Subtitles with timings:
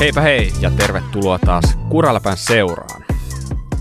[0.00, 3.04] Heipä hei ja tervetuloa taas Kuraläpän seuraan.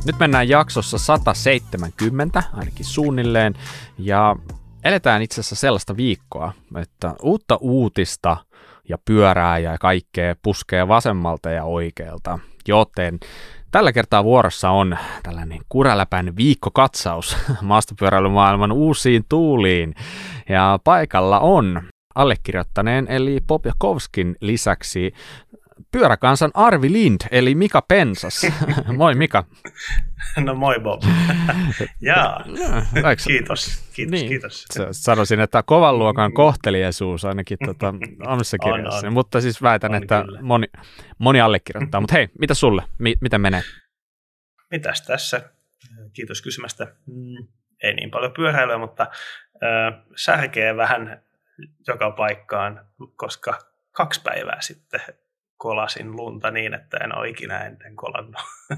[0.05, 3.53] Nyt mennään jaksossa 170, ainakin suunnilleen,
[3.97, 4.35] ja
[4.83, 8.38] eletään itse asiassa sellaista viikkoa, että uutta uutista
[8.89, 13.20] ja pyörää ja kaikkea puskee vasemmalta ja oikealta, joten
[13.71, 19.95] tällä kertaa vuorossa on tällainen Kuraläpän viikkokatsaus maastopyöräilymaailman uusiin tuuliin,
[20.49, 21.81] ja paikalla on
[22.16, 25.13] allekirjoittaneen eli Popjakovskin lisäksi
[25.91, 28.41] pyöräkansan Arvi Lind, eli Mika Pensas.
[28.97, 29.43] Moi Mika.
[30.38, 31.01] No moi Bob.
[32.01, 32.43] Jaa,
[33.27, 34.27] kiitos, kiitos, niin.
[34.27, 34.65] kiitos.
[34.91, 37.93] Sanoisin, että kovan luokan kohteliaisuus ainakin tuota,
[38.27, 39.13] omissa kirjassa, on, on.
[39.13, 40.67] mutta siis väitän, on että moni,
[41.17, 42.01] moni allekirjoittaa.
[42.01, 42.84] Mutta hei, mitä sulle?
[42.99, 43.62] M- miten menee?
[44.71, 45.41] Mitäs tässä?
[46.13, 46.87] Kiitos kysymästä.
[47.05, 47.48] Mm,
[47.84, 49.07] ei niin paljon pyöräilyä, mutta
[49.63, 51.21] äh, särkee vähän
[51.87, 53.59] joka paikkaan, koska
[53.91, 55.01] kaksi päivää sitten
[55.57, 58.41] kolasin lunta niin, että en ole ikinä ennen kolannut.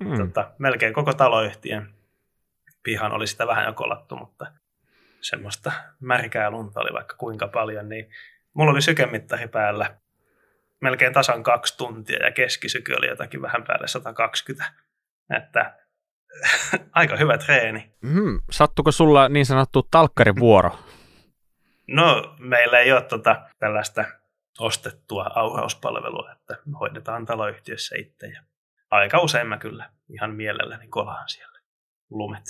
[0.00, 0.18] Mm.
[0.18, 1.94] tota, melkein koko taloyhtiön
[2.82, 4.46] pihan oli sitä vähän jo kolattu, mutta
[5.20, 8.10] semmoista märkää lunta oli vaikka kuinka paljon, niin
[8.54, 9.96] mulla oli sykemittari päällä
[10.80, 14.72] melkein tasan kaksi tuntia ja keskisyky oli jotakin vähän päälle 120.
[15.36, 15.74] Että
[16.92, 17.92] aika hyvä treeni.
[18.02, 20.78] Mm, sattuko sulla niin sanottu talkkarivuoro?
[21.88, 24.04] No, meillä ei ole tota, tällaista
[24.58, 28.26] ostettua aurauspalvelua, että hoidetaan taloyhtiössä itse.
[28.26, 28.42] Ja
[28.90, 31.58] aika usein mä kyllä ihan mielelläni kolaan siellä
[32.10, 32.44] lumet.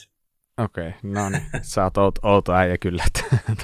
[0.58, 1.42] Okei, okay, no niin.
[1.62, 3.04] Sä oot outo, outo äijä kyllä.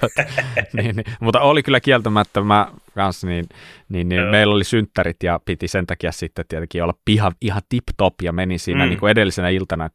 [0.72, 1.04] niin, niin.
[1.20, 3.44] Mutta oli kyllä kieltämättä mä kanssa, niin,
[3.88, 8.14] niin, niin meillä oli synttärit ja piti sen takia sitten tietenkin olla piha ihan tip-top
[8.22, 8.88] ja meni siinä mm.
[8.88, 9.90] niin kuin edellisenä iltana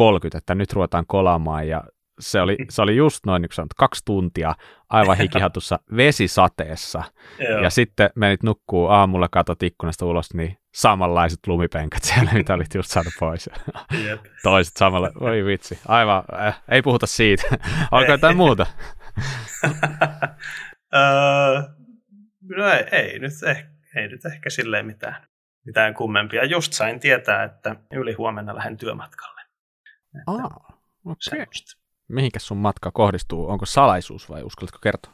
[0.00, 1.82] 21.30, että nyt ruvetaan kolaamaan ja
[2.20, 4.54] se oli, se oli just noin, niin sanot, kaksi tuntia
[4.88, 7.02] aivan hikihatussa vesisateessa.
[7.62, 12.90] ja sitten menit nukkuu aamulla, katot ikkunasta ulos, niin samanlaiset lumipenkät siellä, mitä olit just
[12.90, 13.50] saanut pois.
[14.42, 17.42] Toiset samalla, voi vitsi, aivan, äh, ei puhuta siitä.
[17.92, 18.66] Onko jotain muuta?
[22.56, 25.26] no ei, ei, nyt ehkä, ei nyt ehkä silleen mitään,
[25.66, 26.44] mitään kummempia.
[26.44, 29.40] Just sain tietää, että yli huomenna lähden työmatkalle.
[30.14, 30.44] Että ah,
[31.04, 31.46] okay
[32.12, 33.50] mihinkä sun matka kohdistuu?
[33.50, 35.12] Onko salaisuus vai uskallatko kertoa?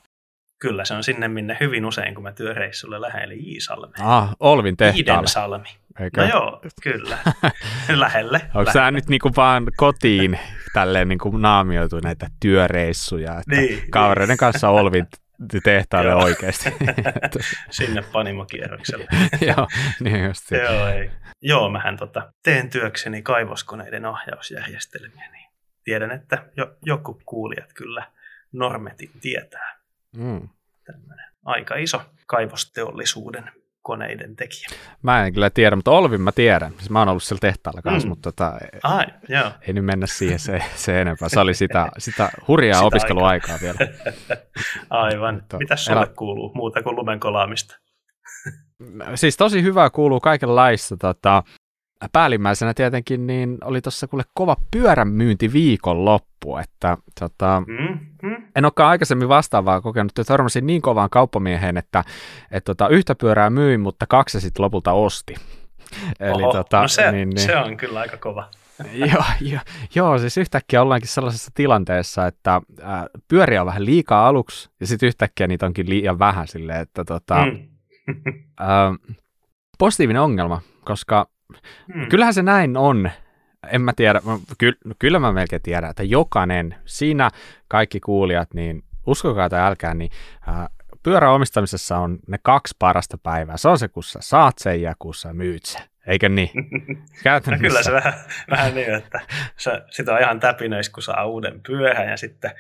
[0.61, 3.93] Kyllä, se on sinne, minne hyvin usein, kun mä työreissulle lähden, eli Iisalme.
[4.01, 5.13] Ah, Olvin tehtaalle.
[5.13, 5.69] Iidensalmi.
[6.01, 6.21] Eikö?
[6.21, 7.19] No joo, kyllä.
[7.95, 8.41] lähelle.
[8.55, 10.39] Onko sä nyt niinku vaan kotiin
[10.73, 14.39] tälleen niinku naamioitu näitä työreissuja, että niin, kavereiden niin.
[14.39, 15.07] kanssa Olvin
[15.65, 16.73] tehtaalle oikeasti.
[17.71, 19.07] Sinne panimokierrokselle.
[19.57, 19.67] joo,
[20.01, 20.51] niin just.
[20.51, 21.11] Joo, ei.
[21.43, 25.38] Joo, mähän tota, teen työkseni kaivoskoneiden ohjausjärjestelmiä, niin
[25.89, 28.07] tiedän, että jo, joku kuulijat kyllä
[28.53, 29.81] Normetin tietää.
[30.17, 30.49] Mm.
[30.85, 33.51] Tämmöinen aika iso kaivosteollisuuden
[33.83, 34.69] koneiden tekijä.
[35.03, 36.73] Mä en kyllä tiedä, mutta Olvin mä tiedän.
[36.73, 38.09] Siis mä oon ollut siellä tehtaalla kanssa, mm.
[38.09, 39.53] mutta tota, Ai, joo.
[39.61, 41.29] ei nyt mennä siihen se, se enempää.
[41.29, 43.79] Se oli sitä, sitä hurjaa sitä opiskeluaikaa aikaa.
[43.79, 43.93] vielä.
[44.91, 45.35] Aivan.
[45.35, 46.07] Mutta, Mitäs sulle elä...
[46.07, 47.79] kuuluu muuta kuin lumen kolaamista?
[49.15, 50.97] siis tosi hyvää kuuluu kaikenlaista.
[50.97, 51.43] Tota,
[52.13, 58.37] päällimmäisenä tietenkin niin oli tuossa kuule kova pyörämyynti viikon loppu, että tota, mm-hmm.
[58.57, 62.05] en olekaan aikaisemmin vastaavaa kokenut, että törmäsin niin kovaan kauppamieheen, että
[62.51, 65.35] et tota, yhtä pyörää myin, mutta kaksi sitten lopulta osti.
[66.21, 68.49] Eli, Oho, tota, no se, niin, niin, se on kyllä aika kova.
[69.13, 69.59] joo, jo,
[69.95, 75.07] joo, siis yhtäkkiä ollaankin sellaisessa tilanteessa, että äh, pyöriä on vähän liikaa aluksi, ja sitten
[75.07, 77.69] yhtäkkiä niitä onkin liian vähän silleen, että tota, mm.
[78.61, 79.17] äh,
[79.79, 81.29] positiivinen ongelma, koska
[81.95, 82.09] Hmm.
[82.09, 83.11] Kyllähän se näin on.
[83.73, 84.21] En mä tiedä,
[84.59, 87.31] ky, kyllä mä melkein tiedän, että jokainen, siinä
[87.69, 90.11] kaikki kuulijat, niin uskokaa tai älkää, niin
[90.49, 90.69] äh,
[91.03, 93.57] pyöräomistamisessa on ne kaksi parasta päivää.
[93.57, 95.83] Se on se, kun sä saat sen ja kun sä myyt sen.
[96.07, 96.51] Eikö niin?
[97.47, 98.15] no kyllä se vähän,
[98.51, 99.21] vähän niin, että
[99.91, 102.51] sitä on ihan täpinöis, kun saa uuden pyöhän ja sitten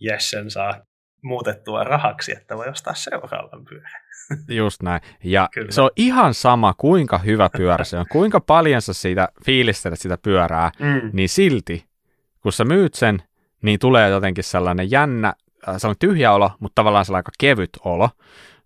[0.00, 0.74] Jessen saa
[1.22, 4.02] muutettua rahaksi, että voi ostaa seuraavan pyörän.
[4.48, 5.00] Just näin.
[5.24, 5.70] Ja Kyllä.
[5.70, 10.18] se on ihan sama, kuinka hyvä pyörä se on, kuinka paljon sä siitä fiilistelet sitä
[10.22, 11.10] pyörää, mm.
[11.12, 11.86] niin silti,
[12.40, 13.22] kun sä myyt sen,
[13.62, 15.28] niin tulee jotenkin sellainen jännä,
[15.68, 18.10] äh, sellainen tyhjä olo, mutta tavallaan sellainen aika kevyt olo.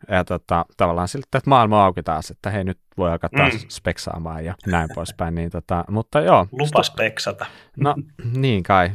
[0.08, 3.68] Ja tota, tavallaan siltä, että maailma auki taas, että hei nyt voi alkaa taas mm.
[3.68, 5.34] speksaamaan ja näin poispäin.
[5.34, 6.46] Niin tota, mutta joo.
[6.52, 7.46] Lupa speksata.
[7.76, 7.94] No
[8.34, 8.90] niin kai.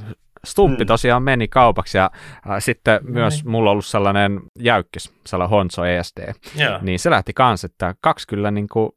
[0.45, 0.87] Stumppi mm.
[0.87, 2.11] tosiaan meni kaupaksi ja
[2.49, 3.51] äh, sitten no myös niin.
[3.51, 6.81] mulla on ollut sellainen jäykkis, sellainen Honso ESD, yeah.
[6.81, 8.91] niin se lähti kanssa, että kaksi kyllä niin, kuin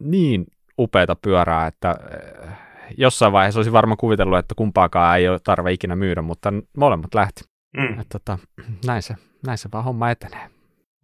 [0.00, 0.46] niin
[0.78, 2.58] upeata pyörää, että äh,
[2.98, 7.40] jossain vaiheessa olisi varmaan kuvitellut, että kumpaakaan ei ole tarve ikinä myydä, mutta molemmat lähti.
[7.76, 8.00] Mm.
[8.00, 8.38] Että, tota,
[8.86, 9.14] näin, se,
[9.46, 10.50] näin se vaan homma etenee.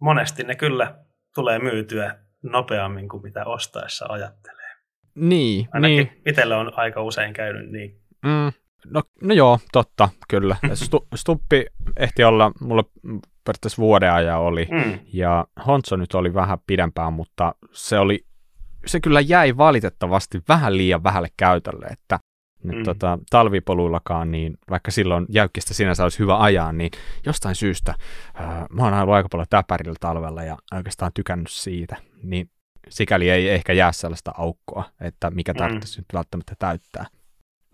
[0.01, 0.95] Monesti ne kyllä
[1.35, 4.57] tulee myytyä nopeammin kuin mitä ostaessa ajattelee.
[5.15, 6.21] Niin, Ainakin niin.
[6.25, 8.01] itsellä on aika usein käynyt niin.
[8.25, 8.51] Mm,
[8.85, 10.55] no, no joo, totta, kyllä.
[10.73, 11.65] Stu, Stuppi
[11.97, 12.83] ehti olla, mulla
[13.43, 14.99] periaatteessa vuoden ajan oli, Mm.
[15.13, 18.25] ja Honso nyt oli vähän pidempään, mutta se oli,
[18.85, 22.19] se kyllä jäi valitettavasti vähän liian vähälle käytölle, että
[22.63, 22.83] nyt Mm.
[22.83, 26.91] tota, talvipoluillakaan, niin vaikka silloin jäykkistä sinänsä olisi hyvä ajaa, niin
[27.25, 27.95] jostain syystä
[28.33, 32.49] ää, mä oon ollut aika paljon täpärillä talvella ja oikeastaan tykännyt siitä, niin
[32.89, 35.57] sikäli ei ehkä jää sellaista aukkoa, että mikä Mm.
[35.57, 37.05] tarvitsisi nyt välttämättä täyttää.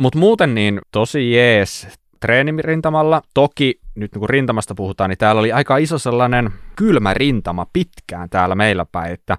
[0.01, 1.87] Mutta muuten niin tosi jees
[2.19, 3.21] treenirintamalla.
[3.33, 8.55] Toki nyt kun rintamasta puhutaan, niin täällä oli aika iso sellainen kylmä rintama pitkään täällä
[8.55, 9.37] meillä päin, että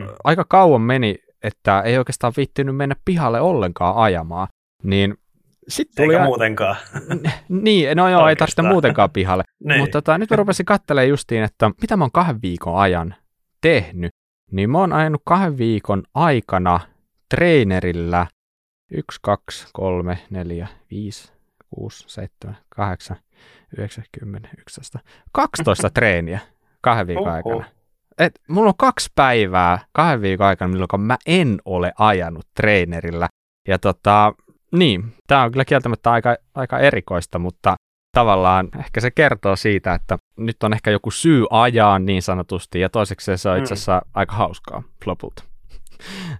[0.00, 0.06] Mm.
[0.24, 4.48] aika kauan meni, että ei oikeastaan viittinyt mennä pihalle ollenkaan ajamaan.
[4.82, 5.14] Niin
[5.68, 6.14] sitten tuli...
[6.14, 6.76] Eikä muutenkaan.
[7.48, 8.66] Niin, no joo, ei tarvitse Oikeastaan.
[8.66, 9.42] muutenkaan pihalle.
[9.64, 9.80] niin.
[9.80, 13.14] Mutta tota, nyt mä rupesin katselemaan justiin, että mitä mä oon kahden viikon ajan
[13.60, 14.10] tehnyt.
[14.52, 16.80] Niin mä oon ajanut kahden viikon aikana
[17.34, 18.26] trainerillä
[18.90, 21.32] 1, 2, 3, 4, 5,
[21.70, 23.16] 6, 7, 8,
[23.78, 24.98] 9, 10, 11,
[25.32, 26.40] 12 treeniä
[26.80, 27.64] kahden viikon aikana.
[28.18, 33.28] Et mulla on kaksi päivää kahden viikon aikana, milloin mä en ole ajanut trainerillä.
[33.68, 34.34] Ja tota,
[34.72, 37.74] niin, tämä on kyllä kieltämättä aika, aika erikoista, mutta
[38.16, 42.88] tavallaan ehkä se kertoo siitä, että nyt on ehkä joku syy ajaa niin sanotusti, ja
[42.88, 45.47] toiseksi se on itse asiassa aika hauskaa lopulta.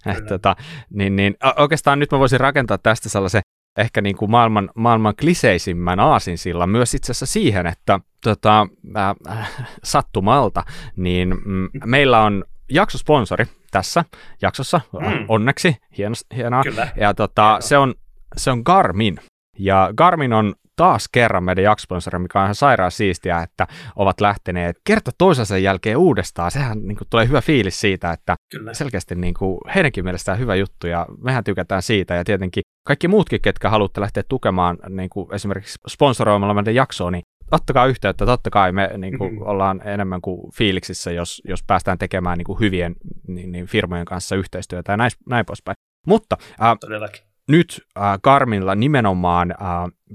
[0.05, 0.55] Et tota,
[0.89, 3.41] niin, niin, oikeastaan nyt mä voisin rakentaa tästä sellaisen
[3.77, 8.67] ehkä niin kuin maailman, maailman kliseisimmän aasinsillan myös itse asiassa siihen, että tota,
[8.97, 9.49] äh,
[9.83, 10.63] sattumalta,
[10.95, 14.05] niin mm, meillä on jaksosponsori tässä
[14.41, 15.25] jaksossa, äh, Mm.
[15.27, 16.87] onneksi, hienos, hienoa, Kyllä.
[16.95, 17.93] ja tota, se, on,
[18.37, 19.19] se on Garmin.
[19.59, 24.77] Ja Garmin on taas kerran meidän jaksosponsori, mikä on ihan sairaan siistiä, että ovat lähteneet
[24.83, 26.51] kerta toisensa jälkeen uudestaan.
[26.51, 28.73] Sehän niin kuin, tulee hyvä fiilis siitä, että Kyllä.
[28.73, 33.41] selkeästi niin kuin, heidänkin mielestään hyvä juttu ja mehän tykätään siitä ja tietenkin kaikki muutkin,
[33.41, 38.71] ketkä haluatte lähteä tukemaan niin kuin esimerkiksi sponsoroimalla meidän jaksoa, niin ottakaa yhteyttä, totta kai
[38.71, 39.41] me niin kuin, Mhm.
[39.41, 42.95] ollaan enemmän kuin fiiliksissä, jos, jos päästään tekemään niin kuin, hyvien
[43.27, 45.75] niin, niin, firmojen kanssa yhteistyötä ja näin, näin poispäin.
[46.07, 47.28] Mutta äh, Todellakin.
[47.49, 49.57] Nyt äh, Garminilla nimenomaan äh,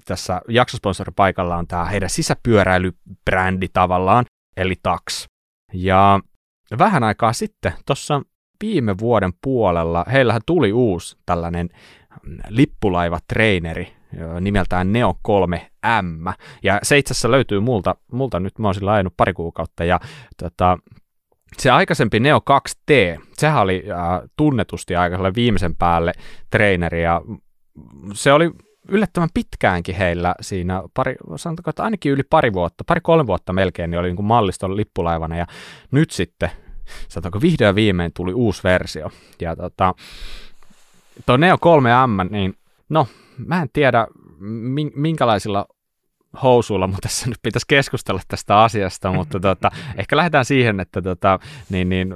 [0.05, 4.25] tässä jaksosponsoripaikalla on tämä heidän sisäpyöräilybrändi tavallaan,
[4.57, 5.27] eli Tax.
[5.73, 6.21] Ja
[6.79, 8.23] vähän aikaa sitten, tuossa
[8.63, 11.69] viime vuoden puolella, heillähän tuli uusi tällainen
[12.23, 13.97] mm, lippulaivatreineri
[14.41, 16.33] nimeltään Neo 3M.
[16.63, 20.01] Ja se itse asiassa löytyy multa, multa nyt mä oon sillä ajanut pari kuukautta, ja
[20.43, 20.79] tota,
[21.59, 26.13] se aikaisempi Neo 2T, sehän oli äh, tunnetusti aika viimeisen päälle
[26.51, 27.23] treeneri ja
[28.13, 28.51] se oli
[28.89, 33.99] yllättävän pitkäänkin heillä siinä, pari, sanotaanko, että ainakin yli pari vuotta, pari-kolme vuotta melkein, niin
[33.99, 35.47] oli niin kuin malliston lippulaivana ja
[35.91, 36.51] nyt sitten,
[37.09, 39.11] sanotaanko vihdoin viimein tuli uusi versio.
[39.41, 39.95] Ja tota,
[41.27, 42.55] tuo Neo 3M, niin
[42.89, 43.07] no,
[43.47, 44.07] mä en tiedä
[44.41, 45.67] min- minkälaisilla
[46.43, 51.39] housuilla, mutta tässä nyt pitäisi keskustella tästä asiasta, mutta tota, ehkä lähdetään siihen, että tota,
[51.69, 52.15] niin, niin,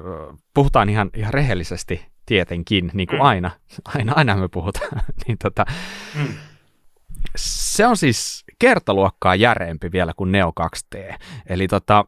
[0.54, 3.26] puhutaan ihan, ihan rehellisesti tietenkin, niin kuin Mm.
[3.26, 3.50] aina,
[3.94, 5.64] aina, aina me puhutaan, niin tota,
[6.14, 6.28] Mm.
[7.36, 11.14] se on siis kertaluokkaa järeempi vielä kuin Neo 2T,
[11.46, 12.04] eli tota,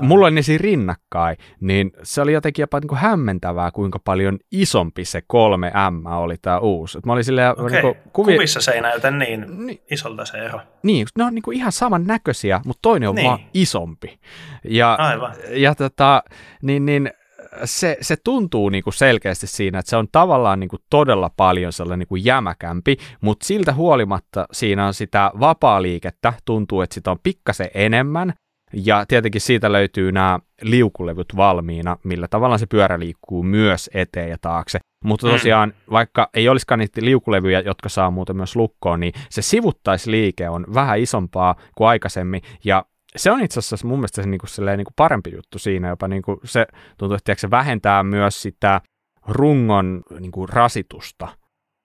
[0.00, 4.38] mulla oli ne siinä rinnakkain, niin se oli jotenkin jopa niin kuin hämmentävää, kuinka paljon
[4.52, 6.98] isompi se 3M oli tämä uusi.
[6.98, 8.32] Et mä olin silleen, Okei, niin kuin, kuvi...
[8.34, 10.60] kuvissa se ei näytä niin Niin, isolta se ero.
[10.82, 13.26] niin, ne on niin kuin ihan saman näköisiä, mutta toinen on Niin.
[13.26, 14.18] vaan isompi.
[14.64, 15.32] Ja, Aivan.
[15.50, 16.22] ja tota,
[16.62, 17.10] niin, niin
[17.64, 21.72] se, se tuntuu niin kuin selkeästi siinä, että se on tavallaan niin kuin todella paljon
[21.72, 27.18] sellainen niin kuin jämäkämpi, mutta siltä huolimatta siinä on sitä vapaa-liikettä, tuntuu, että sitä on
[27.22, 28.34] pikkasen enemmän,
[28.84, 34.36] ja tietenkin siitä löytyy nämä liukulevyt valmiina, millä tavallaan se pyörä liikkuu myös eteen ja
[34.40, 34.78] taakse.
[35.04, 35.32] Mutta Mm.
[35.32, 40.66] tosiaan, vaikka ei olisikaan niitä liukulevyjä, jotka saa muuten myös lukkoon, niin se sivuttaisliike on
[40.74, 42.84] vähän isompaa kuin aikaisemmin, ja
[43.16, 46.40] se on itse asiassa mun mielestä se niinku, silleen, niinku parempi juttu siinä, jopa niinku
[46.44, 46.66] se
[46.98, 48.80] tuntuu, että se vähentää myös sitä
[49.28, 51.28] rungon niinku, rasitusta,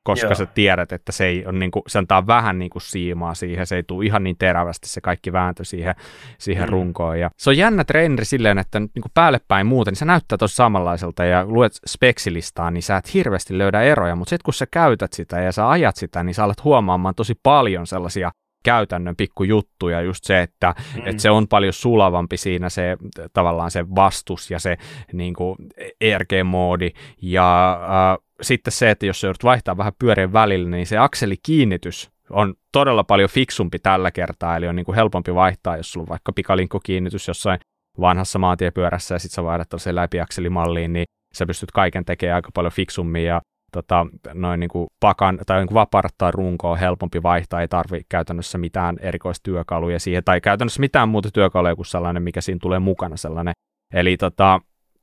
[0.04, 0.36] koska Joo.
[0.36, 3.84] sä tiedät, että se, ei on, niinku, se antaa vähän niinku, siimaa siihen, se ei
[3.84, 5.96] tule ihan niin terävästi se kaikki vääntö siihen,
[6.38, 6.72] siihen Mm.
[6.72, 7.20] runkoon.
[7.20, 10.38] Ja se on jännä treeneri silleen, että nyt niinku päälle päin muuten, niin se näyttää
[10.38, 14.66] tosi samanlaiselta ja luet speksilistaa, niin sä et hirveästi löydä eroja, mutta sitten kun sä
[14.72, 18.32] käytät sitä ja sä ajat sitä, niin sä alat huomaamaan tosi paljon sellaisia
[18.64, 21.02] käytännön pikkujuttuja, just se, että Mm.
[21.06, 22.98] et se on paljon sulavampi siinä se
[23.34, 24.78] tavallaan se vastus ja se
[25.14, 25.56] niin kuin
[26.02, 26.90] ERG-moodi
[27.22, 32.12] ja äh, sitten se, että jos sä joudut vaihtaa vähän pyörien välillä, niin se akselikiinnitys
[32.30, 36.10] on todella paljon fiksumpi tällä kertaa, eli on niin kuin helpompi vaihtaa, jos sulla on
[36.10, 37.60] vaikka pikalinkkokiinnitys jossain
[38.00, 42.72] vanhassa maantiepyörässä ja sitten sä vaihdat tällaiseen läpiakselimalliin, niin sä pystyt kaiken tekemään aika paljon
[42.72, 47.24] fiksummin ja tota, noin niin kuin pakan tai niin kuin vaparat tai runko on helpompi
[47.24, 52.42] vaihtaa, ei tarvi käytännössä mitään erikoistyökaluja siihen, tai käytännössä mitään muuta työkaluja kuin sellainen, mikä
[52.42, 53.54] siinä tulee mukana sellainen.
[53.94, 54.60] Eli tota,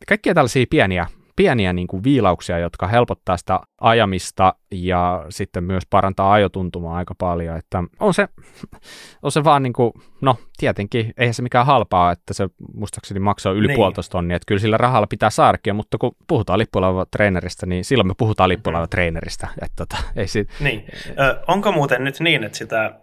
[0.09, 1.07] kaikkia tällaisia pieniä
[1.39, 7.57] pieniä niin kuin viilauksia, jotka helpottaa sitä ajamista ja sitten myös parantaa ajotuntumaa aika paljon,
[7.57, 8.29] että on se,
[9.23, 13.53] on se vaan niin kuin, no tietenkin, eihän se mikään halpaa, että se muistaakseni maksaa
[13.53, 13.77] yli niin.
[13.77, 18.07] puolitoista tonnia, että kyllä sillä rahalla pitää saarkia, mutta kun puhutaan lippulaiva treenerista, niin silloin
[18.07, 20.49] me puhutaan lippulaiva treeneristä, että tota, ei sit...
[20.61, 22.95] Niin, Ö, onko muuten nyt niin, että sitä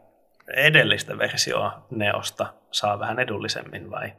[0.53, 4.11] edellistä versioa Neosta saa vähän edullisemmin vai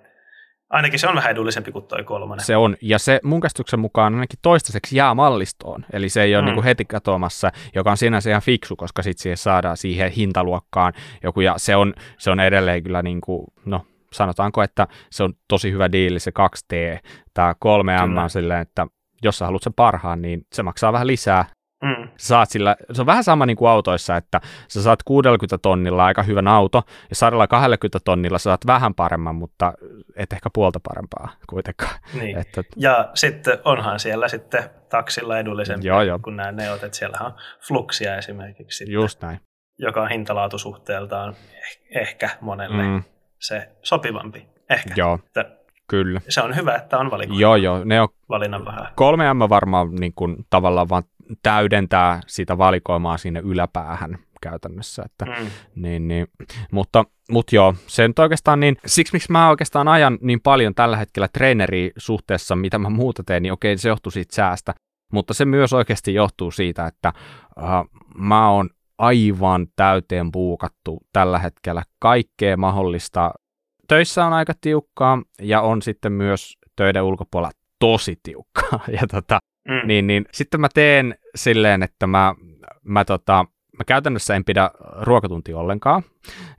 [0.70, 2.44] Ainakin se on vähän edullisempi kuin toi kolmonen.
[2.44, 6.44] Se on, ja se mun käsityksen mukaan ainakin toistaiseksi jää mallistoon, eli se ei ole
[6.44, 6.52] mm.
[6.52, 10.92] niin heti katoamassa, joka on sinänsä ihan fiksu, koska sitten siihen saadaan siihen hintaluokkaan
[11.22, 15.34] joku, ja se on, se on edelleen kyllä niin kuin, no sanotaanko, että se on
[15.48, 16.98] tosi hyvä diili se 2T,
[17.34, 18.86] tämä 3M on silleen, että
[19.22, 21.44] jos sä haluat sen parhaan, niin se maksaa vähän lisää,
[21.86, 22.08] Mm.
[22.16, 26.22] Saat sillä, se on vähän sama niin kuin autoissa, että sä saat 60 tonnilla aika
[26.22, 29.72] hyvän auto, ja 120 tonnilla saat vähän paremman, mutta
[30.16, 31.98] et ehkä puolta parempaa kuitenkaan.
[32.14, 32.38] Niin.
[32.46, 36.18] Että, ja sitten onhan siellä sitten taksilla edullisempi joo, joo.
[36.18, 37.32] kuin nämä neot, että siellä on
[37.68, 38.78] fluksia esimerkiksi.
[38.78, 39.40] Sitten, Just näin.
[39.78, 41.34] Joka on hintalaatusuhteeltaan
[41.90, 43.02] ehkä monelle mm.
[43.38, 44.46] se sopivampi.
[44.70, 44.94] Ehkä.
[44.96, 45.18] Joo.
[45.26, 45.56] Että
[45.88, 46.20] Kyllä.
[46.28, 47.40] Se on hyvä, että on valikoima.
[47.40, 47.84] Joo, joo.
[47.84, 48.86] Ne on valinnan vähän.
[48.86, 51.02] 3M varmaan niin kuin, tavallaan vaan
[51.42, 55.02] täydentää sitä valikoimaa sinne yläpäähän käytännössä.
[55.06, 55.50] Että, mm.
[55.74, 56.26] niin, niin,
[56.72, 60.96] mutta, mutta joo, se nyt oikeastaan niin, siksi miksi mä oikeastaan ajan niin paljon tällä
[60.96, 64.74] hetkellä treeneri suhteessa, mitä mä muuta teen, niin okei, se johtuu siitä säästä,
[65.12, 67.12] mutta se myös oikeasti johtuu siitä, että
[67.56, 73.30] uh, mä oon aivan täyteen puukattu tällä hetkellä kaikkea mahdollista.
[73.88, 78.80] Töissä on aika tiukkaa ja on sitten myös töiden ulkopuolella tosi tiukkaa.
[79.00, 79.88] Ja tota, Mm.
[79.88, 82.34] Niin, niin sitten mä teen silleen, että mä,
[82.82, 83.44] mä, tota,
[83.78, 84.70] mä käytännössä en pidä
[85.00, 86.02] ruokatuntia ollenkaan,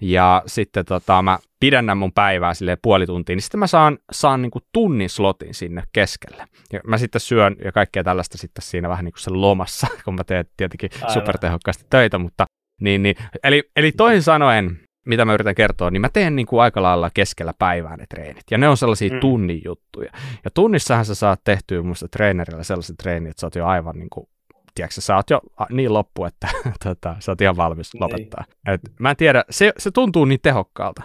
[0.02, 4.42] ja sitten tota, mä pidennän mun päivää sille puoli tuntia, niin sitten mä saan, saan
[4.42, 6.46] niin kuin tunnin slotin sinne keskelle.
[6.74, 10.16] Ja mä sitten syön ja kaikkea tällaista sitten siinä vähän niin kuin sen lomassa, kun
[10.16, 11.12] mä teen tietenkin Aivan.
[11.12, 12.46] supertehokkaasti töitä, mutta
[12.82, 13.16] niin, niin.
[13.44, 17.10] Eli, eli toisin sanoen, mitä mä yritän kertoa, niin mä teen niin kuin aika lailla
[17.14, 18.44] keskellä päivää ne treenit.
[18.52, 19.20] Ja ne on sellaisia mm.
[19.20, 20.12] tunnin juttuja.
[20.46, 24.10] Ja tunnissahan sä saat tehtyä muista treenerillä sellaiset treenit, että sä oot jo aivan niin
[24.10, 24.28] kuin,
[24.76, 26.48] tiedätkö, sä oot jo niin loppu, että
[26.84, 28.04] tota, sä oot ihan valmis niin.
[28.04, 28.46] lopettaa.
[28.68, 31.04] Et, mä en tiedä, se, se tuntuu niin tehokkaalta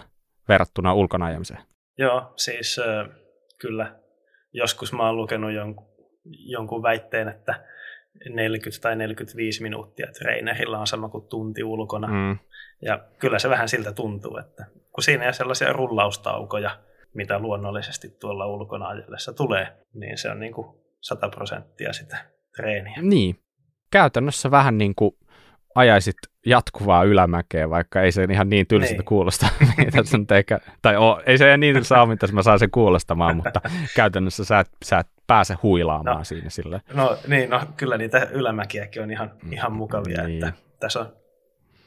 [0.49, 1.61] verrattuna ulkona ajamiseen.
[1.97, 3.09] Joo, siis äh,
[3.59, 3.99] kyllä.
[4.53, 5.87] Joskus mä oon lukenut jonkun,
[6.25, 7.65] jonkun väitteen, että
[8.29, 12.07] 40 tai 45 minuuttia treenerillä on sama kuin tunti ulkona.
[12.07, 12.37] Mm.
[12.81, 16.79] Ja kyllä se vähän siltä tuntuu, että kun siinä ei sellaisia rullaustaukoja,
[17.13, 20.67] mitä luonnollisesti tuolla ulkona ajellessa tulee, niin se on niin kuin
[21.01, 22.17] 100 prosenttia sitä
[22.55, 22.97] treeniä.
[23.01, 23.35] Niin,
[23.91, 25.15] käytännössä vähän niin kuin
[25.75, 26.15] ajaisit
[26.45, 29.05] jatkuvaa ylämäkeä, vaikka ei se ihan niin tylsältä niin.
[29.05, 29.47] kuulosta.
[30.35, 33.61] eikä, tai o, ei se niin tylsä ole, mitä mä saan sen kuulostamaan, mutta
[33.95, 36.81] käytännössä sä et, sä et pääse huilaamaan no, siinä sille.
[36.93, 40.45] No niin, no kyllä niitä ylämäkiäkin on ihan, ihan mukavia, niin.
[40.45, 41.13] että tässä on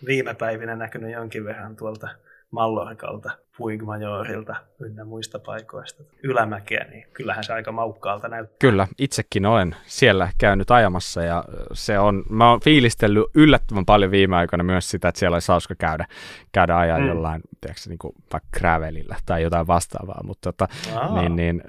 [0.07, 2.09] viime päivinä näkynyt jonkin verran tuolta
[2.51, 8.57] Mallorkalta, Puigmajorilta ynnä muista paikoista ylämäkeä, niin kyllähän se aika maukkaalta näyttää.
[8.59, 14.37] Kyllä, itsekin olen siellä käynyt ajamassa ja se on, mä oon fiilistellyt yllättävän paljon viime
[14.37, 16.07] aikoina myös sitä, että siellä olisi hauska käydä,
[16.53, 17.07] käydä ajaa mm.
[17.07, 20.69] jollain, tiedätkö, niin kuin vaikka gravelillä tai jotain vastaavaa, mutta, tota,
[21.15, 21.63] niin, niin,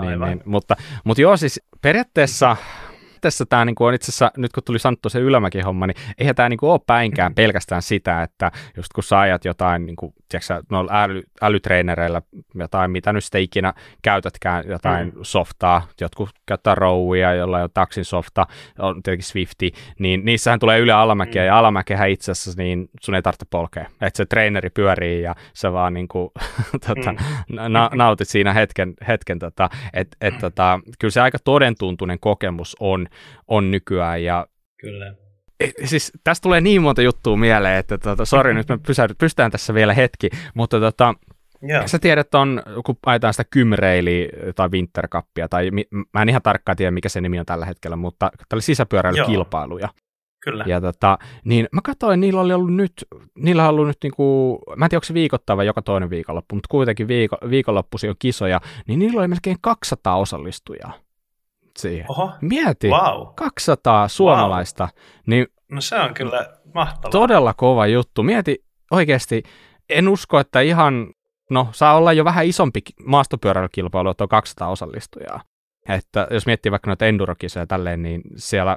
[0.00, 2.56] niin, niin, mutta, mutta joo, siis periaatteessa
[3.24, 6.48] periaatteessa tämä niin on itse asiassa, nyt kun tuli sanottu se ylämäki-homma, niin eihän tämä
[6.48, 10.86] niin ole päinkään pelkästään sitä, että just kun sä ajat jotain, niin kuin, tiedätkö, no
[10.90, 12.22] äly, älytreenereillä,
[12.54, 15.20] jotain, mitä nyt sitten ikinä käytätkään, jotain mm.
[15.22, 18.46] softaa, jotkut käyttää Rowia, jolla on taksin softa,
[18.78, 21.46] on tietenkin Swifti, niin niissähän tulee yle alamäkiä, mm.
[21.46, 25.72] ja alamäkehän itse asiassa, niin sun ei tarvitse polkea, että se treeneri pyörii, ja se
[25.72, 26.30] vaan niin kuin,
[26.86, 27.18] tota, mm.
[27.68, 33.06] na- nautit siinä hetken, hetken tota, että et, tota, kyllä se aika todentuntunen kokemus on,
[33.48, 34.24] on nykyään.
[34.24, 34.46] Ja
[34.80, 35.14] Kyllä.
[35.60, 38.78] E, siis tästä tulee niin monta juttua mieleen, että tota, sori, nyt me
[39.18, 41.14] pystytään tässä vielä hetki, mutta tota,
[41.68, 41.86] Yeah.
[41.86, 46.76] Sä tiedät on, kun ajetaan sitä kymreili tai winterkappia, tai mi, mä en ihan tarkkaan
[46.76, 49.88] tiedä, mikä se nimi on tällä hetkellä, mutta tällä sisäpyöräilykilpailuja.
[50.44, 50.64] Kyllä.
[50.66, 52.92] Ja tota, niin mä katsoin, niillä oli ollut nyt,
[53.38, 56.54] niillä on ollut nyt niinku, mä en tiedä, onko se viikoittain vai joka toinen viikonloppu,
[56.54, 60.92] mutta kuitenkin viiko, viikonloppuisin on kisoja, niin niillä oli melkein 200 osallistujaa
[61.78, 62.06] siihen.
[62.08, 62.30] Oho.
[62.40, 63.26] Mieti, wow.
[63.34, 64.84] 200 suomalaista.
[64.84, 65.22] Wow.
[65.26, 67.10] Niin no se on kyllä mahtavaa.
[67.10, 68.22] Todella kova juttu.
[68.22, 69.42] Mieti oikeasti,
[69.90, 71.06] en usko, että ihan,
[71.50, 75.40] no saa olla jo vähän isompi maastopyöräilykilpailu, että on 200 osallistujaa.
[75.88, 78.76] Että jos miettii vaikka noita endurokisoja tälleen, niin siellä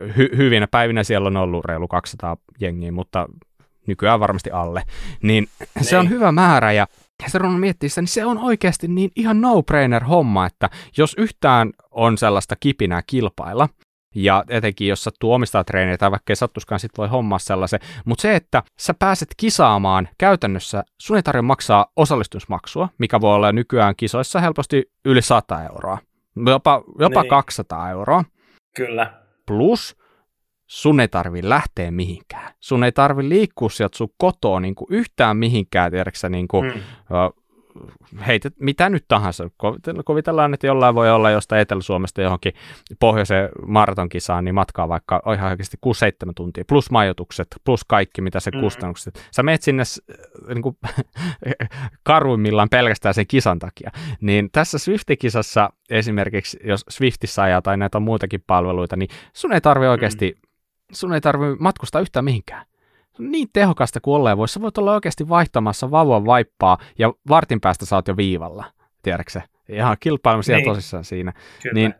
[0.00, 3.26] hy- hyvinä päivinä siellä on ollut reilu 200 jengiä, mutta
[3.86, 4.82] nykyään varmasti alle.
[5.22, 5.82] Niin ne.
[5.82, 6.10] se on niin.
[6.10, 6.86] hyvä määrä ja
[7.22, 11.14] ja se on miettiä sitä, niin se on oikeasti niin ihan no-brainer homma, että jos
[11.18, 13.68] yhtään on sellaista kipinää kilpailla,
[14.14, 17.80] ja etenkin jos sattuu omistaa treeniä tai vaikka ei sattuskaan, sit voi hommaa sellaisen.
[18.04, 23.52] Mutta se, että sä pääset kisaamaan käytännössä, sun ei tarvitse maksaa osallistumismaksua, mikä voi olla
[23.52, 25.98] nykyään kisoissa helposti yli 100 euroa.
[26.46, 27.30] Jopa, jopa niin.
[27.30, 28.24] 200 euroa.
[28.76, 29.12] Kyllä.
[29.46, 29.96] Plus
[30.70, 32.52] sun ei tarvi lähteä mihinkään.
[32.60, 36.82] Sun ei tarvi liikkua sieltä sun kotoa niin kuin yhtään mihinkään, tiedätkö niin kuin, hmm
[38.26, 39.50] heitä mitä nyt tahansa.
[40.04, 42.52] Kuvitellaan, että jollain voi olla jostain Etelä-Suomesta johonkin
[43.00, 45.76] pohjoiseen maratonkisaan, niin matkaa vaikka ihan oikeasti
[46.28, 48.60] 6-7 tuntia, plus majoitukset, plus kaikki, mitä se mm.
[48.60, 49.28] kustannukset.
[49.30, 49.82] Sä meet sinne
[50.48, 50.76] niin kuin,
[52.02, 53.90] karuimmillaan pelkästään sen kisan takia.
[54.20, 59.86] Niin tässä Swift-kisassa esimerkiksi, jos Swiftissä ajaa tai näitä muitakin palveluita, niin sun ei tarvi
[59.86, 60.49] oikeasti, mm.
[60.92, 62.66] Sun ei tarvi matkustaa yhtään mihinkään
[63.20, 64.54] niin tehokasta kuin olleen voisi.
[64.54, 68.64] Sä voit olla oikeasti vaihtamassa vauvan vaippaa ja vartin päästä saat jo viivalla,
[69.02, 70.64] tiedätkö Ihan kilpailemassa niin.
[70.64, 71.32] tosissaan siinä.
[71.62, 71.74] Kyllä.
[71.74, 71.94] Niin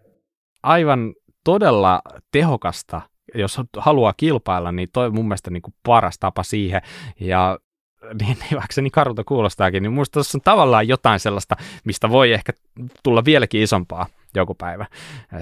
[0.63, 3.01] aivan todella tehokasta,
[3.35, 6.83] jos haluaa kilpailla, niin toi on mun mielestä niin kuin paras tapa siihen.
[7.21, 7.59] Ja
[8.03, 12.11] niin, niin vaikka se niin karulta kuulostaakin, niin muista tuossa on tavallaan jotain sellaista, mistä
[12.11, 12.53] voi ehkä
[13.03, 14.87] tulla vieläkin isompaa joku päivä.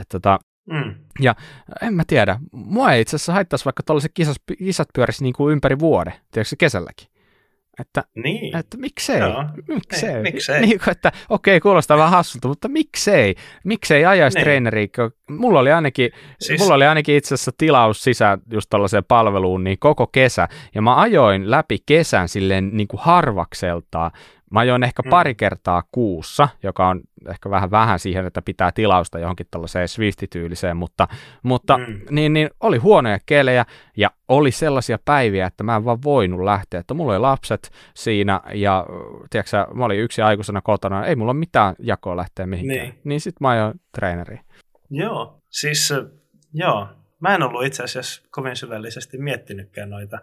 [0.01, 0.39] Et, tota,
[0.73, 0.95] Mm.
[1.21, 1.35] Ja
[1.83, 5.53] en mä tiedä, mua ei itse asiassa haittaisi vaikka tuollaiset kisat, kisat pyörisi niin kuin
[5.53, 7.09] ympäri vuode, tiedätkö kesälläkin.
[7.81, 8.57] Että, niin.
[8.57, 9.45] että miksei, Joo.
[9.69, 10.61] miksei, ei, miksei.
[10.61, 13.35] Niin kuin, että okei, okay, kuulostaa vähän hassulta, mutta miksei,
[13.65, 14.45] miksei ajaisi niin.
[14.45, 14.89] treeneriä,
[15.31, 16.11] mulla oli ainakin,
[16.41, 16.61] siis...
[16.61, 21.01] mulla oli ainakin itse asiassa tilaus sisään just tällaiseen palveluun niin koko kesä, ja mä
[21.01, 24.11] ajoin läpi kesän silleen niin kuin harvakseltaan,
[24.51, 25.11] Mä ajoin ehkä mm.
[25.11, 30.77] pari kertaa kuussa, joka on ehkä vähän vähän siihen, että pitää tilausta johonkin tällaiseen Swift-tyyliseen,
[30.77, 31.09] mutta,
[31.43, 32.01] mutta mm.
[32.11, 33.65] niin, niin, oli huonoja kelejä
[33.97, 38.41] ja oli sellaisia päiviä, että mä en vaan voinut lähteä, että mulla oli lapset siinä
[38.55, 38.87] ja
[39.31, 42.79] tiedätkö, mä olin yksi aikuisena kotona, ei mulla ole mitään jakoa lähteä mihinkään.
[42.79, 44.41] Niin, niin sit mä ajoin treeneriin.
[44.91, 45.95] Joo, siis
[46.53, 46.89] joo,
[47.21, 50.19] mä en ollut itse asiassa kovin syvällisesti miettinytkään noita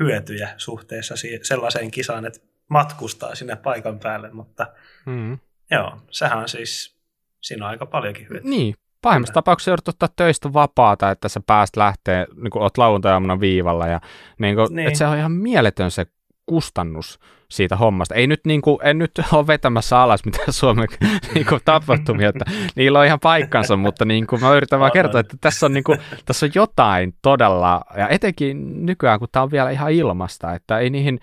[0.00, 4.66] hyötyjä suhteessa sellaiseen kisaan, että matkustaa sinne paikan päälle, mutta
[5.06, 5.38] mm.
[5.70, 6.96] joo, sehän on siis,
[7.40, 8.50] siinä on aika paljonkin hyötyä.
[8.50, 13.20] Niin, pahimmassa tapauksessa joudut ottaa töistä vapaata, että sä pääst lähteä, niin kun oot lauantai
[13.40, 14.00] viivalla, ja
[14.38, 14.86] niin kun, niin.
[14.86, 16.06] että se on ihan mieletön se
[16.46, 17.18] kustannus
[17.50, 18.14] siitä hommasta.
[18.14, 20.88] Ei nyt, niin kuin, en nyt ole vetämässä alas mitään Suomen
[21.34, 22.44] niin kuin, tapahtumia, että
[22.76, 25.84] niillä on ihan paikkansa, mutta niin kuin, mä yritän vaan kertoa, että tässä on, niin
[25.84, 30.78] kuin, tässä on jotain todella, ja etenkin nykyään, kun tämä on vielä ihan ilmasta, että
[30.78, 31.20] ei niihin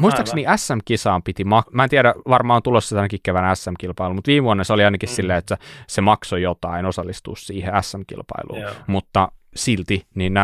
[0.00, 4.44] Muistaakseni SM-kisaan piti, ma- mä en tiedä, varmaan on tulossa tänäkin kevään SM-kilpailu, mutta viime
[4.44, 5.14] vuonna se oli ainakin mm.
[5.14, 8.72] silleen, että se maksoi jotain osallistua siihen SM-kilpailuun, Joo.
[8.86, 10.34] mutta silti, niin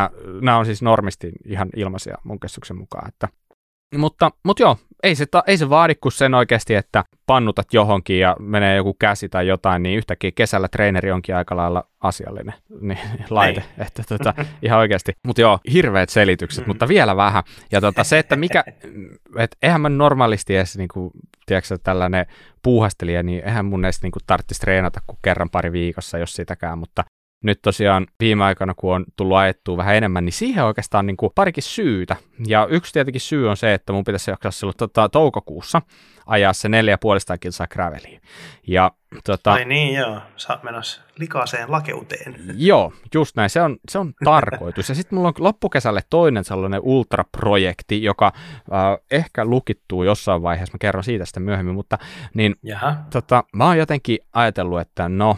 [0.40, 3.28] nämä on siis normisti ihan ilmaisia mun käsityksen mukaan, että
[3.98, 8.36] mutta, mutta joo, ei se, ei se vaadi kuin sen oikeasti, että pannutat johonkin ja
[8.38, 12.98] menee joku käsi tai jotain, niin yhtäkkiä kesällä treeneri onkin aika lailla asiallinen niin,
[13.30, 13.60] laite.
[13.60, 13.86] Ei.
[13.86, 15.12] Että tota, ihan oikeasti.
[15.26, 16.70] Mutta joo, hirveät selitykset, mm.
[16.70, 17.42] mutta vielä vähän.
[17.72, 18.64] Ja tota, se, että mikä,
[19.38, 21.10] et eihän mä normaalisti edes niin kuin,
[21.46, 22.26] tiedätkö, tällainen
[22.62, 26.78] puuhastelija, niin eihän mun edes niin kuin, tarvitsisi treenata kuin kerran pari viikossa, jos sitäkään,
[26.78, 27.04] mutta
[27.42, 31.32] nyt tosiaan viime aikana, kun on tullut ajettua vähän enemmän, niin siihen oikeastaan niin kuin
[31.34, 32.16] parikin syytä.
[32.46, 35.82] Ja yksi tietenkin syy on se, että mun pitäisi jaksaa silloin tota, toukokuussa
[36.26, 38.20] ajaa se neljä puolesta kilsaa graveliin.
[38.66, 38.90] Ja,
[39.24, 40.20] tota, Ai niin, joo.
[40.36, 42.34] Sä menossa likaiseen lakeuteen.
[42.56, 43.50] Joo, just näin.
[43.50, 44.88] Se on, se on tarkoitus.
[44.88, 50.74] Ja sitten mulla on loppukesälle toinen sellainen ultraprojekti, joka äh, ehkä lukittuu jossain vaiheessa.
[50.74, 51.98] Mä kerron siitä sitten myöhemmin, mutta
[52.34, 52.56] niin,
[53.10, 55.36] tota, mä oon jotenkin ajatellut, että no,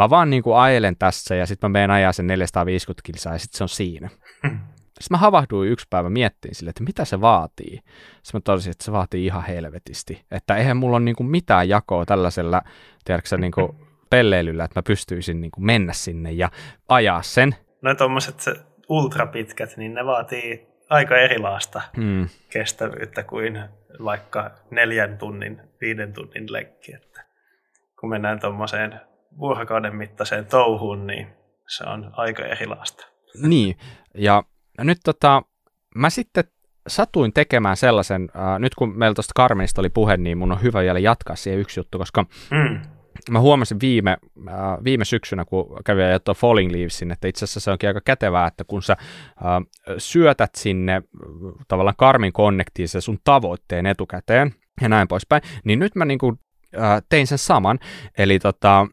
[0.00, 3.38] Mä vaan niin kuin ajelen tässä ja sitten mä menen ajaa sen 450 kilsaa ja
[3.38, 4.08] sitten se on siinä.
[5.00, 7.76] Sitten mä havahduin yksi päivä miettiin sille, että mitä se vaatii.
[8.22, 10.24] Sitten mä totesin, että se vaatii ihan helvetisti.
[10.30, 12.62] Että eihän mulla ole niin kuin mitään jakoa tällaisella,
[13.04, 13.68] tiedätkö niin kuin
[14.10, 16.50] pelleilyllä, että mä pystyisin niin kuin mennä sinne ja
[16.88, 17.54] ajaa sen.
[17.82, 18.44] No tuommoiset
[18.88, 22.28] ultrapitkät, niin ne vaatii aika erilaista hmm.
[22.52, 23.60] kestävyyttä kuin
[24.04, 26.94] vaikka neljän tunnin, viiden tunnin lenkki.
[26.94, 27.24] Että
[28.00, 29.00] kun mennään tuommoiseen
[29.38, 31.26] vuorokauden mittaiseen touhuun, niin
[31.68, 33.06] se on aika erilaista.
[33.42, 33.76] Niin,
[34.14, 34.42] ja
[34.78, 35.42] nyt tota,
[35.94, 36.44] mä sitten
[36.88, 40.80] satuin tekemään sellaisen, äh, nyt kun meillä tuosta Carmenista oli puhe, niin mun on hyvä
[40.80, 42.80] vielä jatkaa siihen yksi juttu, koska mm.
[43.30, 44.16] mä huomasin viime,
[44.48, 48.46] äh, viime syksynä, kun kävin ajattua Falling Leavesin, että itse asiassa se onkin aika kätevää,
[48.46, 49.06] että kun sä äh,
[49.98, 51.02] syötät sinne äh,
[51.68, 56.40] tavallaan Karmin Connectiin se sun tavoitteen etukäteen ja näin poispäin, niin nyt mä niin kuin,
[56.78, 57.78] äh, tein sen saman,
[58.18, 58.86] eli tota,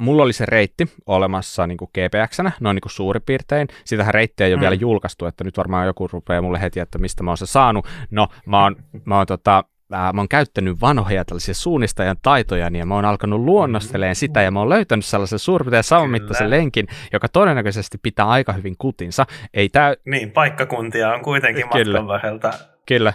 [0.00, 3.68] mulla oli se reitti olemassa niin GPX-nä, noin niin kuin suurin piirtein.
[3.84, 4.60] Sitähän reittiä ei ole mm.
[4.60, 7.86] vielä julkaistu, että nyt varmaan joku rupeaa mulle heti, että mistä mä oon se saanut.
[8.10, 12.94] No, mä oon, mä oon tota, mä oon käyttänyt vanhoja tällaisia suunnistajan taitoja, niin mä
[12.94, 17.98] oon alkanut luonnosteleen sitä, ja mä oon löytänyt sellaisen suurin piirtein samanmittaisen lenkin, joka todennäköisesti
[18.02, 19.26] pitää aika hyvin kutinsa.
[19.54, 19.94] Ei tää...
[20.06, 21.98] Niin, paikkakuntia on kuitenkin Kyllä.
[21.98, 22.52] matkan varrelta
[22.86, 23.12] Kyllä,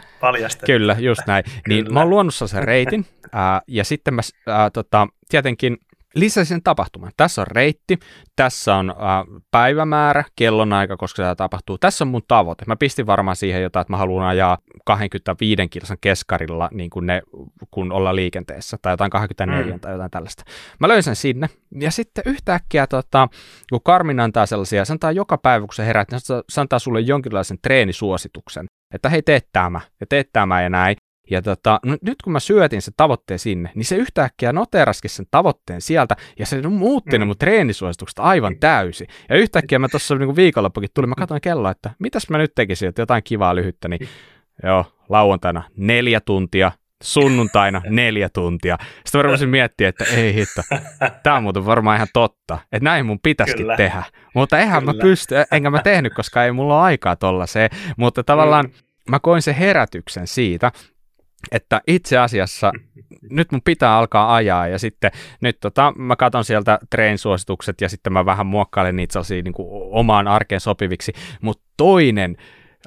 [0.65, 1.43] kyllä, just näin.
[1.45, 1.83] Niin kyllä.
[1.83, 5.77] Niin mä oon luonut sen reitin, ää, ja sitten mä ää, tota, tietenkin
[6.19, 7.12] lisäsin tapahtuman.
[7.17, 7.99] Tässä on reitti,
[8.36, 11.77] tässä on äh, päivämäärä, kellonaika, koska tämä tapahtuu.
[11.77, 12.65] Tässä on mun tavoite.
[12.67, 17.21] Mä pistin varmaan siihen jotain, että mä haluan ajaa 25 kilsan keskarilla, niin kuin ne,
[17.71, 19.80] kun ollaan liikenteessä, tai jotain 24 mm.
[19.80, 20.43] tai jotain tällaista.
[20.80, 21.49] Mä löysin sinne,
[21.80, 23.27] ja sitten yhtäkkiä, tota,
[23.69, 26.99] kun Karmin antaa sellaisia, se antaa joka päivä, kun sä herät, niin se antaa sulle
[26.99, 30.95] jonkinlaisen treenisuosituksen, että hei, teet tämä, ja teet tämä ja näin.
[31.29, 35.25] Ja tota, no nyt kun mä syötin sen tavoitteen sinne, niin se yhtäkkiä noteraskin sen
[35.31, 37.19] tavoitteen sieltä, ja se muutti mm.
[37.19, 39.07] ne mun treenisuositukset aivan täysin.
[39.29, 42.89] Ja yhtäkkiä mä tuossa niin viikonloppukin tuli, mä katsoin kelloa, että mitäs mä nyt tekisin,
[42.89, 44.07] että jotain kivaa lyhyttä, niin
[44.63, 46.71] joo, lauantaina neljä tuntia,
[47.03, 48.77] sunnuntaina neljä tuntia.
[49.05, 50.61] Sitten mä rupesin miettiä, että ei hitto,
[51.23, 53.77] tämä on muuten varmaan ihan totta, että näin mun pitäisikin Kyllä.
[53.77, 54.03] tehdä.
[54.33, 54.93] Mutta eihän Kyllä.
[54.93, 57.69] mä pysty, enkä mä tehnyt, koska ei mulla ole aikaa tollaiseen.
[57.97, 58.71] Mutta tavallaan mm.
[59.09, 60.71] mä koin se herätyksen siitä,
[61.52, 62.71] että itse asiassa
[63.30, 68.13] nyt mun pitää alkaa ajaa ja sitten nyt tota, mä katson sieltä treenisuositukset ja sitten
[68.13, 72.38] mä vähän muokkailen niitä sellaisia niin kuin omaan arkeen sopiviksi, mutta toinen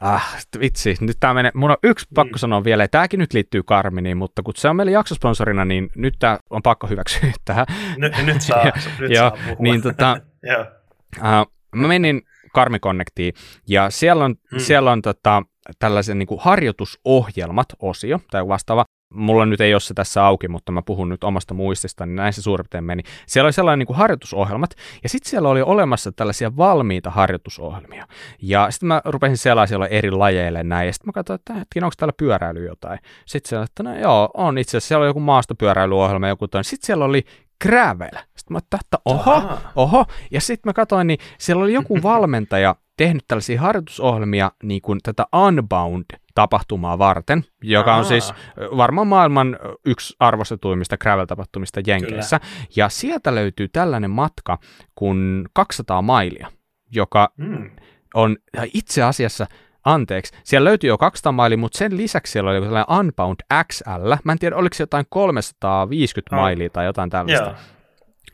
[0.01, 2.39] Ah, vitsi, nyt tämä menee, mun on yksi pakko mm.
[2.39, 6.39] sanoa vielä, tämäkin nyt liittyy Karminiin, mutta kun se on meillä jaksosponsorina, niin nyt tämä
[6.51, 7.67] on pakko hyväksyä tähän.
[7.97, 9.57] Nyt, nyt saa, ja, nyt saa puhua.
[9.59, 10.21] Niin tota,
[11.19, 12.23] uh, mä menin
[12.55, 13.35] Karmi Connectiin,
[13.69, 14.59] ja siellä on, mm.
[14.59, 15.43] siellä on tota,
[15.79, 18.85] tällaisen niin kuin harjoitusohjelmat-osio tai vastaava.
[19.15, 22.33] Mulla nyt ei ole se tässä auki, mutta mä puhun nyt omasta muistista, niin näin
[22.33, 23.03] se suurin piirtein meni.
[23.27, 24.71] Siellä oli sellainen niin kuin harjoitusohjelmat,
[25.03, 28.07] ja sitten siellä oli olemassa tällaisia valmiita harjoitusohjelmia.
[28.43, 31.95] Ja sitten mä rupesin siellä eri lajeille näin, ja sitten mä katsoin, että hetken, onko
[31.99, 32.99] täällä pyöräily jotain.
[33.27, 36.65] Sitten siellä, että no joo, on itse asiassa, siellä oli joku maastopyöräilyohjelma, joku toinen.
[36.65, 37.25] Sitten siellä oli
[37.63, 38.11] gravel.
[38.11, 40.05] Sitten mä ajattelin, että oho, oho.
[40.31, 45.27] Ja sitten mä katsoin, niin siellä oli joku valmentaja, tehnyt tällaisia harjoitusohjelmia niin kuin tätä
[45.37, 48.33] Unbound-tapahtumaa varten, joka on siis
[48.77, 52.39] varmaan maailman yksi arvostetuimmista gravel-tapahtumista Jenkeissä.
[52.39, 52.69] Kyllä.
[52.77, 54.59] Ja sieltä löytyy tällainen matka
[54.95, 56.49] kuin 200 mailia,
[56.91, 57.71] joka mm.
[58.15, 58.37] on
[58.75, 59.47] itse asiassa
[59.85, 63.41] anteeksi, siellä löytyy jo 200 mailia, mutta sen lisäksi siellä oli joku tällainen Unbound
[63.73, 64.13] XL.
[64.25, 66.43] Mä en tiedä, oliko se jotain 350 oh.
[66.43, 67.47] mailia tai jotain tällaista.
[67.47, 67.55] Joo.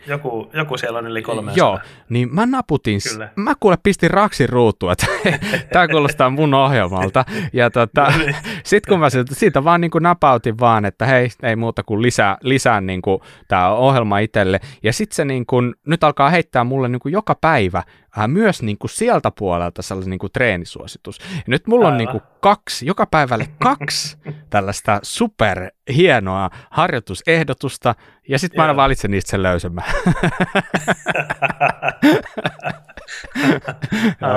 [0.06, 1.56] Joku, joku siellä on yli 300.
[1.56, 1.78] Joo,
[2.08, 3.28] niin mä naputin, Kyllä.
[3.36, 5.06] mä kuule pistin raksin ruutuun, että
[5.72, 7.24] tämä kuulostaa mun ohjelmalta.
[7.52, 8.36] Ja tota, no niin.
[8.64, 12.02] sitten kun mä siitä, siitä vaan niin kuin napautin vaan, että hei, ei muuta kuin
[12.02, 14.60] lisää, lisää niin kuin tämä ohjelma itselle.
[14.82, 17.82] Ja sitten se niin kuin, nyt alkaa heittää mulle niin kuin joka päivä
[18.18, 21.18] äh, myös niin kuin sieltä puolelta sellainen niin kuin treenisuositus.
[21.18, 24.18] Ja nyt mulla on niin kuin kaksi, joka päivälle kaksi
[24.50, 27.94] tällaista super hienoa harjoitusehdotusta,
[28.28, 29.84] ja sitten mä aina valitsen niistä sen löysemmän.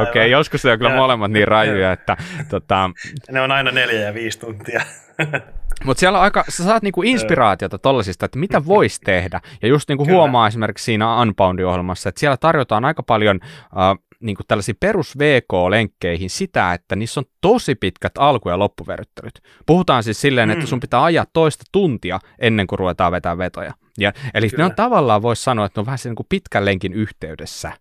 [0.02, 2.18] Okei, okay, joskus ne on kyllä molemmat niin rajuja, että...
[2.50, 2.92] Tota...
[3.32, 4.82] Ne on aina neljä ja viisi tuntia.
[5.86, 9.42] Mutta siellä on aika, sä saat niinku inspiraatiota tollasista, että mitä voisi tehdä.
[9.62, 14.78] Ja just niinku huomaa esimerkiksi siinä Unbound-ohjelmassa, että siellä tarjotaan aika paljon uh, niinku tällaisiin
[14.80, 19.39] perus VK-lenkkeihin sitä, että niissä on tosi pitkät alku- ja loppuverryttelyt.
[19.65, 20.54] Puhutaan siis silleen, mm.
[20.54, 23.74] että sun pitää ajaa toista tuntia ennen kuin ruvetaan vetää vetoja.
[23.98, 24.62] Ja, eli Kyllä.
[24.62, 27.72] ne on tavallaan, voisi sanoa, että ne on vähän niin kuin pitkän lenkin yhteydessä.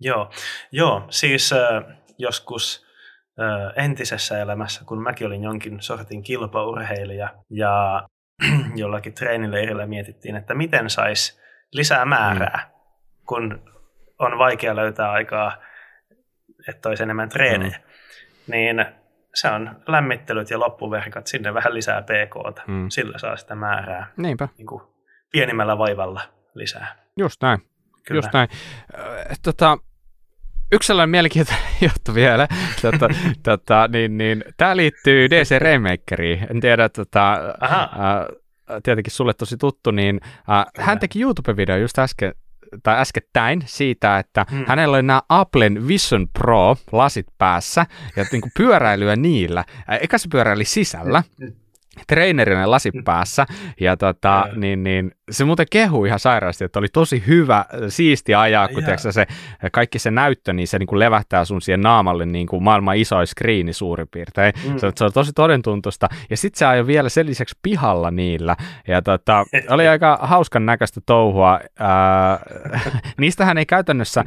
[0.00, 0.30] Joo,
[0.72, 1.58] Joo siis äh,
[2.18, 2.85] joskus
[3.76, 8.08] entisessä elämässä, kun mäkin olin jonkin sortin kilpaurheilija ja
[8.74, 11.40] jollakin treenileirillä mietittiin, että miten saisi
[11.72, 12.70] lisää määrää, mm.
[13.26, 13.72] kun
[14.18, 15.56] on vaikea löytää aikaa,
[16.68, 17.78] että olisi enemmän treenejä.
[17.78, 18.52] Mm.
[18.52, 18.84] Niin
[19.34, 22.88] se on lämmittelyt ja loppuverkat, sinne vähän lisää pk mm.
[22.88, 24.48] sillä saa sitä määrää Niinpä.
[24.58, 24.82] Niin kuin
[25.32, 26.20] pienimmällä vaivalla
[26.54, 26.96] lisää.
[27.16, 27.58] Just näin.
[28.06, 28.18] Kyllä.
[28.18, 28.48] Just näin.
[29.42, 29.78] Tota,
[30.72, 32.48] yksi sellainen mielenkiintoinen juttu vielä.
[32.82, 33.08] Tota,
[33.42, 36.46] tota, niin, niin, tämä liittyy DC Remakeriin.
[36.50, 42.34] En tiedä, tota, äh, tietenkin sulle tosi tuttu, niin äh, hän teki YouTube-video just äsken,
[42.82, 44.64] tai äskettäin siitä, että hmm.
[44.68, 49.64] hänellä oli nämä Applen Vision Pro lasit päässä ja niin kuin pyöräilyä niillä.
[50.00, 51.22] Eka se pyöräili sisällä,
[52.06, 53.46] treenerinä lasi päässä,
[53.80, 58.68] ja tota, niin, niin, se muuten kehui ihan sairaasti, että oli tosi hyvä, siisti ajaa,
[58.68, 59.26] kun tiiäksä, se,
[59.72, 63.26] kaikki se näyttö, niin se niin kuin levähtää sun siihen naamalle niin kuin maailman isoin
[63.26, 64.52] skriini suurin piirtein.
[64.64, 64.78] Mm.
[64.78, 68.56] Se, se on tosi todentuntusta, ja sitten se ajoi vielä sen lisäksi pihalla niillä,
[68.88, 71.60] ja tota, oli aika hauskan näköistä touhua.
[71.78, 72.38] Ää,
[73.20, 74.24] niistähän ei käytännössä,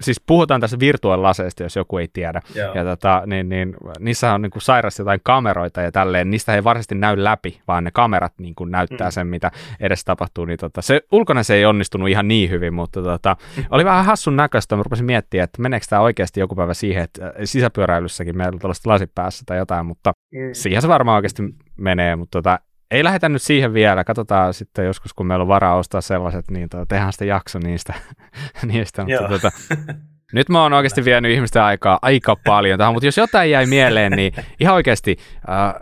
[0.00, 2.74] siis puhutaan tässä virtuaalilaseista, jos joku ei tiedä, Joo.
[2.74, 6.64] ja tota, niin, niin, niissä on niin kuin sairasti jotain kameroita ja tälleen, niistä ei
[6.64, 9.12] varsinaisesti näy läpi, vaan ne kamerat niin kuin näyttää mm.
[9.12, 9.50] sen, mitä
[9.80, 10.44] edes tapahtuu.
[10.44, 13.36] Niin tota, se, ulkona se ei onnistunut ihan niin hyvin, mutta tota,
[13.70, 14.76] oli vähän hassun näköistä.
[14.76, 18.58] Mä rupesin miettimään, että meneekö tämä oikeasti joku päivä siihen, että äh, sisäpyöräilyssäkin meillä on
[18.58, 20.38] tällaista lasipäässä tai jotain, mutta mm.
[20.52, 21.42] siihen se varmaan oikeasti
[21.76, 22.58] menee, mutta tota,
[22.90, 24.04] ei lähdetä nyt siihen vielä.
[24.04, 27.94] Katsotaan sitten joskus, kun meillä on varaa ostaa sellaiset, niin tota, tehdään sitten jakso niistä.
[28.72, 29.50] niistä mutta tota,
[30.32, 34.12] nyt mä oon oikeasti vienyt ihmisten aikaa aika paljon tähän, mutta jos jotain jäi mieleen,
[34.12, 35.16] niin ihan oikeasti
[35.48, 35.74] äh,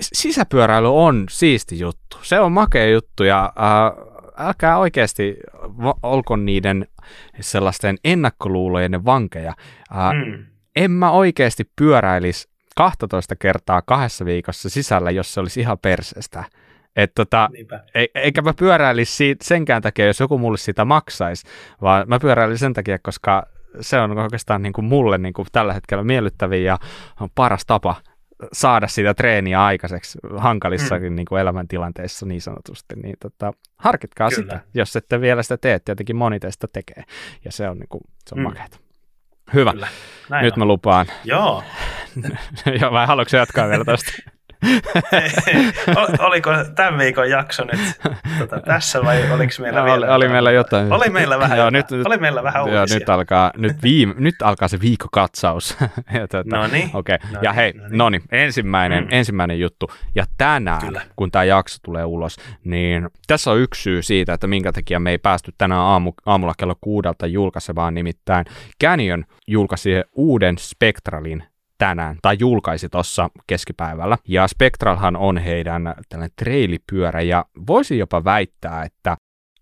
[0.00, 2.18] sisäpyöräily on siisti juttu.
[2.22, 5.36] Se on makea juttu ja äh, älkää oikeasti
[6.02, 6.86] olko niiden
[7.40, 9.54] sellaisten ennakkoluulojen vankeja.
[9.96, 10.44] Äh, mm.
[10.76, 16.44] En mä oikeasti pyöräilisi 12 kertaa kahdessa viikossa sisällä, jos se olisi ihan persestä.
[16.96, 17.48] Et tota,
[17.94, 21.46] e- eikä mä pyöräilisi siitä senkään takia, jos joku mulle sitä maksaisi,
[21.82, 23.46] vaan mä pyöräilin sen takia, koska
[23.80, 26.78] se on oikeastaan niin kuin mulle niin kuin tällä hetkellä miellyttävin ja
[27.20, 27.96] on paras tapa
[28.52, 31.16] saada sitä treeniä aikaiseksi hankalissakin mm.
[31.16, 34.42] niin kuin elämäntilanteissa niin sanotusti, niin tota, harkitkaa Kyllä.
[34.42, 37.04] sitä, jos ette vielä sitä tee, tietenkin moni teistä tekee,
[37.44, 38.42] ja se on, niin kuin, se on mm.
[38.42, 38.78] makeata.
[39.54, 39.72] Hyvä.
[40.42, 40.58] Nyt on.
[40.58, 41.06] mä lupaan.
[41.24, 41.62] Joo.
[42.80, 44.12] Joo, vai haluatko jatkaa vielä tästä?
[46.26, 47.80] Oliko tämän viikon jakso nyt
[48.38, 50.14] tota, tässä vai oliko meillä no, vielä?
[50.14, 50.92] Oli, meillä jotain.
[50.92, 54.68] Oli meillä vähän, joo, nyt, oli meillä vähän joo, nyt alkaa, nyt, viime, nyt alkaa
[54.68, 55.76] se viikokatsaus.
[56.14, 56.90] ja tuota, no niin.
[56.94, 57.18] Okay.
[57.32, 59.08] No ja hei, no niin, ensimmäinen, mm.
[59.10, 59.90] ensimmäinen juttu.
[60.14, 61.02] Ja tänään, Kyllä.
[61.16, 65.10] kun tämä jakso tulee ulos, niin tässä on yksi syy siitä, että minkä takia me
[65.10, 68.44] ei päästy tänään aamu, aamulla kello kuudelta julkaisemaan, nimittäin
[68.84, 71.51] Canyon julkaisi uuden Spectralin
[71.82, 74.18] tänään, tai julkaisi tuossa keskipäivällä.
[74.28, 79.16] Ja Spectralhan on heidän tällainen treilipyörä, ja voisi jopa väittää, että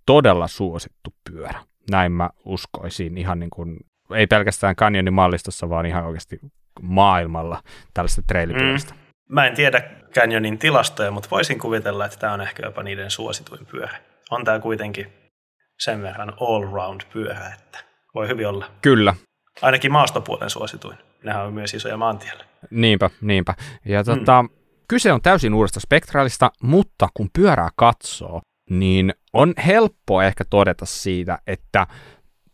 [0.06, 1.61] todella suosittu pyörä.
[1.90, 3.76] Näin mä uskoisin ihan niin kuin,
[4.14, 6.40] ei pelkästään Canyonin mallistossa, vaan ihan oikeasti
[6.83, 7.62] maailmalla
[7.94, 8.94] tällaista treilipyörästä.
[8.94, 9.00] Mm.
[9.28, 9.83] Mä en tiedä
[10.14, 13.98] Canyonin tilastoja, mutta voisin kuvitella, että tämä on ehkä jopa niiden suosituin pyörä.
[14.30, 15.12] On tämä kuitenkin
[15.78, 17.78] sen verran all-round pyörä, että
[18.14, 18.70] voi hyvin olla.
[18.83, 19.14] Kyllä.
[19.62, 22.44] Ainakin maastopuolen suosituin nehän on myös isoja maantiellä.
[22.70, 23.54] Niinpä, niinpä.
[23.85, 24.48] Ja tota, mm.
[24.88, 31.38] kyse on täysin uudesta spektraalista, mutta kun pyörää katsoo, niin on helppo ehkä todeta siitä,
[31.46, 31.87] että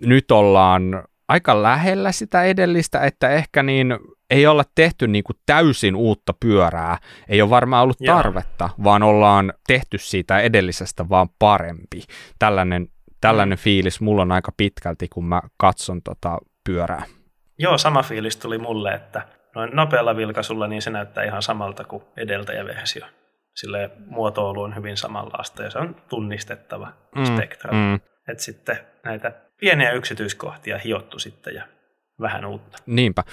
[0.06, 3.98] nyt ollaan aika lähellä sitä edellistä, että ehkä niin
[4.30, 6.98] ei olla tehty niin kuin täysin uutta pyörää,
[7.28, 8.84] ei ole varmaan ollut tarvetta, Joo.
[8.84, 12.02] vaan ollaan tehty siitä edellisestä vaan parempi.
[12.38, 12.88] Tällainen,
[13.20, 13.62] tällainen mm.
[13.62, 17.02] fiilis mulla on aika pitkälti, kun mä katson tota pyörää.
[17.58, 19.22] Joo, sama fiilis tuli mulle, että
[19.54, 23.06] noin nopealla vilkaisulla niin se näyttää ihan samalta kuin edeltäjäversio.
[23.54, 27.72] Sille muotoilu on hyvin samanlaista ja se on tunnistettava mm, spektra.
[27.72, 27.94] Mm.
[28.28, 31.62] Että sitten näitä pieniä yksityiskohtia hiottu sitten ja
[32.20, 32.78] vähän uutta.
[32.86, 33.24] Niinpä.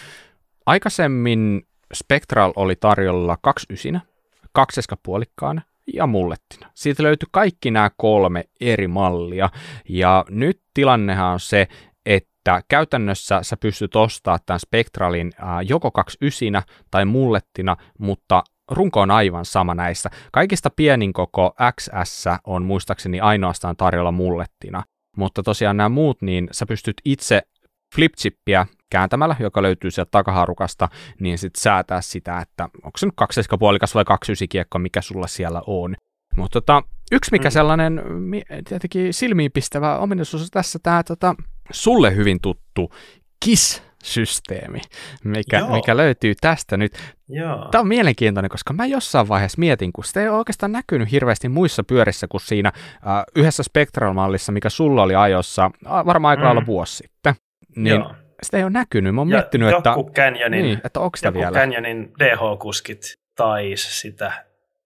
[0.65, 3.37] Aikaisemmin Spectral oli tarjolla
[3.69, 4.01] ysinä,
[4.51, 5.61] kakseska puolikkaana
[5.93, 6.71] ja mullettina.
[6.73, 9.49] Siitä löytyi kaikki nämä kolme eri mallia,
[9.89, 11.67] ja nyt tilannehan on se,
[12.45, 19.11] että käytännössä sä pystyt ostamaan tämän Spectralin ää, joko 29 tai mullettina, mutta runko on
[19.11, 20.09] aivan sama näissä.
[20.31, 24.83] Kaikista pienin koko XS on muistaakseni ainoastaan tarjolla mullettina,
[25.17, 27.41] mutta tosiaan nämä muut, niin sä pystyt itse
[27.95, 33.95] flipchippiä kääntämällä, joka löytyy sieltä takaharukasta, niin sitten säätää sitä, että onko se nyt kaksisikapuolikas
[33.95, 35.95] vai kaksi kiekko, mikä sulla siellä on.
[36.37, 37.51] Mutta tota, yksi mikä mm.
[37.51, 38.01] sellainen
[38.69, 41.35] tietenkin silmiinpistävä ominaisuus tässä tämä tota,
[41.71, 42.91] sulle hyvin tuttu
[43.45, 44.81] KISS-systeemi,
[45.23, 46.93] mikä, mikä löytyy tästä nyt.
[47.29, 47.67] Joo.
[47.71, 51.49] Tämä on mielenkiintoinen, koska mä jossain vaiheessa mietin, kun sitä ei ole oikeastaan näkynyt hirveästi
[51.49, 55.71] muissa pyörissä kuin siinä uh, yhdessä Spectral-mallissa, mikä sulla oli ajossa
[56.05, 56.67] varmaan aika lailla mm.
[56.67, 57.35] vuosi sitten.
[57.75, 58.15] Niin Joo.
[58.43, 59.15] sitä ei ole näkynyt.
[59.15, 59.95] Mä oon ja miettinyt, että...
[60.15, 61.59] Canyonin, niin, että onko sitä vielä?
[61.59, 64.31] Canyonin DH-kuskit tais sitä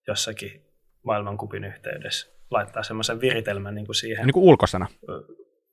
[0.08, 0.62] jossakin
[1.04, 4.26] maailmankupin yhteydessä laittaa semmoisen viritelmän niin kuin siihen.
[4.26, 4.88] Niin kuin ulkosena.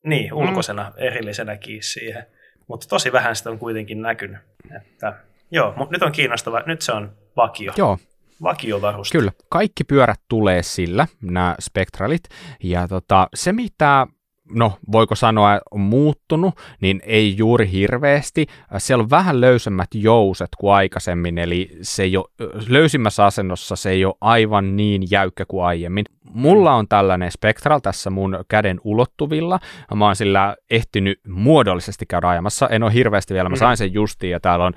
[0.04, 0.36] Niin, mm.
[0.38, 0.92] ulkoisena mm.
[0.96, 2.26] erillisenä kiinni siihen.
[2.68, 4.38] Mutta tosi vähän sitä on kuitenkin näkynyt.
[4.76, 5.16] Että,
[5.50, 6.62] joo, mutta nyt on kiinnostava.
[6.66, 7.72] Nyt se on vakio.
[7.76, 7.98] Joo.
[8.42, 9.18] Vakiovaruste.
[9.18, 9.32] Kyllä.
[9.48, 12.22] Kaikki pyörät tulee sillä, nämä spektralit.
[12.62, 14.06] Ja tota, se, mitä
[14.50, 18.46] no voiko sanoa, on muuttunut, niin ei juuri hirveästi.
[18.78, 22.24] Siellä on vähän löysemmät jouset kuin aikaisemmin, eli se ei ole,
[22.68, 26.04] löysimmässä asennossa se ei ole aivan niin jäykkä kuin aiemmin.
[26.30, 29.58] Mulla on tällainen Spectral tässä mun käden ulottuvilla.
[29.94, 32.68] Mä oon sillä ehtinyt muodollisesti käydä ajamassa.
[32.68, 34.72] En ole hirveästi vielä, mä sain sen justiin ja täällä on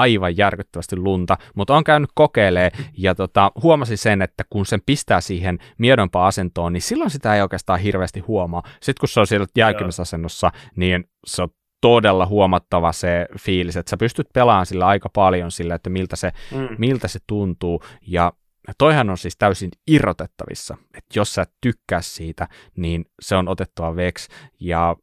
[0.00, 5.20] aivan järkyttävästi lunta, mutta on käynyt kokeilee ja tota, huomasin sen, että kun sen pistää
[5.20, 8.62] siihen miedompaan asentoon, niin silloin sitä ei oikeastaan hirveästi huomaa.
[8.66, 11.48] Sitten kun se on siellä jälkimmäisasennossa, niin se on
[11.80, 16.32] todella huomattava se fiilis, että sä pystyt pelaamaan sillä aika paljon sillä, että miltä se,
[16.50, 16.68] mm.
[16.78, 18.32] miltä se tuntuu ja
[18.78, 24.28] toihan on siis täysin irrotettavissa, että jos sä tykkää siitä, niin se on otettava veksi
[24.60, 24.96] ja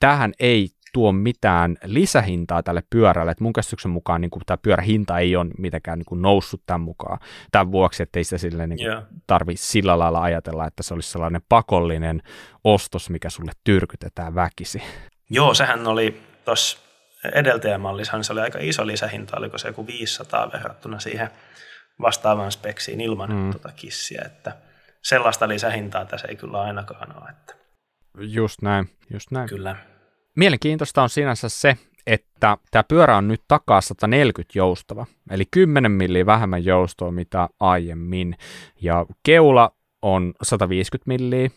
[0.00, 5.36] tähän ei tuo mitään lisähintaa tälle pyörälle, että mun käsityksen mukaan niin tämä pyörähinta ei
[5.36, 7.18] ole mitenkään niin kuin noussut tämän mukaan,
[7.52, 9.04] tämän vuoksi, että ei sitä sille niin yeah.
[9.26, 12.22] tarvi sillä lailla ajatella, että se olisi sellainen pakollinen
[12.64, 14.82] ostos, mikä sulle tyrkytetään väkisi.
[15.30, 16.78] Joo, sehän oli tuossa
[17.32, 21.30] edeltäjämallissahan se oli aika iso lisähinta, oliko se joku 500 verrattuna siihen
[22.00, 23.50] vastaavaan speksiin ilman mm.
[23.50, 24.56] tuota kissiä, että
[25.02, 27.30] sellaista lisähintaa tässä ei kyllä ainakaan ole.
[27.30, 27.54] Että...
[28.18, 29.48] Just näin, just näin.
[29.48, 29.76] Kyllä.
[30.34, 36.26] Mielenkiintoista on sinänsä se, että tämä pyörä on nyt takaa 140 joustava, eli 10 milliä
[36.26, 38.36] vähemmän joustoa mitä aiemmin,
[38.80, 39.70] ja keula
[40.02, 41.48] on 150 milliä.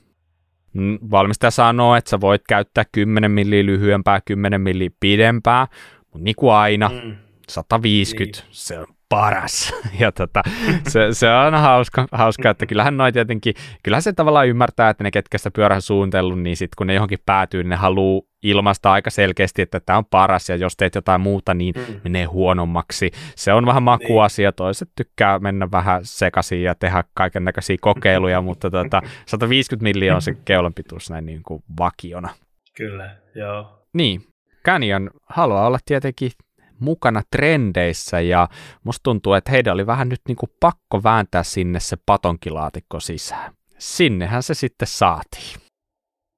[0.74, 5.68] Mm, valmistaja sanoo, että sä voit käyttää 10 milliä lyhyempää, 10 milliä pidempää,
[6.14, 7.16] mutta niin kuin aina, mm.
[7.50, 8.48] 150, niin.
[8.52, 9.74] se on paras.
[10.00, 10.42] Ja tota,
[10.88, 15.12] se, se, on hauska, hauska, että kyllähän noin tietenkin, kyllähän se tavallaan ymmärtää, että ne
[15.12, 19.10] ketkä sitä pyörää suunnitellut, niin sitten kun ne johonkin päätyy, niin ne haluaa ilmaista aika
[19.10, 22.02] selkeästi, että tämä on paras, ja jos teet jotain muuta, niin mm.
[22.04, 23.12] menee huonommaksi.
[23.36, 28.72] Se on vähän makuasia, toiset tykkää mennä vähän sekaisin ja tehdä kaiken näköisiä kokeiluja, mutta
[28.72, 32.30] tota, 150 miljoonaa on se keulan pituus näin niin kuin vakiona.
[32.78, 33.84] Kyllä, joo.
[33.94, 34.22] Niin,
[34.66, 36.32] Canyon haluaa olla tietenkin
[36.80, 38.48] mukana trendeissä ja
[38.84, 43.54] musta tuntuu, että heidän oli vähän nyt niin kuin pakko vääntää sinne se patonkilaatikko sisään.
[43.78, 45.62] Sinnehän se sitten saatiin.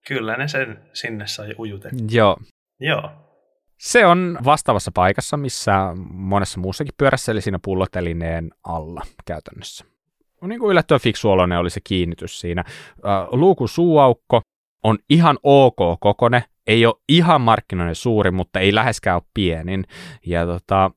[0.07, 2.07] Kyllä ne sen sinne sai ujutettua.
[2.11, 2.37] Joo.
[2.79, 3.11] Joo.
[3.77, 5.73] Se on vastaavassa paikassa, missä
[6.11, 9.85] monessa muussakin pyörässä, eli siinä pullotelineen alla käytännössä.
[10.41, 12.63] Niin kuin yllättävän fiksu oli se kiinnitys siinä.
[13.31, 14.41] Luukun suuaukko
[14.83, 19.85] on ihan ok kokone, ei ole ihan markkinoiden suuri, mutta ei läheskään ole pienin.
[20.25, 20.91] Ja tota,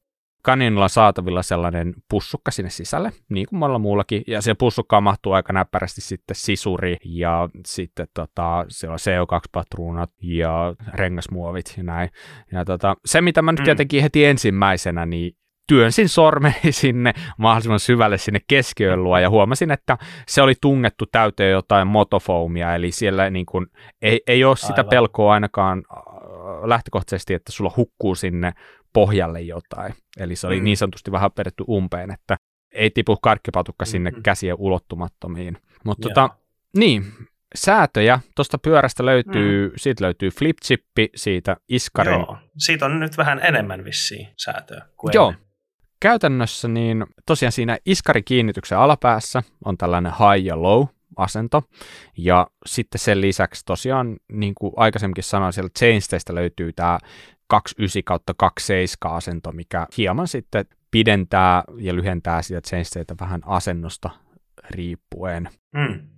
[0.47, 5.33] Caninilla on saatavilla sellainen pussukka sinne sisälle, niin kuin monella muullakin, ja se pussukka mahtuu
[5.33, 12.11] aika näppärästi sitten sisuri, ja sitten tota, siellä on CO2-patruunat ja rengasmuovit ja näin.
[12.53, 13.65] Ja tota, se, mitä mä nyt mm.
[13.65, 15.37] tietenkin heti ensimmäisenä, niin
[15.69, 21.51] työnsin sormeni sinne mahdollisimman syvälle sinne keskiön luo ja huomasin, että se oli tungettu täyteen
[21.51, 23.67] jotain motofoamia, eli siellä niin kuin,
[24.03, 24.89] ei, ei ole sitä Aivan.
[24.89, 26.03] pelkoa ainakaan äh,
[26.65, 28.53] lähtökohtaisesti, että sulla hukkuu sinne
[28.93, 29.95] pohjalle jotain.
[30.19, 30.65] Eli se oli mm.
[30.65, 32.37] niin sanotusti vähän peretty umpeen, että
[32.73, 34.23] ei tipu karkkipatukka sinne mm-hmm.
[34.23, 35.59] käsien ulottumattomiin.
[35.85, 36.31] Mutta tota,
[36.77, 37.05] niin,
[37.55, 39.73] säätöjä tuosta pyörästä löytyy, mm.
[39.77, 42.13] siitä löytyy flipchippi, siitä iskarin.
[42.13, 45.52] Joo, siitä on nyt vähän enemmän vissiin säätöä kuin Joo, ennen
[46.03, 50.87] käytännössä niin tosiaan siinä iskarikiinnityksen alapäässä on tällainen high ja low
[51.17, 51.63] asento,
[52.17, 56.99] ja sitten sen lisäksi tosiaan, niin kuin aikaisemminkin sanoin, siellä chainsteistä löytyy tämä
[57.47, 64.11] 29 kautta 27 asento, mikä hieman sitten pidentää ja lyhentää sitä chainsteitä vähän asennosta
[64.71, 65.49] riippuen.
[65.73, 66.12] Mm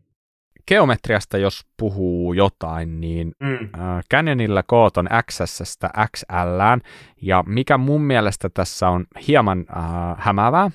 [0.68, 3.55] geometriasta jos puhuu jotain, niin mm.
[3.55, 6.81] äh, Canyonilla koot on XS-stä XL,
[7.22, 9.85] ja mikä mun mielestä tässä on hieman äh,
[10.18, 10.70] hämäävää,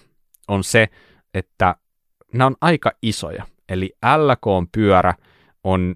[0.48, 0.88] on se,
[1.34, 1.76] että
[2.34, 3.46] nämä on aika isoja.
[3.70, 5.14] Eli LK-pyörä
[5.64, 5.96] on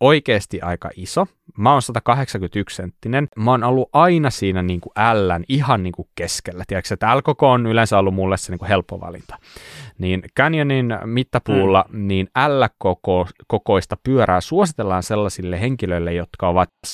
[0.00, 1.26] oikeasti aika iso.
[1.56, 3.28] Mä oon 181 senttinen.
[3.36, 6.64] Mä oon ollut aina siinä niin kuin Ln ihan niin kuin keskellä.
[6.66, 9.38] Tiedätkö, että L on yleensä ollut mulle se niin kuin helppo valinta.
[9.98, 12.08] Niin Canyonin mittapuulla mm.
[12.08, 16.90] niin L-kokoista pyörää suositellaan sellaisille henkilöille, jotka ovat 180-194.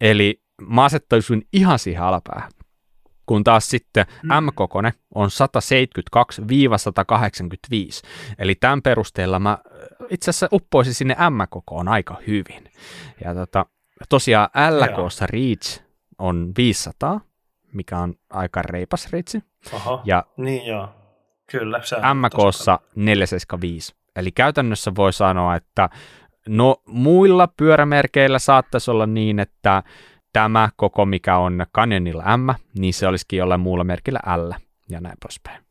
[0.00, 2.50] Eli mä asettaisin ihan siihen alapäähän
[3.26, 4.44] kun taas sitten mm.
[4.44, 5.30] M-kokone on 172-185.
[8.38, 9.58] Eli tämän perusteella mä
[10.10, 12.70] itse asiassa uppoisin sinne M-kokoon aika hyvin.
[13.24, 13.66] Ja tota,
[14.08, 15.82] tosiaan LKssa Reach
[16.18, 17.20] on 500,
[17.72, 19.42] mikä on aika reipas reitsi.
[19.72, 20.88] Aha, ja niin joo.
[21.50, 23.94] Kyllä, se MKssa 475.
[24.16, 25.88] Eli käytännössä voi sanoa, että
[26.48, 29.82] no muilla pyörämerkeillä saattaisi olla niin, että
[30.36, 34.52] tämä koko, mikä on Canyonilla M, niin se olisikin jollain muulla merkillä L
[34.90, 35.64] ja näin poispäin.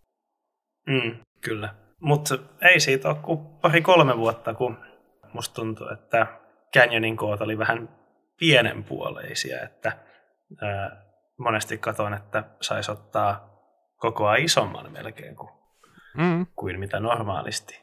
[0.88, 1.76] Mm, kyllä.
[1.99, 4.78] Mutta ei siitä ole kuin pari-kolme vuotta, kun
[5.34, 6.28] musta tuntuu, että
[6.78, 7.89] Canyonin koot oli vähän
[8.39, 9.97] pienenpuoleisia, että
[10.61, 11.05] ää,
[11.38, 13.49] monesti katon, että saisi ottaa
[13.97, 15.49] kokoa isomman melkein kuin,
[16.18, 16.45] mm.
[16.55, 17.82] kuin mitä normaalisti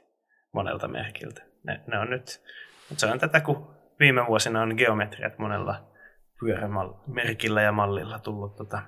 [0.52, 1.42] monelta merkiltä.
[1.64, 2.42] Ne, ne on nyt,
[2.88, 5.91] mutta se on tätä, kun viime vuosina on geometriat monella
[6.42, 8.82] pyörämerkillä ja mallilla tullut tota,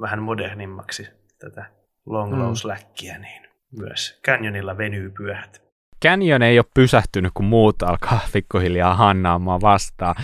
[0.00, 1.70] vähän modernimmaksi tätä
[2.06, 2.38] long mm.
[3.20, 3.42] niin
[3.78, 5.64] myös Canyonilla venyy pyörät.
[6.04, 10.14] Canyon ei ole pysähtynyt, kun muut alkaa pikkuhiljaa hannaamaan vastaan.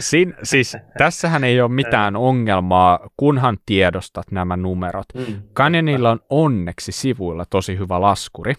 [0.00, 5.06] Sin, siis, tässähän ei ole mitään ongelmaa, kunhan tiedostat nämä numerot.
[5.14, 5.42] Mm.
[5.56, 8.54] Canyonilla on onneksi sivuilla tosi hyvä laskuri,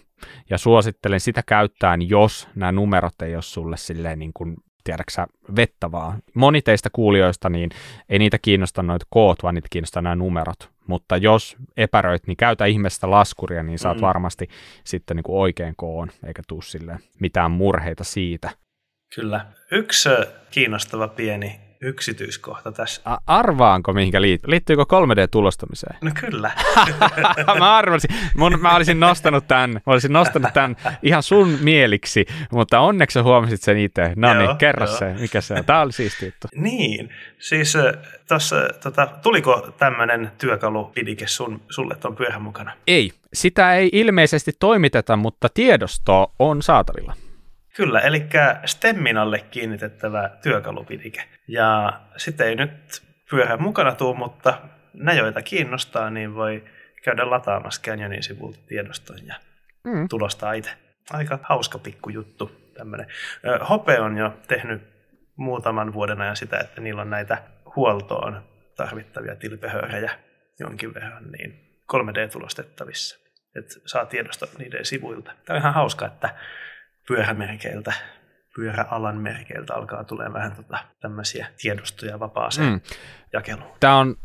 [0.50, 5.26] ja suosittelen sitä käyttäen, jos nämä numerot ei ole sulle silleen niin kuin tiedäksä,
[5.56, 6.22] vettä vaan.
[6.34, 7.70] Moni teistä kuulijoista, niin
[8.08, 10.70] ei niitä kiinnosta noita koot, vaan niitä kiinnostaa nämä numerot.
[10.86, 14.00] Mutta jos epäröit, niin käytä ihmeestä laskuria, niin saat mm.
[14.00, 14.48] varmasti
[14.84, 18.50] sitten niin kuin oikein koon, eikä tuu sille mitään murheita siitä.
[19.14, 19.46] Kyllä.
[19.70, 20.08] Yksi
[20.50, 23.02] kiinnostava pieni yksityiskohta tässä.
[23.04, 24.50] A- arvaanko mihinkä liittyy?
[24.50, 25.96] Liittyykö 3D-tulostamiseen?
[26.00, 26.50] No kyllä.
[27.58, 28.10] mä arvasin.
[28.36, 33.62] Mun, mä olisin nostanut tämän, mä olisin nostanut tämän ihan sun mieliksi, mutta onneksi huomasit
[33.62, 34.12] sen itse.
[34.16, 35.64] No niin, kerro se, mikä se on.
[35.64, 36.48] Tämä oli siisti juttu.
[36.54, 37.74] Niin, siis
[38.28, 42.72] tossa, tota, tuliko tämmöinen työkalupidike sun, sulle tuon pyörän mukana?
[42.86, 47.14] Ei, sitä ei ilmeisesti toimiteta, mutta tiedosto on saatavilla.
[47.76, 48.26] Kyllä, eli
[48.64, 51.24] Stemminalle kiinnitettävä työkalupidike.
[51.48, 54.58] Ja sitten ei nyt pyörän mukana tuu, mutta
[54.92, 56.64] ne, joita kiinnostaa, niin voi
[57.02, 59.34] käydä lataamassa Canyonin sivulta tiedoston ja
[59.84, 60.08] mm.
[60.08, 60.70] tulostaa itse.
[61.10, 63.06] Aika hauska pikku juttu tämmöinen.
[63.68, 64.82] Hope on jo tehnyt
[65.36, 67.42] muutaman vuoden ajan sitä, että niillä on näitä
[67.76, 68.42] huoltoon
[68.76, 70.10] tarvittavia tilpehöörejä
[70.58, 73.24] jonkin verran niin 3D-tulostettavissa.
[73.56, 75.32] Että saa tiedosta niiden sivuilta.
[75.44, 76.34] Tämä on ihan hauska, että
[77.08, 77.92] pyörämerkeiltä,
[78.56, 82.80] pyöräalan merkeiltä alkaa tulee vähän tota, tämmöisiä tiedostoja vapaaseen mm.
[83.32, 83.72] jakeluun.
[83.80, 84.16] Tämä on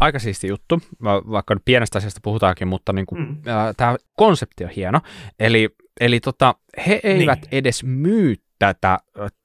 [0.00, 3.28] aika siisti juttu, vaikka pienestä asiasta puhutaankin, mutta niin kuin, mm.
[3.28, 5.00] äh, tämä konsepti on hieno.
[5.38, 5.68] Eli,
[6.00, 6.54] eli tota,
[6.86, 7.48] he eivät niin.
[7.52, 8.98] edes myy tätä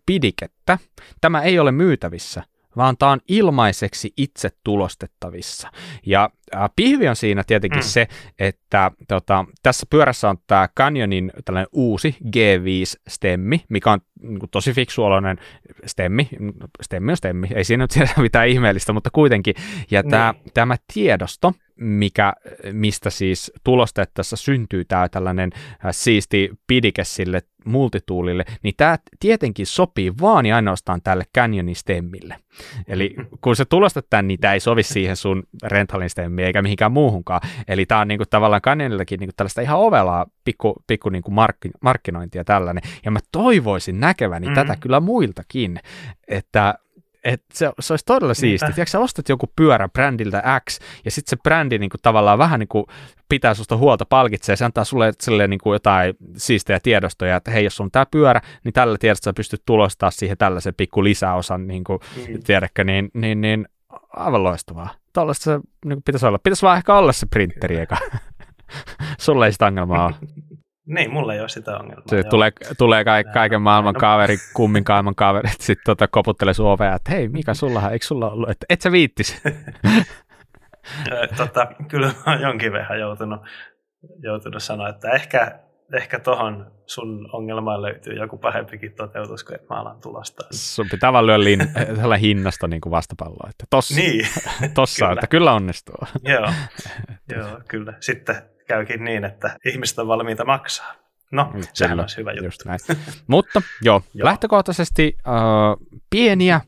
[0.06, 0.78] pidikettä.
[1.22, 2.44] Tämä ei ole myytävissä
[2.78, 5.72] vaan tämä on ilmaiseksi itse tulostettavissa.
[6.06, 7.84] Ja äh, pihvi on siinä tietenkin mm.
[7.84, 8.08] se,
[8.40, 14.74] että tota, tässä pyörässä on tämä Canyonin tällainen uusi G5-stemmi, mikä on niin kuin, tosi
[14.74, 15.38] fiksuoloinen
[15.86, 16.30] stemmi.
[16.82, 19.56] Stemmi on stemmi, ei siinä nyt mitään ihmeellistä, mutta kuitenkin.
[19.92, 20.52] Ja tämä, niin.
[20.54, 22.34] tämä tiedosto, mikä,
[22.72, 25.50] mistä siis tulostettaessa syntyy tämä tällainen
[25.92, 32.36] siisti pidike sille multituulille, niin tämä tietenkin sopii vaan ja ainoastaan tälle Canyonin stemmille.
[32.88, 37.42] Eli kun se tulostetaan, niin tämä ei sovi siihen sun rentalin stemmiin eikä mihinkään muuhunkaan.
[37.68, 42.44] Eli tämä on niinku tavallaan Canyonillakin niinku tällaista ihan ovelaa pikku, pikku niinku markki, markkinointia
[42.44, 42.84] tällainen.
[43.06, 44.68] Ja mä toivoisin näkeväni mm-hmm.
[44.68, 45.80] tätä kyllä muiltakin,
[46.28, 46.74] että
[47.26, 48.66] et se, se olisi todella siisti.
[48.66, 52.60] Tiedätkö, sä ostat joku pyörä brändiltä X, ja sitten se brändi niin kuin, tavallaan vähän
[52.60, 52.86] niin kuin,
[53.30, 57.64] pitää susta huolta, palkitsee, se antaa sulle silleen, niin kuin, jotain siistejä tiedostoja, että hei,
[57.64, 62.00] jos on tämä pyörä, niin tällä tiedostolla pystyt tulostaa siihen tällaisen pikku lisäosan, niin kuin,
[62.18, 62.44] mm.
[62.44, 63.68] tiedätkö, niin, niin, niin
[64.10, 64.90] aivan loistavaa.
[65.14, 66.40] Tuollaista se niin pitäisi olla.
[66.40, 67.98] Pitäisi vaan ehkä olla se printeri, eka.
[69.20, 70.16] Sulle ei sitä ongelmaa ole.
[70.86, 72.04] Niin, mulla ei ole sitä ongelmaa.
[72.08, 76.68] Se tulee, tulee kaik, kaiken maailman kaveri, kummin maailman kaveri, että sitten tota, koputtelee sun
[76.68, 79.42] ovea, että hei, mikä sulla, eikö sulla ollut, että et sä viittis.
[81.38, 83.42] tota, kyllä mä oon jonkin verran joutunut,
[84.20, 85.60] joutunut sanoa, että ehkä,
[85.94, 90.48] ehkä tohon sun ongelmaan löytyy joku parempikin toteutus kuin että mä alan tulostaa.
[90.52, 91.60] Sun pitää vaan lyödä lin,
[92.22, 94.28] hinnasta niin kuin vastapalloa, että tossa, niin,
[94.74, 95.14] tossa kyllä.
[95.14, 95.96] että kyllä onnistuu.
[96.24, 96.50] joo,
[97.38, 97.94] joo, kyllä.
[98.00, 100.96] Sitten käykin niin, että ihmiset on valmiita maksaa.
[101.32, 102.46] No, mm, sehän olisi hyvä juttu.
[102.46, 102.80] Just näin.
[103.28, 104.26] Mutta joo, joo.
[104.26, 105.34] lähtökohtaisesti äh,
[106.10, 106.62] pieniä,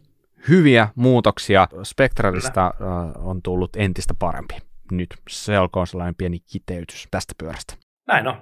[0.50, 1.68] hyviä muutoksia.
[1.84, 4.58] Spectralista äh, on tullut entistä parempi.
[4.92, 7.74] Nyt se olkoon sellainen pieni kiteytys tästä pyörästä.
[8.08, 8.42] Näin on.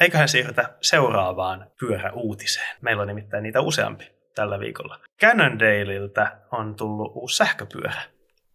[0.00, 2.76] Eiköhän siirrytä seuraavaan pyöräuutiseen.
[2.80, 4.98] Meillä on nimittäin niitä useampi tällä viikolla.
[5.20, 8.02] Cannondaleilta on tullut uusi sähköpyörä.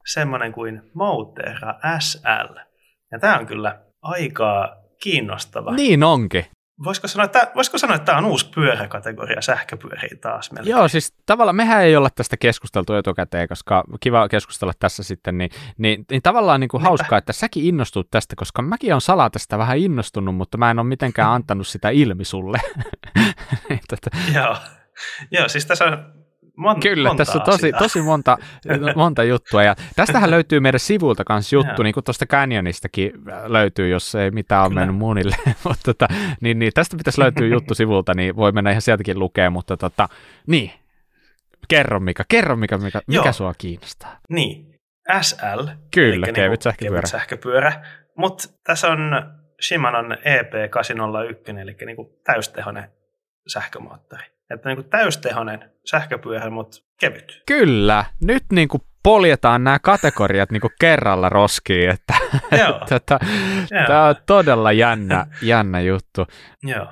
[0.05, 2.59] Semmoinen kuin Motera SL.
[3.11, 5.71] Ja tämä on kyllä aika kiinnostava.
[5.71, 6.45] Niin onkin.
[6.83, 10.71] Voisiko sanoa, että, voisiko sanoa, että tämä on uusi pyöräkategoria sähköpyöriä taas melkein?
[10.71, 15.49] Joo, siis tavallaan mehän ei olla tästä keskusteltu etukäteen, koska kiva keskustella tässä sitten, niin,
[15.77, 19.57] niin, niin tavallaan niin kuin hauskaa, että säkin innostut tästä, koska mäkin on salaa tästä
[19.57, 22.59] vähän innostunut, mutta mä en ole mitenkään antanut sitä ilmi sulle.
[24.35, 24.57] Joo.
[25.31, 26.13] Joo, siis tässä on
[26.57, 28.37] mon, Kyllä, tässä on tosi, tosi monta,
[28.95, 29.63] monta juttua.
[29.63, 33.11] Ja tästähän löytyy meidän sivulta kanssa juttu, niin kuin tuosta Canyonistakin
[33.45, 35.35] löytyy, jos ei mitään ole mennyt munille.
[35.63, 36.07] mutta tota,
[36.41, 40.09] niin, niin, tästä pitäisi löytyä juttu sivulta, niin voi mennä ihan sieltäkin lukea, mutta tota,
[40.47, 40.71] niin,
[41.67, 44.19] kerro mikä, kerro mikä, mikä, mikä sua kiinnostaa.
[44.29, 44.75] Niin,
[45.21, 45.67] SL.
[45.93, 46.95] Kyllä, kevyt sähköpyörä.
[46.95, 47.85] Kevyt sähköpyörä.
[48.17, 48.99] Mutta tässä on
[49.61, 52.91] Shimanon EP801, eli niinku täystehonen
[53.47, 54.36] sähkömoottori.
[54.53, 57.43] Että niinku täystehonen sähköpyörä, mutta kevyt.
[57.45, 62.13] Kyllä, nyt niinku poljetaan nämä kategoriat niinku kerralla roskiin, että
[62.89, 63.19] tätä,
[63.87, 66.25] tämä on todella jännä, jännä juttu.
[66.63, 66.87] Joo.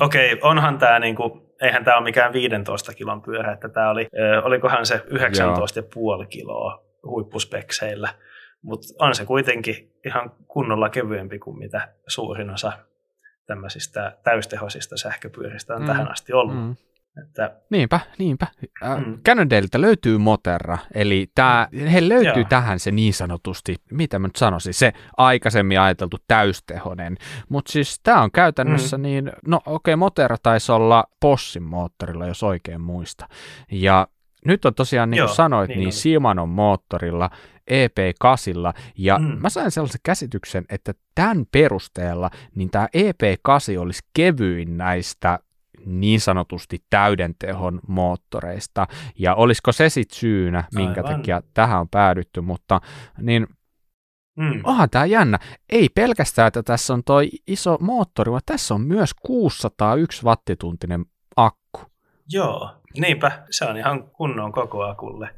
[0.00, 4.06] Okei, okay, onhan tämä niinku, eihän tämä ole mikään 15 kilon pyörä, että tämä oli,
[4.42, 8.08] olikohan se 19,5 kiloa huippuspekseillä,
[8.62, 12.72] mutta on se kuitenkin ihan kunnolla kevyempi kuin mitä suurin osa
[13.46, 15.86] tämmöisistä täystehoisista sähköpyöristä on mm.
[15.86, 16.56] tähän asti ollut.
[16.56, 16.76] Mm.
[17.22, 17.56] Että...
[17.70, 18.46] Niinpä, niinpä.
[18.84, 19.18] Äh, mm.
[19.22, 22.48] Cannondaleilta löytyy Moterra, eli tää, he löytyy Joo.
[22.48, 27.16] tähän se niin sanotusti, mitä mä nyt sanoisin, se aikaisemmin ajateltu täystehonen.
[27.48, 29.02] Mutta siis tämä on käytännössä mm.
[29.02, 33.28] niin, no okei, okay, Moterra taisi olla Possin moottorilla, jos oikein muista.
[33.72, 34.08] Ja
[34.46, 37.30] nyt on tosiaan, niin kuin Joo, sanoit, niin, niin Simanon moottorilla,
[37.70, 39.24] EP8, ja mm.
[39.24, 45.38] mä sain sellaisen käsityksen, että tämän perusteella niin tämä EP8 olisi kevyin näistä
[45.86, 48.86] niin sanotusti täyden tehon moottoreista,
[49.18, 51.16] ja olisiko se sitten syynä, minkä Aivan.
[51.16, 52.80] takia tähän on päädytty, mutta
[53.20, 53.46] niin
[54.36, 54.60] Mm.
[54.64, 55.38] Onhan tämä jännä.
[55.68, 61.04] Ei pelkästään, että tässä on toi iso moottori, vaan tässä on myös 601 wattituntinen
[61.36, 61.80] akku.
[62.28, 63.42] Joo, niinpä.
[63.50, 65.30] Se on ihan kunnon koko akulle.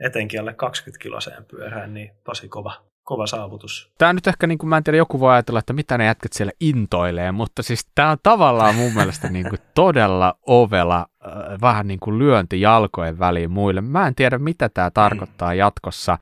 [0.00, 2.72] Etenkin alle 20 kiloseen pyörään, niin tosi kova,
[3.02, 3.92] kova saavutus.
[3.98, 6.32] Tämä nyt ehkä, niin kuin, mä en tiedä, joku voi ajatella, että mitä ne jätkät
[6.32, 11.88] siellä intoilee, mutta siis tämä on tavallaan mun mielestä niin kuin todella ovela, äh, vähän
[11.88, 13.80] niin kuin lyönti jalkojen väliin muille.
[13.80, 16.18] Mä en tiedä, mitä tämä tarkoittaa jatkossa.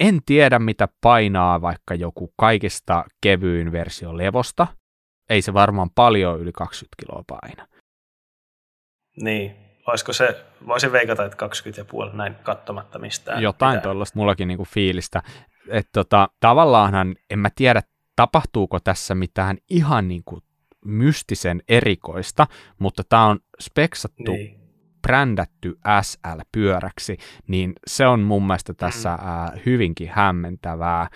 [0.00, 4.66] En tiedä, mitä painaa vaikka joku kaikista kevyin versio levosta.
[5.30, 7.66] Ei se varmaan paljon yli 20 kiloa paina.
[9.22, 9.56] Niin,
[9.86, 11.46] olisiko se, voisin veikata, että
[12.10, 13.42] 20,5 näin katsomatta mistään.
[13.42, 15.22] Jotain tuollaista mullakin niinku fiilistä.
[15.68, 17.82] Että tota, tavallaanhan en mä tiedä,
[18.16, 20.42] tapahtuuko tässä mitään ihan niinku
[20.84, 22.46] mystisen erikoista,
[22.78, 24.61] mutta tämä on speksattu niin
[25.02, 27.16] brändätty SL-pyöräksi,
[27.48, 29.28] niin se on mun mielestä tässä mm.
[29.28, 31.08] ää, hyvinkin hämmentävää,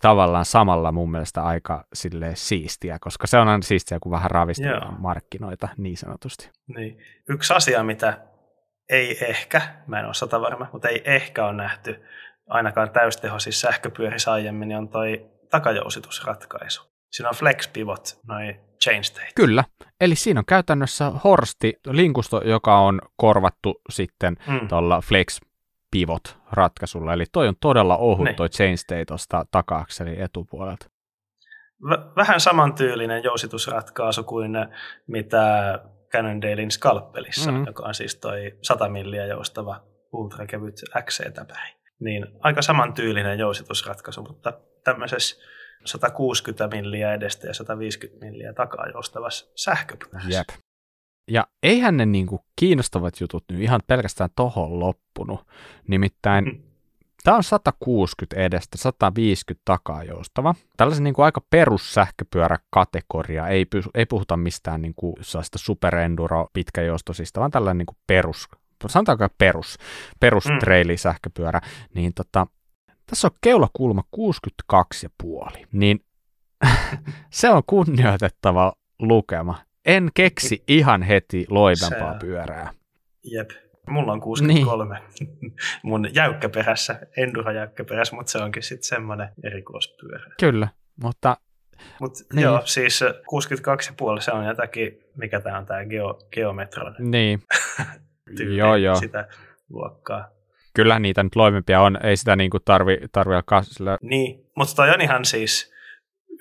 [0.00, 5.00] tavallaan samalla mun mielestä aika sille siistiä, koska se on aina siistiä, kun vähän ravistellaan
[5.00, 6.50] markkinoita niin sanotusti.
[6.76, 6.98] Niin.
[7.28, 8.26] Yksi asia, mitä
[8.88, 12.04] ei ehkä, mä en ole sata varma, mutta ei ehkä ole nähty
[12.46, 16.82] ainakaan täystehoisissa sähköpyörissä aiemmin, niin on toi takajousitusratkaisu.
[17.10, 19.30] Siinä on flex pivot, noin chain state.
[19.34, 19.64] Kyllä,
[20.00, 24.68] eli siinä on käytännössä horsti, linkusto, joka on korvattu sitten mm.
[24.68, 25.40] tuolla flex
[25.90, 28.36] pivot ratkaisulla, eli toi on todella ohut niin.
[28.36, 30.86] toi chain state tuosta taka-akselin etupuolelta.
[31.82, 34.52] V- vähän samantyyllinen jousitusratkaisu kuin
[35.06, 35.78] mitä
[36.12, 37.66] Cannondalein Scalpelissa, mm-hmm.
[37.66, 39.80] joka on siis toi 100 milliä joustava
[40.12, 40.74] ultrakevyt
[41.04, 41.76] XC-täpäri.
[42.00, 44.52] Niin aika samantyylinen jousitusratkaisu, mutta
[44.84, 45.36] tämmöisessä
[45.86, 50.30] 160 milliä edestä ja 150 milliä takaa joustavassa sähköpyörässä.
[50.30, 50.48] Jep.
[51.30, 55.46] Ja eihän ne niinku kiinnostavat jutut nyt ihan pelkästään tohon loppunut.
[55.88, 56.62] Nimittäin mm.
[57.24, 60.54] tämä on 160 edestä, 150 takaa joustava.
[60.76, 63.48] Tällaisen niinku aika perussähköpyöräkategoria.
[63.48, 65.14] Ei, ei puhuta mistään niinku
[65.56, 68.48] superenduro pitkäjoustosista, vaan tällainen niinku perus
[68.86, 69.78] sanotaanko perus,
[70.20, 70.58] perus mm.
[70.96, 71.60] sähköpyörä,
[71.94, 72.46] niin tota,
[73.06, 74.02] tässä on keulakulma
[75.54, 76.00] 62,5, niin
[77.30, 79.58] se on kunnioitettava lukema.
[79.84, 82.18] En keksi ihan heti loivempaa se...
[82.18, 82.70] pyörää.
[83.24, 83.50] Jep.
[83.88, 84.98] Mulla on 63.
[85.20, 85.54] Niin.
[85.82, 90.30] Mun jäykkäperässä, enduro jäykkäperässä, mutta se onkin sitten semmoinen erikoispyörä.
[90.40, 90.68] Kyllä,
[91.02, 91.36] mutta...
[92.00, 92.42] Mut niin.
[92.42, 93.00] joo, siis
[94.16, 96.94] 62,5 se on jotakin, mikä tämä on tämä geo, geometron.
[96.98, 97.42] Niin.
[98.56, 98.96] joo, joo.
[98.96, 99.28] Sitä
[99.70, 100.35] luokkaa
[100.76, 103.98] kyllä niitä nyt loivempia on, ei sitä niin kuin tarvi, tarvi alkaa sillä...
[104.02, 105.72] Niin, mutta toi on ihan siis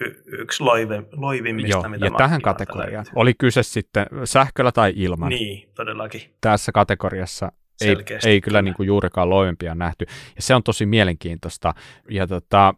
[0.01, 3.05] y- yksi loive, loivimmista, Joo, mitä ja tähän kategoriaan.
[3.15, 5.29] Oli kyse sitten sähköllä tai ilman.
[5.29, 6.21] Niin, todellakin.
[6.41, 7.51] Tässä kategoriassa
[7.81, 7.95] ei,
[8.25, 10.05] ei kyllä niin kuin juurikaan loivempia nähty.
[10.35, 11.73] Ja se on tosi mielenkiintoista.
[12.09, 12.73] Ja tota,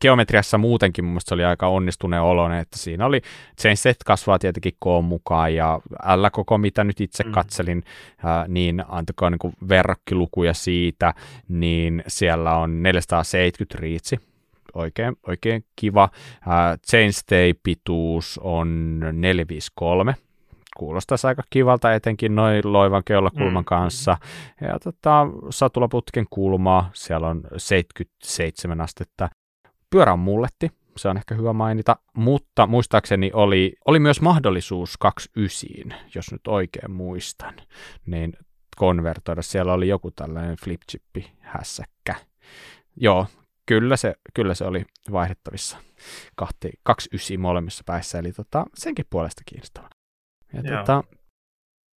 [0.00, 3.20] geometriassa muutenkin mun se oli aika onnistuneen oloinen, että siinä oli
[3.74, 5.80] set kasvaa tietenkin koon mukaan ja
[6.16, 7.32] L koko mitä nyt itse mm.
[7.32, 7.82] katselin,
[8.24, 11.14] äh, niin antakaa niin verrokkilukuja siitä,
[11.48, 14.20] niin siellä on 470 riitsi,
[14.74, 16.02] oikein, oikein kiva.
[16.02, 20.14] Äh, chainstay pituus on 453,
[20.78, 23.64] kuulostaisi aika kivalta, etenkin noin loivan keulakulman mm.
[23.64, 24.16] kanssa.
[24.60, 29.28] Ja tota, satulaputken kulmaa, siellä on 77 astetta.
[29.90, 36.08] Pyörä on mulletti, se on ehkä hyvä mainita, mutta muistaakseni oli, oli myös mahdollisuus 29,
[36.14, 37.54] jos nyt oikein muistan,
[38.06, 38.32] niin
[38.76, 39.42] konvertoida.
[39.42, 42.14] Siellä oli joku tällainen flipchippi hässäkkä.
[42.96, 43.26] Joo,
[43.66, 45.78] kyllä se, kyllä se oli vaihdettavissa
[46.36, 49.88] kahti, kaksi ysi molemmissa päissä, eli tota, senkin puolesta kiinnostava.
[50.52, 51.04] Ja tota,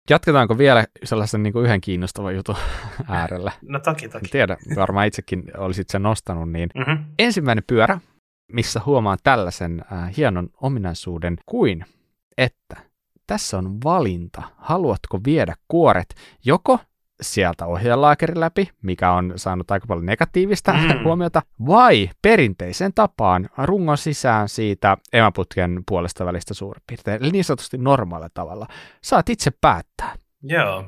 [0.09, 2.55] jatketaanko vielä sellaisen niin kuin yhden kiinnostavan jutun
[3.09, 3.51] äärellä?
[3.61, 4.27] No toki, toki.
[4.27, 7.05] Tiedä, varmaan itsekin olisit sen nostanut, niin mm-hmm.
[7.19, 7.99] ensimmäinen pyörä,
[8.51, 11.85] missä huomaan tällaisen äh, hienon ominaisuuden kuin,
[12.37, 12.75] että
[13.27, 16.79] tässä on valinta, haluatko viedä kuoret joko
[17.22, 21.03] sieltä ohjelaakerin läpi, mikä on saanut aika paljon negatiivista mm.
[21.05, 27.78] huomiota, vai perinteisen tapaan rungon sisään siitä emäputken puolesta välistä suurin piirtein, eli niin sanotusti
[27.78, 28.67] normaalilla tavalla.
[29.03, 30.15] Saat itse päättää.
[30.43, 30.86] Joo.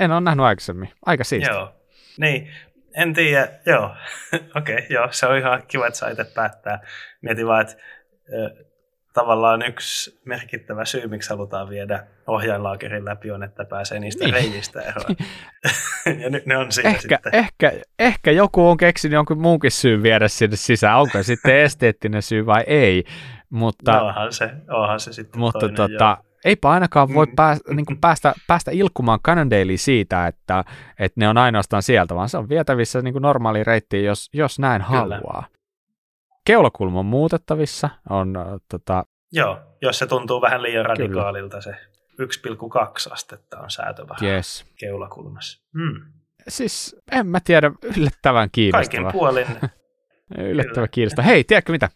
[0.00, 0.88] En ole nähnyt aikaisemmin.
[1.06, 1.52] Aika siistiä.
[1.52, 1.72] Joo.
[2.18, 2.50] Niin,
[2.96, 3.84] en tiedä, joo.
[4.56, 6.80] Okei, okay, joo, se on ihan kiva, että saa itse päättää.
[7.22, 7.76] Mietin vaan, että
[9.12, 14.34] tavallaan yksi merkittävä syy, miksi halutaan viedä ohjainlaakerin läpi on, että pääsee niistä niin.
[14.34, 15.16] reiistä eroon.
[16.22, 17.34] ja nyt ne on siinä ehkä, sitten.
[17.34, 21.00] Ehkä, ehkä joku on keksinyt jonkun muunkin syyn viedä sinne sisään.
[21.00, 23.04] Onko sitten esteettinen syy vai ei?
[23.50, 27.36] Mutta, no, onhan, se, onhan se sitten Mutta toinen, tota, eipä ainakaan voi mm.
[27.36, 30.64] päästä, niin päästä, päästä ilkkumaan Cannondalein siitä, että,
[30.98, 34.82] että ne on ainoastaan sieltä, vaan se on vietävissä niin normaali reitti, jos, jos näin
[34.82, 34.98] Kyllä.
[34.98, 35.46] haluaa
[36.44, 37.90] keulakulma on muutettavissa.
[38.10, 39.04] On, äh, tota...
[39.32, 41.76] Joo, jos se tuntuu vähän liian radikaalilta, Kyllä.
[41.76, 41.86] se
[43.08, 44.66] 1,2 astetta on säätö vähän yes.
[44.78, 45.62] keulakulmassa.
[45.78, 46.12] Hmm.
[46.48, 49.02] Siis en mä tiedä, yllättävän kiinnostava.
[49.02, 49.46] Kaiken puolin.
[50.50, 51.26] yllättävän kiinnostava.
[51.26, 51.88] Hei, tiedätkö mitä?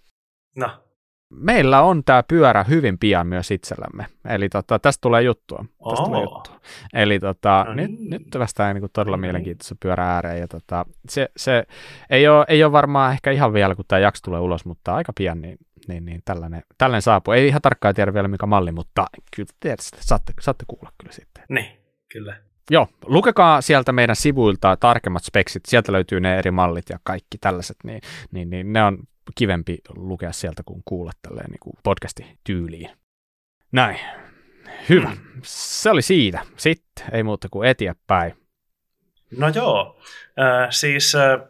[0.57, 0.86] No
[1.31, 4.07] meillä on tämä pyörä hyvin pian myös itsellämme.
[4.29, 5.65] Eli tota, tästä tulee juttua.
[5.91, 6.61] Tästä tulee juttua.
[6.95, 7.91] Eli tota, no niin.
[7.91, 10.41] nyt, nyt päästään niin todella mielenkiintoisen pyörä ääreen.
[10.41, 11.65] Ja tota, se, se
[12.11, 15.13] ei, ole, ei ole varmaan ehkä ihan vielä, kun tämä jakso tulee ulos, mutta aika
[15.17, 15.59] pian niin,
[15.89, 17.35] niin, niin tällainen, tällainen saapuu.
[17.35, 19.07] Ei ihan tarkkaan tiedä vielä mikä malli, mutta
[19.37, 21.45] kyllä tietysti, saatte, saatte kuulla kyllä sitten.
[21.49, 21.67] Niin,
[22.13, 22.37] kyllä.
[22.71, 27.77] Joo, lukekaa sieltä meidän sivuilta tarkemmat speksit, sieltä löytyy ne eri mallit ja kaikki tällaiset,
[27.85, 28.01] niin,
[28.33, 28.99] niin, niin ne on
[29.35, 32.91] kivempi lukea sieltä kuin kuulla tälleen niin kuin podcasti-tyyliin.
[33.73, 33.99] Näin.
[34.89, 35.09] Hyvä.
[35.09, 35.41] Mm.
[35.43, 36.41] Se oli siitä.
[36.57, 38.35] Sitten ei muuta kuin eteenpäin.
[39.39, 40.01] No joo.
[40.41, 41.41] Äh, siis äh,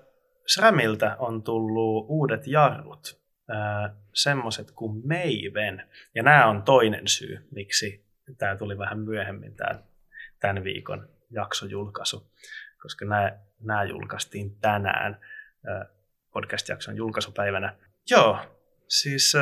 [0.47, 3.21] SRAMiltä on tullut uudet jarrut.
[3.51, 5.91] Äh, semmoiset kuin Maven.
[6.15, 8.07] Ja nämä on toinen syy, miksi
[8.39, 9.83] tämä tuli vähän myöhemmin tämä,
[10.41, 12.33] tämän viikon jaksojulkaisu.
[12.83, 13.05] Koska
[13.61, 15.21] nämä julkaistiin tänään.
[15.69, 15.96] Äh,
[16.37, 17.75] podcast-jakson julkaisupäivänä.
[18.11, 18.39] Joo,
[18.89, 19.33] siis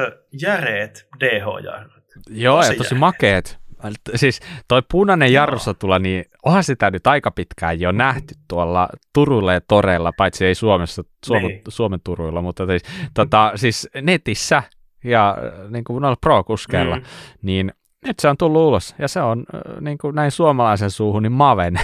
[0.42, 2.04] järeet DH-jarrut.
[2.30, 3.00] Joo, tosi ja tosi järeet.
[3.00, 3.58] makeet.
[4.14, 9.60] Siis toi punainen jarrusatula, niin onhan sitä nyt aika pitkään jo nähty tuolla Turulla ja
[9.60, 11.62] Toreilla, paitsi ei Suomessa, Suomen, niin.
[11.68, 12.82] Suomen Turuilla, mutta siis,
[13.14, 14.62] tota, siis netissä
[15.04, 15.36] ja
[15.68, 17.02] niin kuin noilla pro-kuskeilla, mm.
[17.42, 17.72] niin
[18.04, 19.44] nyt se on tullut ulos, ja se on
[19.80, 21.80] niin kuin näin suomalaisen suuhun, niin Maven.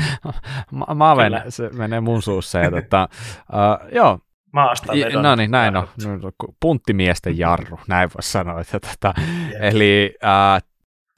[0.94, 1.44] Maven, Kyllä.
[1.48, 2.58] se menee mun suussa.
[2.58, 3.08] Ja, tota,
[3.52, 4.18] uh, joo,
[4.52, 5.22] Maasta vedon.
[5.22, 5.88] No niin, näin on.
[6.06, 6.30] No,
[6.60, 8.60] punttimiesten jarru, näin voisi sanoa.
[8.60, 9.14] Että, tota,
[9.60, 10.68] eli uh,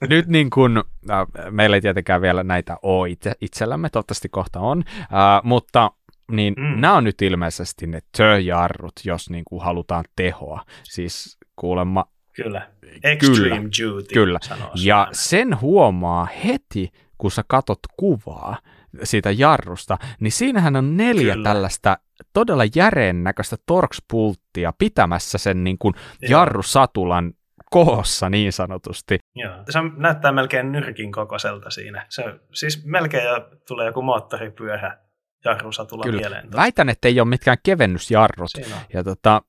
[0.08, 4.78] nyt niin kuin, uh, meillä ei tietenkään vielä näitä ole itse, itsellämme, toivottavasti kohta on,
[4.78, 5.90] uh, mutta
[6.32, 6.80] niin mm.
[6.80, 10.64] nämä on nyt ilmeisesti ne tö-jarrut, jos niin kuin halutaan tehoa.
[10.82, 12.04] Siis kuulemma
[12.36, 12.70] Kyllä.
[13.04, 14.14] Extreme kyllä, duty.
[14.14, 14.38] Kyllä.
[14.74, 18.58] Ja sen huomaa heti, kun sä katot kuvaa
[19.02, 21.44] siitä jarrusta, niin siinähän on neljä kyllä.
[21.48, 21.98] tällaista
[22.32, 25.94] todella järeen näköistä torkspulttia pitämässä sen niin kuin
[26.28, 27.32] jarrusatulan
[27.70, 29.18] koossa niin sanotusti.
[29.34, 32.06] Joo, se näyttää melkein nyrkin kokoiselta siinä.
[32.08, 32.24] Se,
[32.54, 34.98] siis melkein jo tulee joku moottoripyörä
[35.44, 36.20] jarrusatula Kyllä.
[36.20, 36.52] mieleen.
[36.52, 38.50] Väitän, että ei ole mitkään kevennysjarrut.
[38.92, 39.42] Ja tota,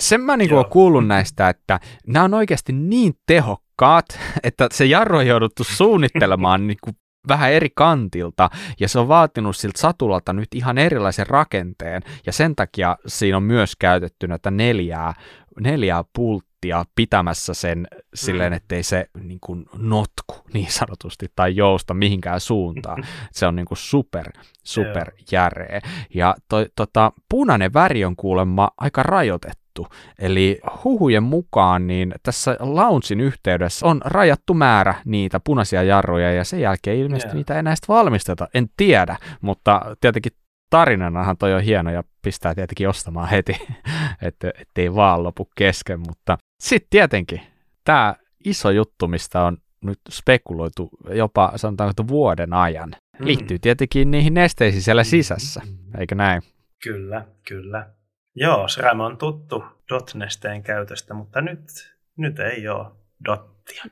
[0.00, 4.06] sen mä niin olen kuullut näistä, että nämä on oikeasti niin tehokkaat,
[4.42, 6.96] että se jarru on jouduttu suunnittelemaan niin kuin
[7.28, 12.56] vähän eri kantilta, ja se on vaatinut siltä satulalta nyt ihan erilaisen rakenteen, ja sen
[12.56, 15.14] takia siinä on myös käytetty näitä neljää,
[15.60, 18.56] neljää pulttia pitämässä sen silleen, mm.
[18.56, 23.04] ettei se niin kuin notku niin sanotusti tai jousta mihinkään suuntaan.
[23.32, 24.30] Se on niin kuin super,
[24.64, 25.80] super järeä.
[26.14, 29.86] Ja to, tota, punainen väri on kuulemma aika rajoitettu rajattu.
[30.18, 36.60] Eli huhujen mukaan niin tässä launsin yhteydessä on rajattu määrä niitä punaisia jarruja ja sen
[36.60, 37.34] jälkeen ilmeisesti yeah.
[37.34, 38.48] niitä ei enää valmisteta.
[38.54, 40.32] En tiedä, mutta tietenkin
[40.70, 43.56] tarinanahan toi on hieno ja pistää tietenkin ostamaan heti,
[44.22, 47.40] että ettei vaan lopu kesken, mutta sitten tietenkin
[47.84, 48.14] tämä
[48.44, 52.88] iso juttu, mistä on nyt spekuloitu jopa sanotaanko vuoden ajan.
[53.18, 53.26] Mm.
[53.26, 55.62] Liittyy tietenkin niihin nesteisiin siellä sisässä,
[55.98, 56.42] eikö näin?
[56.82, 57.95] Kyllä, kyllä.
[58.38, 62.86] Joo, SRAM on tuttu dot-nesteen käytöstä, mutta nyt, nyt ei ole
[63.24, 63.84] dottia.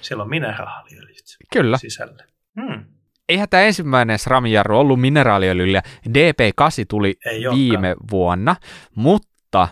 [0.00, 1.78] Siellä on mineraaliöljyt Kyllä.
[1.78, 2.24] sisällä.
[2.60, 2.84] Hmm.
[3.28, 5.82] Eihän tämä ensimmäinen SRAM-jarru ollut mineraaliöljyllä.
[6.08, 8.06] DP8 tuli Ei viime olekaan.
[8.10, 8.56] vuonna,
[8.94, 9.68] mutta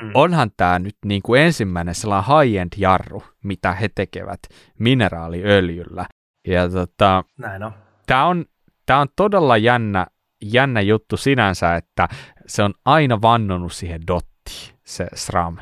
[0.00, 0.10] Hmm.
[0.14, 4.40] onhan tämä nyt niin kuin ensimmäinen sellainen high-end jarru, mitä he tekevät
[4.78, 6.06] mineraaliöljyllä.
[6.46, 7.72] Ja tota, Näin on.
[8.06, 8.44] tämä on,
[8.86, 10.06] tää on todella jännä,
[10.42, 12.08] jännä juttu sinänsä, että
[12.46, 15.56] se on aina vannonut siihen dottiin, se SRAM.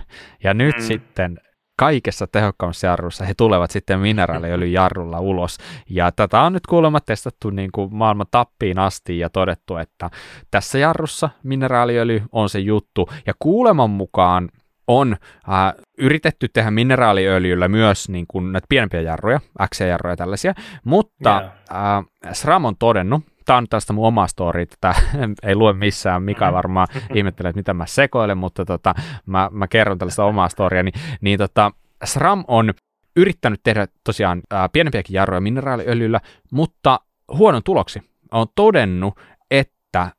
[0.44, 0.82] Ja nyt Mm.
[0.82, 1.38] sitten
[1.78, 5.58] kaikessa tehokkaammassa jarrussa he tulevat sitten mineraaliöljyjarrulla ulos.
[5.90, 10.10] Ja tätä on nyt kuulemma testattu niin kuin maailman tappiin asti ja todettu, että
[10.50, 13.08] tässä jarrussa mineraaliöljy on se juttu.
[13.26, 14.48] Ja kuuleman mukaan
[14.86, 15.16] on
[15.48, 19.40] äh, yritetty tehdä mineraaliöljyllä myös niin kuin näitä pienempiä jarruja,
[19.74, 20.54] X-jarruja tällaisia,
[20.84, 21.78] mutta Joo.
[21.78, 24.94] äh, SRAM on todennut, tämä on tästä mun oma story, tätä
[25.42, 28.94] ei lue missään, Mika varmaan ihmettelee, että mitä mä sekoilen, mutta tota,
[29.26, 31.72] mä, mä kerron tällaista omaa storia, niin, niin tota,
[32.04, 32.74] SRAM on
[33.16, 36.20] yrittänyt tehdä tosiaan äh, pienempiäkin jarruja mineraaliöljyllä,
[36.52, 37.00] mutta
[37.32, 38.02] huonon tuloksi.
[38.32, 39.20] On todennut,
[39.50, 40.12] että äh,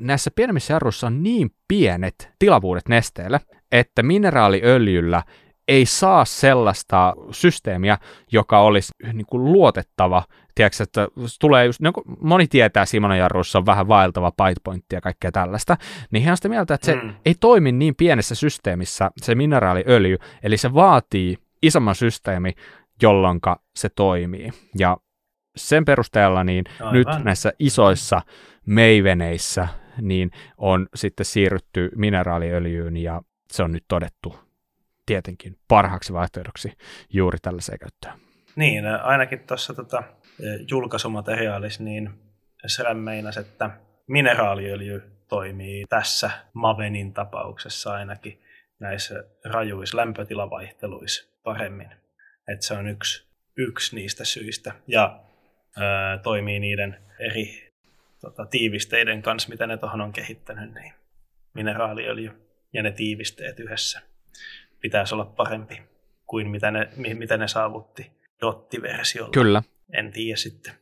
[0.00, 3.40] näissä pienemmissä jarruissa on niin pienet tilavuudet nesteelle,
[3.72, 5.22] että mineraaliöljyllä
[5.70, 7.98] ei saa sellaista systeemiä,
[8.32, 10.22] joka olisi niin kuin luotettava.
[10.54, 11.08] Tiedätkö, että
[11.40, 14.32] tulee just, niin kuin moni tietää Simonon jarruissa on vähän vaeltava
[14.64, 15.76] pointti ja kaikkea tällaista,
[16.10, 17.14] niin hän on sitä mieltä, että se Mm.
[17.26, 22.52] ei toimi niin pienessä systeemissä se mineraaliöljy, eli se vaatii isomman systeemi,
[23.02, 23.40] jolloin
[23.76, 24.50] se toimii.
[24.78, 24.96] Ja
[25.56, 26.92] sen perusteella niin Aivan.
[26.94, 28.22] nyt näissä isoissa
[28.66, 29.68] meiveneissä
[30.00, 34.49] niin on sitten siirrytty mineraaliöljyyn ja se on nyt todettu
[35.10, 36.72] tietenkin parhaaksi vaihtoehdoksi
[37.12, 38.14] juuri tällaiseen käyttöön.
[38.56, 40.02] Niin, ainakin tuossa tota,
[40.70, 42.10] julkaisumateriaalissa niin
[42.66, 43.70] SRAM meinasi, että
[44.06, 48.42] mineraaliöljy toimii tässä Mavenin tapauksessa ainakin
[48.78, 51.90] näissä rajuissa lämpötilavaihteluissa paremmin.
[52.48, 54.72] Että se on yksi, yksi niistä syistä.
[54.86, 55.20] Ja
[55.76, 57.72] ää, toimii niiden eri
[58.20, 60.92] tota, tiivisteiden kanssa, mitä ne tuohon on kehittänyt, niin
[61.54, 62.30] mineraaliöljy
[62.72, 64.10] ja ne tiivisteet yhdessä
[64.80, 65.82] pitäisi olla parempi
[66.26, 68.10] kuin mitä ne, mi- mitä ne saavutti
[68.40, 69.32] dottiversiolla.
[69.32, 69.62] Kyllä.
[69.92, 70.72] En tiedä sitten.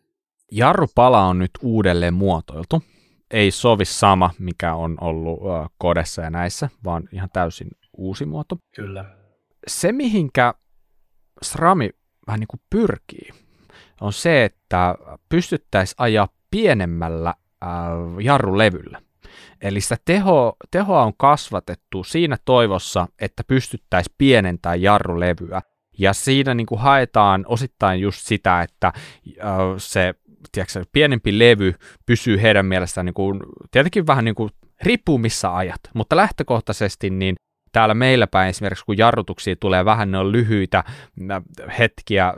[0.52, 2.82] Jarrupala on nyt uudelleen muotoiltu.
[3.30, 8.56] Ei sovi sama, mikä on ollut äh, kodessa ja näissä, vaan ihan täysin uusi muoto.
[8.74, 9.04] Kyllä.
[9.66, 10.54] Se, mihinkä
[11.42, 11.90] SRAMi
[12.26, 13.30] vähän niin kuin pyrkii,
[14.00, 14.94] on se, että
[15.28, 17.68] pystyttäisiin ajaa pienemmällä äh,
[18.20, 19.00] jarrulevyllä.
[19.62, 25.62] Eli sitä teho, tehoa on kasvatettu siinä toivossa, että pystyttäisiin pienentämään jarrulevyä.
[25.98, 28.92] Ja siinä niin kuin haetaan osittain just sitä, että
[29.76, 30.14] se
[30.52, 31.74] tiedätkö, pienempi levy
[32.06, 33.40] pysyy heidän mielestään niin kuin,
[33.70, 34.50] tietenkin vähän niin kuin,
[34.82, 37.34] riippuu missä ajat, mutta lähtökohtaisesti niin
[37.72, 40.84] täällä meillä päin esimerkiksi, kun jarrutuksia tulee vähän, ne on lyhyitä
[41.16, 41.42] nä-
[41.78, 42.34] hetkiä,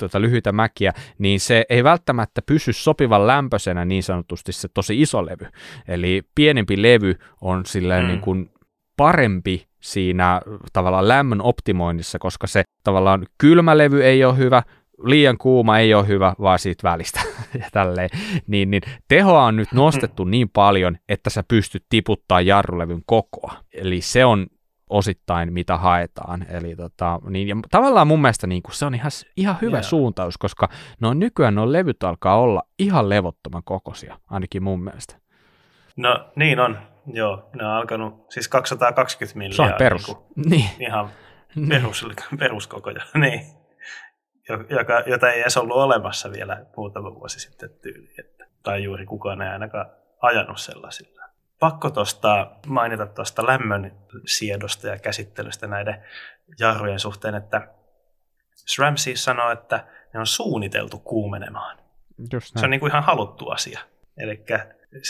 [0.00, 5.26] tota, lyhyitä mäkiä, niin se ei välttämättä pysy sopivan lämpöisenä niin sanotusti se tosi iso
[5.26, 5.46] levy.
[5.88, 8.08] Eli pienempi levy on silleen Mm.
[8.08, 8.50] niin kuin
[8.96, 10.40] parempi siinä
[10.72, 14.62] tavallaan lämmön optimoinnissa, koska se tavallaan kylmä levy ei ole hyvä,
[15.04, 17.20] liian kuuma ei ole hyvä, vaan siitä välistä.
[17.60, 18.10] ja tälleen.
[18.46, 23.54] Niin, niin tehoa on nyt nostettu niin paljon, että sä pystyt tiputtaa jarrulevyn kokoa.
[23.72, 24.46] Eli se on
[24.90, 26.46] osittain mitä haetaan.
[26.50, 29.82] Eli tota, niin, ja tavallaan mun mielestä niin kuin se on ihan, ihan hyvä Joo.
[29.82, 30.68] suuntaus, koska
[31.00, 35.16] no nykyään nuo levyt alkaa olla ihan levottoman kokoisia, ainakin mun mielestä.
[35.96, 36.78] No niin on.
[37.12, 39.56] Joo, ne on alkanut, siis 220 milliä.
[39.56, 40.06] Se on perus.
[40.06, 40.70] Niin kuin, Niin.
[40.80, 41.10] ihan
[41.56, 41.68] niin.
[41.68, 42.06] perus,
[42.38, 43.00] peruskokoja.
[43.20, 43.40] niin.
[44.48, 48.14] Jo- Joka, jota ei edes ollut olemassa vielä muutama vuosi sitten tyyli.
[48.18, 49.86] Että, tai juuri kukaan ei ainakaan
[50.22, 51.22] ajanut sellaisilla.
[51.64, 53.92] Pakko tosta, mainita tuosta lämmön
[54.26, 56.04] siedosta ja käsittelystä näiden
[56.58, 57.68] jarrujen suhteen, että
[58.54, 61.78] SRAM siis sanoo, että ne on suunniteltu kuumenemaan.
[62.32, 62.70] Just Se on näin.
[62.70, 63.80] niin kuin ihan haluttu asia.
[64.16, 64.44] Eli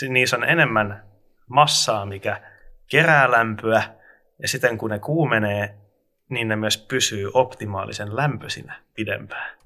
[0.09, 1.03] niissä on enemmän
[1.47, 2.41] massaa, mikä
[2.87, 3.83] kerää lämpöä,
[4.41, 5.77] ja sitten kun ne kuumenee,
[6.29, 9.57] niin ne myös pysyy optimaalisen lämpöisinä pidempään.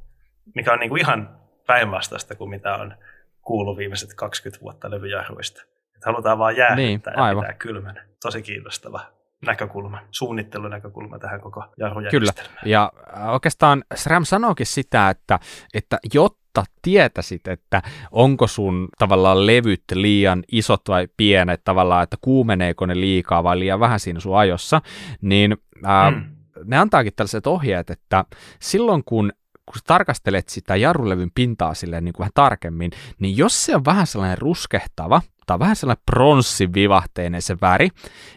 [0.56, 2.98] Mikä on niin kuin ihan päinvastaista kuin mitä on
[3.42, 5.79] kuullut viimeiset 20 vuotta levyjarruista.
[6.00, 7.44] Että halutaan vaan jäähdyttää Niin, ja aivan.
[7.44, 8.06] pitää kylmänä.
[8.24, 9.02] Tosi kiinnostava
[9.46, 12.58] näkökulma, suunnittelunäkökulma tähän koko Kyllä, jarrujärjestelmään.
[12.66, 15.40] ja äh, oikeastaan SRAM sanookin sitä, että,
[15.74, 17.82] että jotta tietäisit, että
[18.12, 23.80] onko sun tavallaan levyt liian isot vai pienet, tavallaan, että kuumeneeko ne liikaa vai liian
[23.80, 24.82] vähän siinä sun ajossa,
[25.22, 26.26] niin ää, Mm.
[26.66, 28.26] ne antaakin tällaiset ohjeet, että
[28.62, 29.32] silloin kun
[29.74, 34.08] kun tarkastelet sitä jarrulevyn pintaa silleen niin kuin vähän tarkemmin, niin jos se on vähän
[34.08, 37.90] sellainen ruskehtava tai vähän sellainen pronssivivahteinen se väri,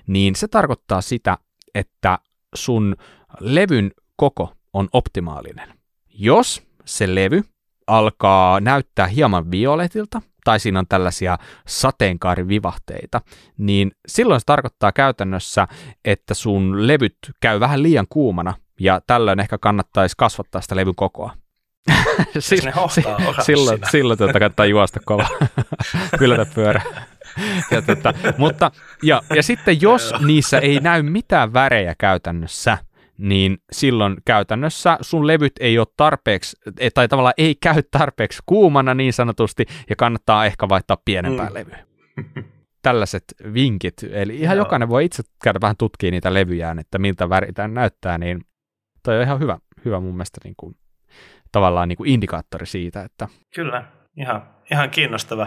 [0.06, 1.38] niin se tarkoittaa sitä,
[1.74, 2.18] että
[2.54, 2.96] sun
[3.40, 5.68] levyn koko on optimaalinen.
[6.08, 7.42] Jos se levy
[7.86, 13.20] alkaa näyttää hieman violetilta, tai siinä on tällaisia sateenkaarivivahteita,
[13.58, 15.68] niin silloin se tarkoittaa käytännössä,
[16.04, 21.32] että sun levyt käy vähän liian kuumana, ja tällöin ehkä kannattaisi kasvattaa sitä levyn kokoa.
[22.38, 25.26] Siis ne hohtaa silloin, silloin tuota kannattaa juosta kova.
[26.18, 26.82] Kyllä pyörä.
[27.70, 28.70] ja, tuota, mutta,
[29.02, 32.78] ja, ja sitten jos niissä ei näy mitään värejä käytännössä,
[33.18, 36.56] niin silloin käytännössä sun levyt ei ole tarpeeksi,
[36.94, 41.54] tai tavallaan ei käy tarpeeksi kuumana niin sanotusti, ja kannattaa ehkä vaihtaa pienempää mm.
[41.54, 41.78] levyä.
[42.82, 44.66] Tällaiset vinkit, eli ihan Joo.
[44.66, 48.40] jokainen voi itse käydä vähän tutkia niitä levyjään, että miltä väri tämä näyttää, niin
[49.02, 50.76] toi on ihan hyvä, hyvä mun mielestä niin kuin,
[51.52, 53.28] tavallaan niin kuin indikaattori siitä, että...
[53.54, 53.84] Kyllä,
[54.16, 55.46] ihan, ihan kiinnostava.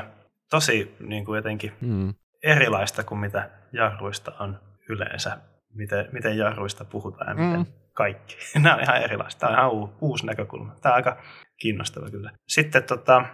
[0.50, 2.14] Tosi niin kuin jotenkin mm.
[2.44, 5.38] erilaista kuin mitä jarruista on yleensä
[5.76, 7.66] miten, miten jarruista puhutaan ja miten mm.
[7.94, 8.38] kaikki.
[8.60, 9.40] Nämä on ihan erilaista.
[9.40, 10.76] Tämä on ihan uusi näkökulma.
[10.82, 11.18] Tämä on aika
[11.58, 12.32] kiinnostava kyllä.
[12.48, 13.26] Sitten tota,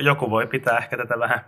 [0.00, 1.44] joku voi pitää ehkä tätä vähän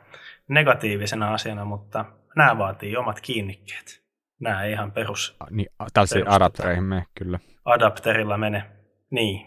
[0.48, 2.04] negatiivisena asiana, mutta
[2.36, 3.99] nämä vaatii omat kiinnikkeet.
[4.40, 5.36] Nämä ihan perus.
[5.50, 7.38] Niin, tällaisiin adaptereihin me kyllä.
[7.64, 8.64] Adapterilla mene.
[9.10, 9.46] Niin.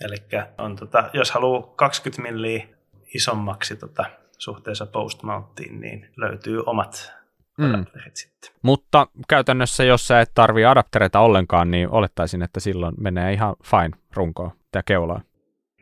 [0.00, 0.16] Eli
[0.58, 2.66] on tota, jos haluaa 20 milliä
[3.14, 4.04] isommaksi tota,
[4.38, 7.12] suhteessa postmounttiin, niin löytyy omat
[7.58, 7.86] mm.
[8.14, 8.50] sitten.
[8.62, 13.90] Mutta käytännössä, jos sä et tarvii adaptereita ollenkaan, niin olettaisin, että silloin menee ihan fine
[14.14, 15.20] runkoon ja keulaa.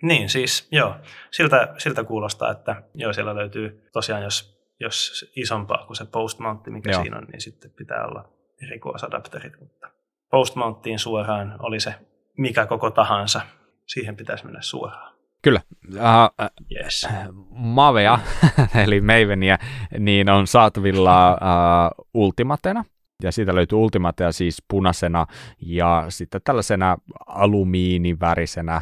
[0.03, 0.95] Niin, siis joo.
[1.31, 6.91] Siltä, siltä kuulostaa, että joo, siellä löytyy tosiaan, jos, jos isompaa kuin se postmountti, mikä
[6.91, 7.03] joo.
[7.03, 8.29] siinä on, niin sitten pitää olla
[8.63, 9.61] erikoisadapterit.
[9.61, 9.91] Mutta
[10.31, 11.95] postmounttiin suoraan oli se
[12.37, 13.41] mikä koko tahansa,
[13.87, 15.17] siihen pitäisi mennä suoraan.
[15.43, 15.61] Kyllä.
[15.89, 17.09] Uh, yes.
[17.51, 18.19] Mavea,
[18.85, 19.59] eli Mavenia,
[19.99, 22.85] niin on saatavilla uh, Ultimatena.
[23.23, 25.27] Ja siitä löytyy Ultimatea siis punaisena
[25.59, 26.97] ja sitten tällaisena
[27.27, 28.81] alumiinivärisenä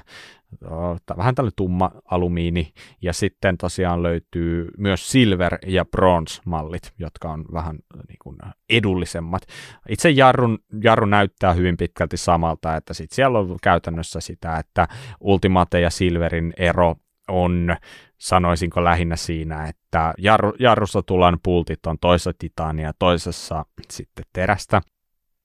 [1.17, 7.79] vähän tällainen tumma alumiini, ja sitten tosiaan löytyy myös silver- ja bronze-mallit, jotka on vähän
[8.09, 8.37] niin kuin
[8.71, 9.43] edullisemmat.
[9.89, 14.89] Itse jarrun, jarru näyttää hyvin pitkälti samalta, että sit siellä on käytännössä sitä, että
[15.21, 16.97] Ultimate ja Silverin ero
[17.29, 17.77] on
[18.19, 24.83] sanoisinko lähinnä siinä, että jarru, jarrussa tullaan pultit on toisessa titania, toisessa sitten terästä,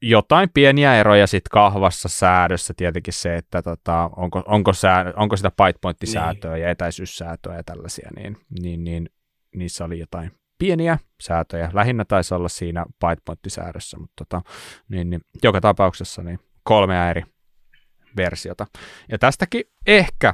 [0.02, 5.52] jotain pieniä eroja sitten kahvassa säädössä, tietenkin se, että tota, onko, onko, sää, onko sitä
[5.52, 6.62] bytepoint-säätöä niin.
[6.62, 9.10] ja etäisyyssäätöä ja tällaisia, niin, niin, niin
[9.56, 11.70] niissä oli jotain pieniä säätöjä.
[11.74, 14.42] Lähinnä taisi olla siinä bytepoint-säädössä, mutta tota,
[14.90, 17.24] niin, niin, joka tapauksessa niin kolmea eri
[18.18, 18.66] versiota.
[19.12, 20.34] Ja tästäkin ehkä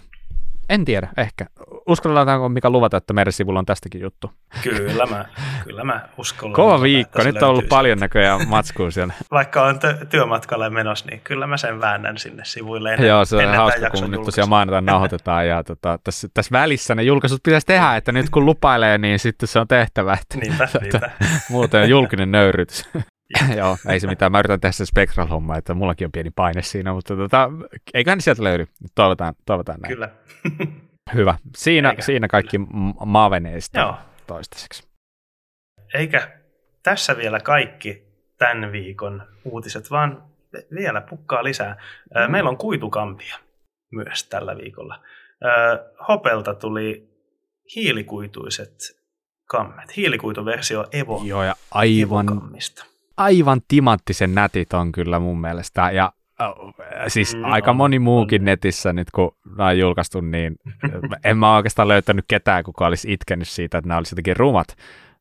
[0.69, 1.45] en tiedä, ehkä.
[1.87, 4.31] Uskalletaanko mikä luvata, että meidän sivulla on tästäkin juttu?
[4.63, 5.25] Kyllä mä,
[5.65, 6.55] kyllä mä uskallan.
[6.55, 9.13] Kova viikko, nyt on ollut paljon näköjään matskua siellä.
[9.31, 13.35] Vaikka on t- työmatkalle menossa, niin kyllä mä sen väännän sinne sivuille ennen, Joo, se
[13.35, 17.67] on hauska, kun nyt tosiaan mainitaan nauhoitetaan ja tota, tässä, tässä, välissä ne julkaisut pitäisi
[17.67, 20.13] tehdä, että nyt kun lupailee, niin sitten se on tehtävä.
[20.21, 21.11] Että, niinpä, niinpä.
[21.49, 22.89] Muuten on julkinen nöyrytys.
[23.57, 24.31] Joo, ei se mitään.
[24.31, 27.49] Mä yritän tehdä se Spectral-homma, että mullakin on pieni paine siinä, mutta tota,
[27.93, 28.67] eiköhän sieltä löydy.
[28.95, 29.93] Toivotaan, toivotaan näin.
[29.93, 30.09] Kyllä.
[31.13, 31.37] Hyvä.
[31.55, 32.57] Siinä, siinä kaikki
[33.05, 33.95] Maveneista Joo.
[34.27, 34.87] toistaiseksi.
[35.93, 36.39] Eikä
[36.83, 38.03] tässä vielä kaikki
[38.37, 40.23] tämän viikon uutiset, vaan
[40.75, 41.77] vielä pukkaa lisää.
[42.15, 42.31] Mm.
[42.31, 43.35] Meillä on kuitukampia
[43.91, 45.03] myös tällä viikolla.
[46.07, 47.09] Hopelta tuli
[47.75, 48.73] hiilikuituiset
[49.45, 49.97] kammet.
[49.97, 52.25] Hiilikuituversio Evo Joo, ja aivan,
[53.17, 55.91] aivan timanttisen nätit on kyllä mun mielestä.
[55.91, 56.11] Ja
[57.07, 60.55] siis mm, aika on, moni muukin netissä nyt, kun nämä on julkaistu, niin
[61.23, 64.67] en mä oikeastaan löytänyt ketään, kuka olisi itkenyt siitä, että nämä olisi jotenkin rumat.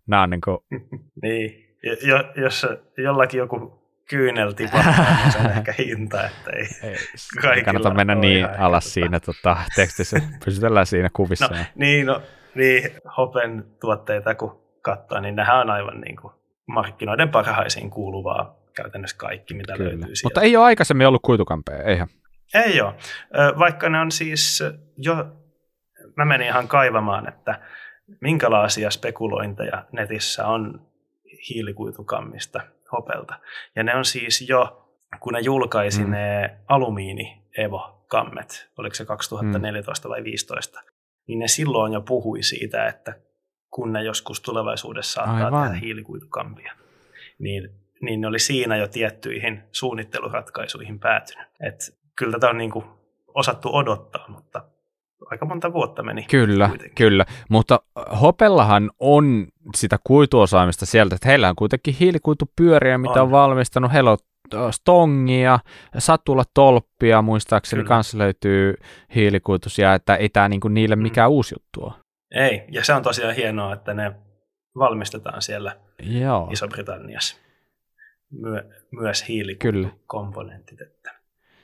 [0.07, 0.59] Nämä on niin kuin...
[1.23, 2.67] niin, jo, jos
[2.99, 6.97] jollakin joku kyynel tipahtaa, niin se on ehkä hinta, että ei, ei
[7.43, 11.49] kaikilla kannata mennä niin alas siinä tota, tekstissä, pysytellään siinä kuvissa.
[11.49, 12.23] No, niin, no,
[12.55, 16.33] niin, Hopen tuotteita kun katsoo, niin nehän on aivan niin kuin
[16.67, 19.91] markkinoiden parhaisiin kuuluvaa käytännössä kaikki, mitä Kyllä.
[19.91, 20.27] löytyy sieltä.
[20.27, 22.09] Mutta ei ole aikaisemmin ollut kuitukampeja, eihän?
[22.55, 22.95] Ei ole.
[23.59, 24.63] Vaikka ne on siis
[24.97, 25.27] jo,
[26.17, 27.61] mä menin ihan kaivamaan, että
[28.21, 30.87] minkälaisia spekulointeja netissä on
[31.49, 32.61] hiilikuitukammista
[32.93, 33.41] hopelta.
[33.77, 36.11] Ja ne on siis jo, kun ne julkaisi mm.
[36.11, 40.11] ne alumiini Evo-kammet, oliko se 2014 mm.
[40.11, 40.83] vai 2015,
[41.27, 43.15] niin ne silloin jo puhui siitä, että
[43.71, 45.63] kun ne joskus tulevaisuudessa saattaa Aivan.
[45.63, 46.73] tehdä hiilikuitukampia,
[47.39, 51.49] niin niin ne oli siinä jo tiettyihin suunnitteluratkaisuihin päätynyt.
[51.61, 52.85] Et kyllä tätä on niin kuin
[53.35, 54.65] osattu odottaa, mutta
[55.31, 56.23] aika monta vuotta meni.
[56.31, 56.95] Kyllä, kuitenkin.
[56.95, 57.25] kyllä.
[57.51, 57.81] Mutta
[58.21, 63.93] Hopellahan on sitä kuituosaamista sieltä, että heillä on kuitenkin hiilikuitupyöriä, mitä on, on valmistanut.
[63.93, 64.19] Heillä on
[64.71, 65.59] stongia,
[65.99, 67.89] satula tolppia, muistaakseni Kyllä.
[67.89, 68.75] kanssa löytyy
[69.15, 71.03] hiilikuitusia, että ei tämä niinku niille mm.
[71.03, 71.33] mikään mm.
[71.33, 71.93] uusi juttu ole.
[72.35, 74.13] Ei, ja se on tosiaan hienoa, että ne
[74.79, 76.49] valmistetaan siellä Joo.
[76.53, 77.44] Iso-Britanniassa.
[78.31, 81.15] My- myös hiilikuitukomponentit, että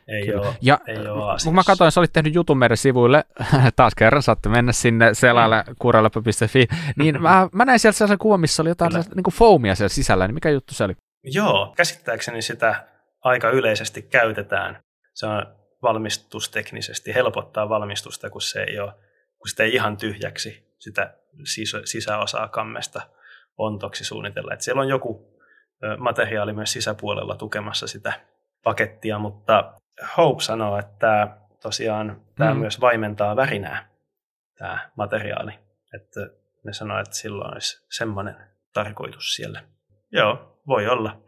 [0.09, 0.41] ei Kyllä.
[0.41, 3.25] ole, ja ei ole kun mä katsoin, sä olit tehnyt jutun meidän sivuille,
[3.77, 5.75] taas kerran saatte mennä sinne selaille mm.
[5.79, 9.89] kuralepa.fi, niin mä, mä näin sieltä sellaisen kuvan, missä oli jotain niin kuin foamia siellä
[9.89, 10.97] sisällä, niin mikä juttu se oli?
[11.25, 12.87] Joo, käsittääkseni sitä
[13.21, 14.83] aika yleisesti käytetään.
[15.15, 15.47] Se on
[15.83, 18.93] valmistusteknisesti helpottaa valmistusta, kun se ei ole,
[19.39, 21.15] kun sitä ei ihan tyhjäksi sitä
[21.85, 23.01] sisäosaa kammesta
[23.59, 24.55] ontoksi suunnitella.
[24.55, 25.30] Et siellä on joku
[25.99, 28.13] materiaali myös sisäpuolella tukemassa sitä
[28.63, 29.73] pakettia, mutta
[30.17, 31.29] Hope sanoo, että
[31.63, 32.61] tosiaan tämä mm.
[32.61, 33.89] myös vaimentaa värinää,
[34.59, 35.53] tämä materiaali.
[35.95, 36.21] Että
[36.65, 38.37] ne sanoo, että silloin olisi semmoinen
[38.73, 39.63] tarkoitus siellä.
[40.13, 41.23] Joo, voi olla.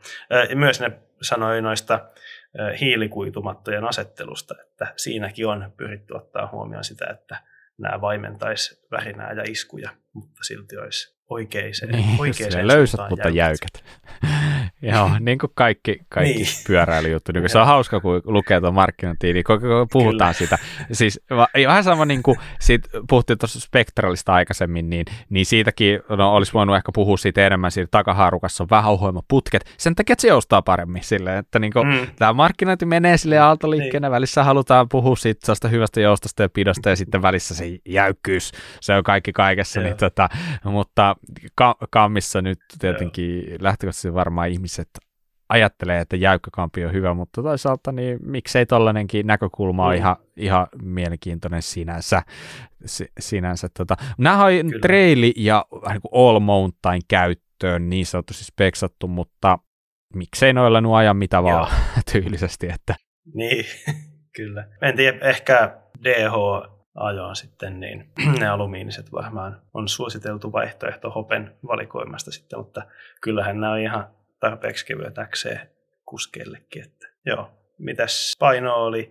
[0.51, 0.93] Ja myös ne
[1.23, 2.11] sanoi noista
[2.81, 7.37] hiilikuitumattojen asettelusta, että siinäkin on pyritty ottaa huomioon sitä, että
[7.79, 13.85] nämä vaimentaisi värinää ja iskuja, mutta silti olisi oikeiseen, niin, oikeiseen löysät, mutta jäykät.
[14.83, 16.47] Joo, niin kuin kaikki, kaikki niin.
[16.67, 17.33] pyöräilyjuttu.
[17.33, 19.61] Niin se on hauska, kun lukee tuon markkinointiin, kun
[19.93, 20.33] puhutaan Kyllä.
[20.33, 20.59] sitä.
[20.93, 21.21] Siis
[21.67, 26.77] vähän sama niin kuin siitä, puhuttiin tuossa Spektralista aikaisemmin, niin, niin siitäkin no, olisi voinut
[26.77, 28.95] ehkä puhua siitä enemmän, siitä takahaarukassa on vähän
[29.29, 32.07] putket, sen takia, että se joustaa paremmin silleen, että niin kuin, mm.
[32.19, 34.13] tämä markkinointi menee sille aaltoliikkeenä, niin.
[34.13, 39.03] välissä halutaan puhua siitä hyvästä joustosta ja pidosta, ja sitten välissä se jäykkyys, se on
[39.03, 40.29] kaikki kaikessa, niin, tota,
[40.65, 41.17] mutta
[41.55, 43.59] ka- kammissa nyt tietenkin Joo.
[43.61, 44.72] lähtökohtaisesti varmaan ihmiset
[45.53, 49.99] ajattelee, että jäykkäkampi on hyvä, mutta toisaalta niin miksei tollainenkin näkökulma ole mm.
[49.99, 52.23] ihan, ihan mielenkiintoinen sinänsä.
[53.21, 53.97] sinänsä tota.
[54.19, 54.81] Nämä on Kyllä.
[54.81, 59.59] traili ja niin kuin all mountain käyttöön niin sanotusti speksattu, mutta
[60.15, 61.71] miksei noilla nuo aja mitä vaan
[62.13, 62.69] tyylisesti.
[62.69, 62.95] Että.
[63.35, 63.65] Niin,
[64.37, 64.69] kyllä.
[64.83, 66.35] En tiedä, ehkä DH
[66.95, 72.83] ajoon sitten, niin ne alumiiniset varmaan on suositeltu vaihtoehto Hopen valikoimasta sitten, mutta
[73.21, 74.07] kyllähän nämä on ihan
[74.43, 74.87] tarpeeksi
[75.31, 75.57] XC
[76.05, 76.85] kuskeillekin.
[76.85, 77.51] Että, joo.
[77.79, 79.11] Mitäs paino oli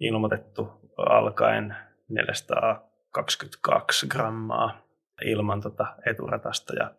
[0.00, 1.76] ilmoitettu alkaen
[2.08, 4.86] 422 grammaa
[5.24, 6.90] ilman tota eturatasta ja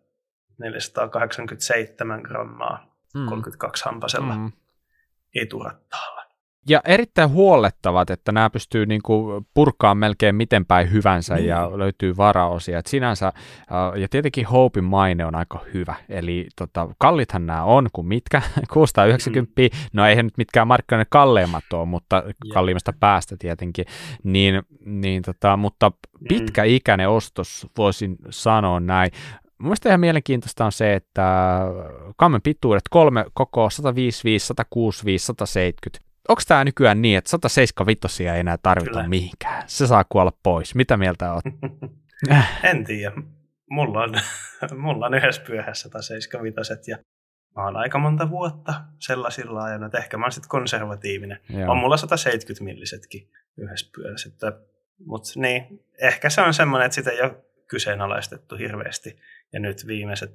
[0.59, 3.25] 487 grammaa mm.
[3.25, 4.51] 32 hampasella mm.
[5.35, 6.16] eturattaalla.
[6.69, 11.45] Ja erittäin huolettavat, että nämä pystyy niin kuin purkaamaan melkein miten päin hyvänsä mm.
[11.45, 12.79] ja löytyy varaosia.
[12.79, 13.33] Et sinänsä,
[13.95, 15.95] ja tietenkin Hopein maine on aika hyvä.
[16.09, 18.41] Eli tota, kallithan nämä on kuin mitkä,
[18.73, 19.69] 690, mm.
[19.93, 23.85] no eihän nyt mitkään markkinoiden kalleimmat ole, mutta kalliimmasta päästä tietenkin.
[24.23, 26.27] Niin, niin tota, mutta mm.
[26.29, 29.11] pitkäikäinen ostos voisin sanoa näin.
[29.59, 31.59] Mielestäni ihan mielenkiintoista on se, että
[32.17, 38.57] kammen pituudet kolme koko 155, 165, 170 onko tämä nykyään niin, että 175 ei enää
[38.63, 39.07] tarvita Kyllä.
[39.07, 39.63] mihinkään?
[39.67, 40.75] Se saa kuolla pois.
[40.75, 41.45] Mitä mieltä olet?
[42.63, 43.15] en tiedä.
[43.69, 44.13] Mulla on,
[44.83, 46.97] mulla on yhdessä pyöhässä 175 ja
[47.55, 49.95] mä oon aika monta vuotta sellaisilla ajanut.
[49.95, 51.39] Ehkä mä oon sitten konservatiivinen.
[51.49, 51.71] Joo.
[51.71, 54.29] On mulla 170 millisetkin yhdessä pyöhässä.
[55.05, 59.19] Mutta niin, ehkä se on semmoinen, että sitä ei ole kyseenalaistettu hirveästi.
[59.53, 60.31] Ja nyt viimeiset,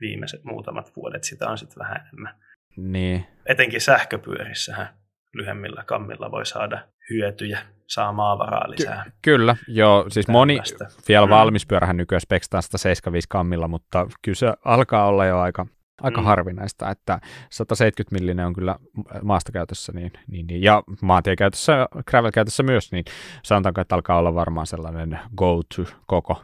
[0.00, 2.34] viimeiset muutamat vuodet sitä on sitten vähän enemmän.
[2.76, 3.26] Niin.
[3.46, 4.88] Etenkin sähköpyörissähän
[5.36, 6.78] lyhyemmillä kammilla voi saada
[7.10, 9.04] hyötyjä, saa maavaraa lisää.
[9.04, 10.60] Ky- kyllä, joo, siis moni
[11.08, 11.30] vielä mm.
[11.30, 15.66] valmis pyörähän nykyään spekstaan 175 kammilla, mutta kyllä se alkaa olla jo aika,
[16.02, 16.24] aika mm.
[16.24, 17.20] harvinaista, että
[17.50, 18.76] 170 millinen on kyllä
[19.22, 23.04] maastokäytössä niin, niin, niin, ja maantiekäytössä, gravel-käytössä myös, niin
[23.42, 26.34] sanotaanko, että alkaa olla varmaan sellainen go-to koko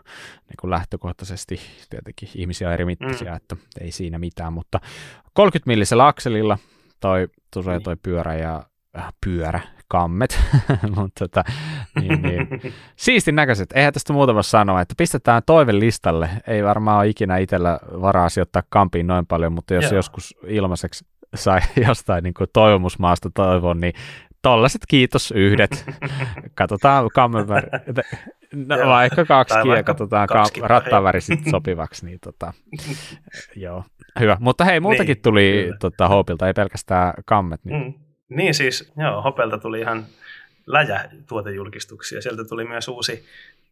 [0.49, 1.61] niin kuin lähtökohtaisesti.
[1.91, 3.37] Tietenkin ihmisiä on eri mittaisia, mm.
[3.37, 4.81] että ei siinä mitään, mutta
[5.33, 6.59] 30 millisellä akselilla
[7.01, 7.83] toi, toi, niin.
[7.83, 8.63] toi pyörä ja
[8.99, 10.41] äh, pyörä, kammet,
[10.97, 11.45] mutta tota,
[12.01, 12.49] niin, niin.
[12.97, 13.73] siistin näköiset.
[13.75, 16.29] Eihän tästä muuta voi sanoa, että pistetään listalle.
[16.47, 19.95] Ei varmaan ole ikinä itsellä varaa sijoittaa kampiin noin paljon, mutta jos Joo.
[19.95, 23.93] joskus ilmaiseksi sai jostain niin toivomusmaasta toivon, niin
[24.43, 25.85] tollaset kiitos yhdet.
[26.55, 27.47] katsotaan kammen
[28.55, 28.89] No, joo.
[28.89, 32.53] vaikka kaksi ja katsotaan ka- rattaväri sitten sopivaksi, niin tota,
[33.57, 33.85] joo,
[34.21, 34.37] hyvä.
[34.41, 37.65] Mutta hei, muutakin niin, tuli tota, Hopilta, ei pelkästään kammet.
[37.65, 37.95] Niin, mm.
[38.37, 40.07] Niin siis, joo, Hopelta tuli ihan
[40.67, 42.23] läjä tuotejulkistuksia.
[42.23, 43.25] Sieltä tuli myös uusi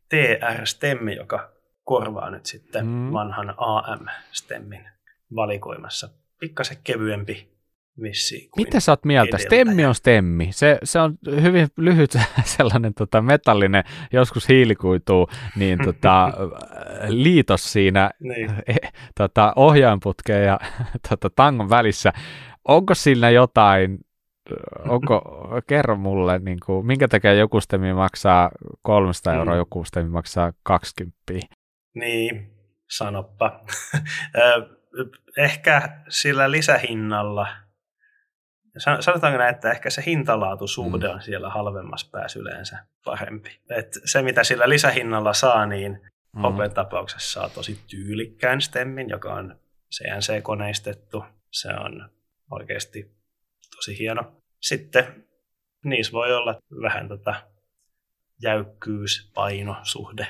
[0.08, 1.50] TR-stemmi, joka
[1.84, 3.12] korvaa nyt sitten mm.
[3.12, 4.88] vanhan AM-stemmin
[5.34, 6.08] valikoimassa.
[6.40, 7.50] Pikkasen kevyempi
[7.96, 8.50] missi.
[8.56, 9.36] Mitä sä oot mieltä?
[9.36, 9.48] Edeltäjä.
[9.48, 10.48] Stemmi on stemmi.
[10.52, 12.11] Se, se on hyvin lyhyt
[12.56, 16.32] sellainen tota, metallinen, joskus hiilikuituu, niin tota,
[17.08, 18.50] liitos siinä niin.
[18.66, 20.61] eh, tota, ohjaanputkeen ja
[21.08, 22.12] tota, tangon välissä.
[22.68, 23.98] Onko siinä jotain,
[24.88, 25.22] onko,
[25.66, 28.51] kerro mulle, niin kuin, minkä takia joku stemmi maksaa
[28.82, 29.59] 300 euroa, mm.
[29.59, 31.16] joku stemmi maksaa 20?
[31.94, 32.51] Niin,
[32.90, 33.61] sanoppa.
[35.36, 37.46] Ehkä sillä lisähinnalla–
[38.78, 41.14] sanotaanko näin, että ehkä se hintalaatusuhde mm.
[41.14, 43.61] on siellä halvemmassa päässä yleensä parempi.
[43.70, 46.01] Et se, mitä sillä lisähinnalla saa, niin
[46.36, 46.42] mm.
[46.42, 49.61] Hopen tapauksessa saa tosi tyylikkään stemmin, joka on
[49.94, 51.24] CNC-koneistettu.
[51.51, 52.11] Se on
[52.51, 53.11] oikeasti
[53.76, 54.39] tosi hieno.
[54.61, 55.24] Sitten
[55.84, 57.34] niissä voi olla vähän tota
[58.42, 60.26] jäykkyys, paino, suhde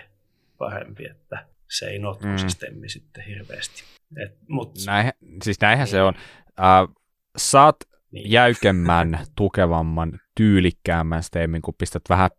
[0.58, 2.36] parempi, että se ei notku mm.
[2.36, 3.82] se stemmi sitten hirveästi.
[4.24, 5.12] Et, mut, Näin,
[5.42, 5.90] siis näinhän niin.
[5.90, 6.14] se on.
[6.48, 6.94] Uh,
[7.36, 7.76] saat
[8.10, 8.30] niin.
[8.30, 12.30] jäykemmän, tukevamman, tyylikkäämmän steamin, kun pistät vähän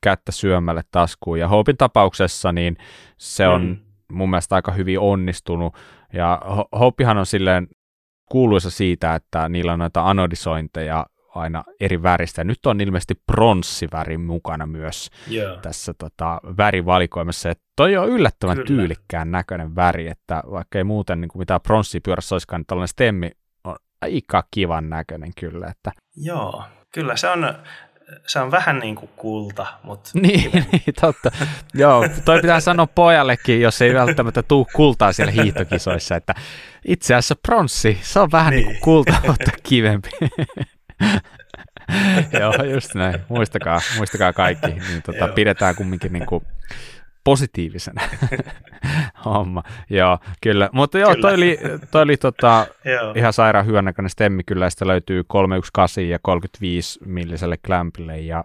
[0.00, 1.38] kättä syömälle taskuun.
[1.38, 2.76] Ja Hopin tapauksessa niin
[3.16, 3.76] se on mm.
[4.12, 5.76] mun mielestä aika hyvin onnistunut.
[6.12, 6.42] Ja
[6.78, 7.68] Hopihan on silleen
[8.30, 12.44] kuuluisa siitä, että niillä on noita anodisointeja aina eri väristä.
[12.44, 15.60] Nyt on ilmeisesti pronssiväri mukana myös yeah.
[15.62, 17.50] tässä tota, värivalikoimassa.
[17.50, 18.66] Et toi on yllättävän Kyllä.
[18.66, 23.30] tyylikkään näköinen väri, että vaikka ei muuten niin kuin mitään pronssipyörässä olisikaan, niin tällainen stemmi
[24.02, 25.66] aika kivan näköinen kyllä.
[25.66, 25.92] Että...
[26.16, 26.64] Joo,
[26.94, 27.54] kyllä se on,
[28.26, 30.10] se on vähän niin kuin kulta, mutta...
[30.22, 31.30] niin, niin, totta.
[31.74, 36.34] Joo, toi pitää sanoa pojallekin, jos ei välttämättä tuu kultaa siellä hiihtokisoissa, että
[36.88, 40.10] itse asiassa pronssi, se on vähän niin, niin kuin kulta, mutta kivempi.
[42.40, 43.20] Joo, just näin.
[43.28, 44.66] Muistakaa, muistakaa kaikki.
[44.66, 46.44] Niin tota, pidetään kumminkin niin kuin
[47.24, 48.02] positiivisena
[49.24, 49.62] homma.
[49.90, 50.70] Joo, kyllä.
[50.72, 51.22] Mutta joo, kyllä.
[51.22, 51.58] toi oli,
[51.90, 52.66] toi oli tota,
[53.14, 54.70] ihan sairaan hyvän näköinen stemmi kyllä.
[54.70, 58.44] Sitä löytyy 318 ja 35 milliselle klämpille ja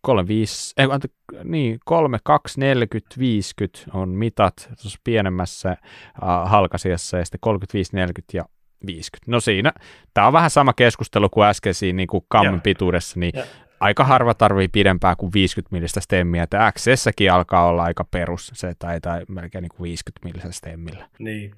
[0.00, 1.08] 35, ei, anta,
[1.44, 5.76] niin, 3, 2, 40, 50 on mitat tuossa pienemmässä
[6.22, 8.44] uh, halkasiassa ja sitten 35, 40 ja
[8.86, 9.30] 50.
[9.30, 9.72] No siinä,
[10.14, 13.44] tämä on vähän sama keskustelu kuin äskeisiin niin kuin kammin pituudessa, niin ja
[13.80, 18.74] aika harva tarvii pidempää kuin 50 millistä stemmiä, että xs alkaa olla aika perus se,
[18.78, 21.08] tai, tai melkein niin kuin 50 millisellä stemmillä.
[21.18, 21.54] Niin.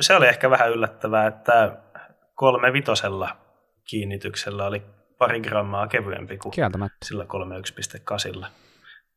[0.00, 1.76] Se oli ehkä vähän yllättävää, että
[2.34, 3.36] kolme vitosella
[3.84, 4.82] kiinnityksellä oli
[5.18, 6.52] pari grammaa kevyempi kuin
[7.04, 7.26] sillä
[8.44, 8.46] 31.8.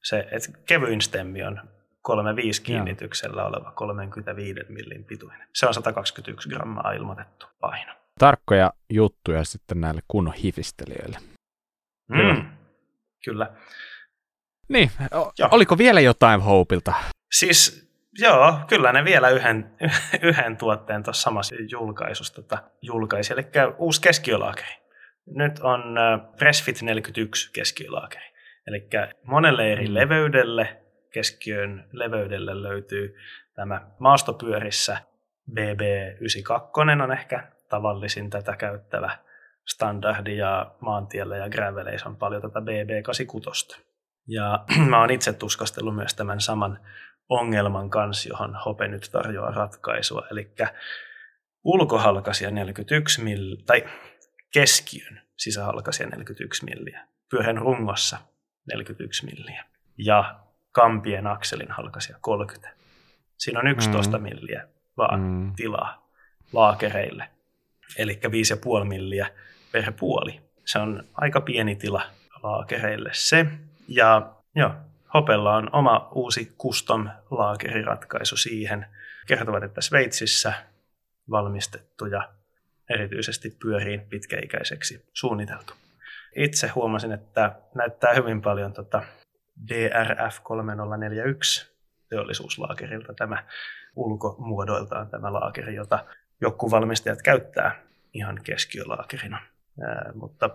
[0.04, 1.62] Se, että kevyin stemmi on
[2.08, 5.48] 3,5 kiinnityksellä oleva 35 millin pituinen.
[5.54, 7.94] Se on 121 grammaa ilmoitettu paino.
[8.20, 11.18] Tarkkoja juttuja sitten näille kunnon hifistelijöille.
[12.08, 12.34] Kyllä.
[12.34, 12.46] Mm,
[13.26, 13.52] kyllä.
[14.70, 15.50] Niin, joo.
[15.52, 16.94] oliko vielä jotain Hopeilta?
[17.32, 17.90] Siis
[18.20, 19.72] joo, kyllä ne vielä yhden,
[20.30, 23.46] yhden tuotteen tuossa samassa julkaisussa tota, julkaisi, eli
[23.78, 24.80] uusi keskiölaakeri.
[25.36, 25.82] Nyt on
[26.38, 28.26] Pressfit 41 keskiölaakeri.
[28.68, 28.88] Eli
[29.24, 29.94] monelle eri mm.
[29.94, 30.82] leveydelle,
[31.14, 33.16] keskiön leveydelle löytyy
[33.54, 34.98] tämä maastopyörissä
[35.52, 39.18] BB92 on ehkä tavallisin tätä käyttävä
[39.68, 43.82] standardi ja maantiellä ja graveleissä on paljon tätä BB86.
[44.28, 46.80] Ja mä oon itse tuskastellut myös tämän saman
[47.30, 50.28] ongelman kanssa, johon Hope nyt tarjoaa ratkaisua.
[50.32, 50.52] Eli
[51.64, 53.84] ulkohalkasia 41 mill, tai
[54.54, 58.18] keskiön sisähalkasia 41 milliä, pyörän rungossa
[58.74, 59.66] 41 milliä
[59.98, 60.40] ja
[60.80, 62.70] kampien akselin halkasia 30.
[63.38, 64.24] Siinä on 11 mm.
[64.24, 64.68] milliä
[64.98, 65.56] vaan mm.
[65.56, 66.10] tilaa
[66.54, 67.30] laakereille,
[67.98, 68.20] eli
[68.80, 69.28] 5,5 milliä
[69.72, 70.42] per puoli.
[70.66, 72.02] Se on aika pieni tila
[72.44, 73.46] laakereille se.
[73.88, 74.72] Ja joo,
[75.14, 78.86] Hopella on oma uusi custom laakeriratkaisu siihen.
[79.28, 80.54] Kertovat, että Sveitsissä
[81.30, 82.30] valmistettu ja
[82.90, 85.74] erityisesti pyöriin pitkäikäiseksi suunniteltu.
[86.36, 89.04] Itse huomasin, että näyttää hyvin paljon tota
[89.68, 91.72] DRF 3041
[92.10, 93.44] teollisuuslaakerilta tämä
[93.96, 96.06] ulkomuodoiltaan tämä laakeri, jota
[96.42, 97.84] joku valmistajat käyttää
[98.14, 99.42] ihan keskiölaakerina.
[99.82, 100.50] Ää, mutta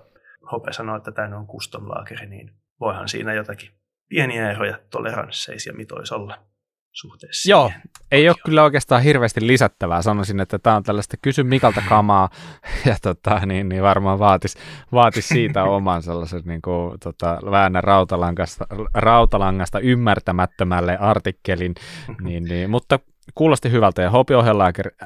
[0.52, 3.70] Hope sanoi, että tämä on custom laakeri, niin voihan siinä jotakin
[4.08, 6.46] pieniä eroja toleransseissa ja mitoissa olla
[6.94, 7.50] suhteessa.
[7.50, 7.72] Joo,
[8.12, 10.02] ei ole kyllä oikeastaan hirveästi lisättävää.
[10.02, 12.28] Sanoisin, että tämä on tällaista kysy Mikalta kamaa
[12.86, 14.58] ja tota, niin, niin varmaan vaatisi
[14.92, 21.74] vaatis siitä oman sellaisen niin kuin, tota, väännä rautalangasta, rautalangasta ymmärtämättömälle artikkelin.
[22.24, 22.98] Niin, niin, mutta
[23.34, 24.36] kuulosti hyvältä ja Hopin,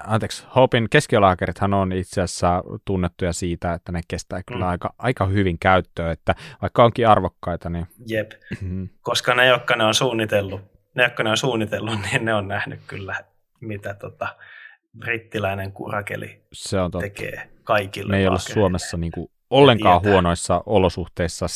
[0.04, 4.70] anteeksi, Hopin keskiolaakerithan on itse asiassa tunnettuja siitä, että ne kestää kyllä mm.
[4.70, 7.86] aika, aika hyvin käyttöä, että vaikka onkin arvokkaita, niin...
[8.06, 8.88] Jep, mm-hmm.
[9.02, 12.80] koska ne, jotka ne on suunnitellut, ne, jotka ne on suunnitellut, niin ne on nähnyt
[12.86, 13.24] kyllä,
[13.60, 14.36] mitä tota,
[14.98, 17.02] brittiläinen kurakeli Se on totta.
[17.02, 18.10] tekee kaikille.
[18.10, 20.12] Me ei ole Suomessa niin kuin ollenkaan tietää.
[20.12, 21.46] huonoissa olosuhteissa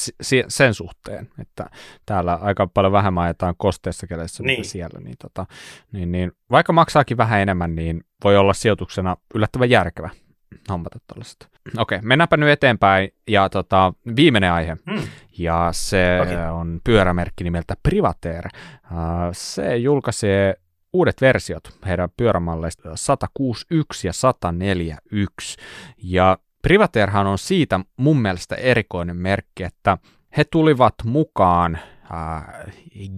[0.48, 1.66] sen suhteen, että
[2.06, 4.64] täällä aika paljon vähemmän ajetaan kosteessa keleissä niin.
[4.64, 5.47] siellä, niin, tota,
[5.93, 10.10] niin, niin, vaikka maksaakin vähän enemmän, niin voi olla sijoituksena yllättävän järkevä
[10.70, 11.52] hommata tuollaista.
[11.78, 15.02] Okei, okay, mennäänpä nyt eteenpäin, ja tota, viimeinen aihe, hmm.
[15.39, 16.51] ja se okay.
[16.51, 18.48] on pyörämerkki nimeltä Privateer.
[18.90, 18.98] Uh,
[19.32, 20.55] se julkaisee
[20.93, 25.56] uudet versiot heidän pyörämalleista 161 ja 141,
[26.02, 29.98] ja Privateerhan on siitä mun mielestä erikoinen merkki, että
[30.36, 31.78] he tulivat mukaan
[32.14, 32.44] äh,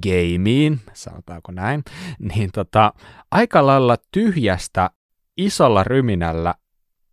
[0.03, 1.83] gameen, sanotaanko näin,
[2.35, 2.93] niin tota,
[3.31, 4.91] aika lailla tyhjästä
[5.37, 6.55] isolla ryminällä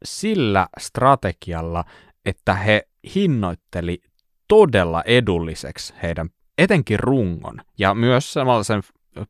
[0.04, 1.86] sillä strategialla,
[2.26, 4.02] että he hinnoitteli
[4.48, 8.82] todella edulliseksi heidän etenkin rungon ja myös samalla sen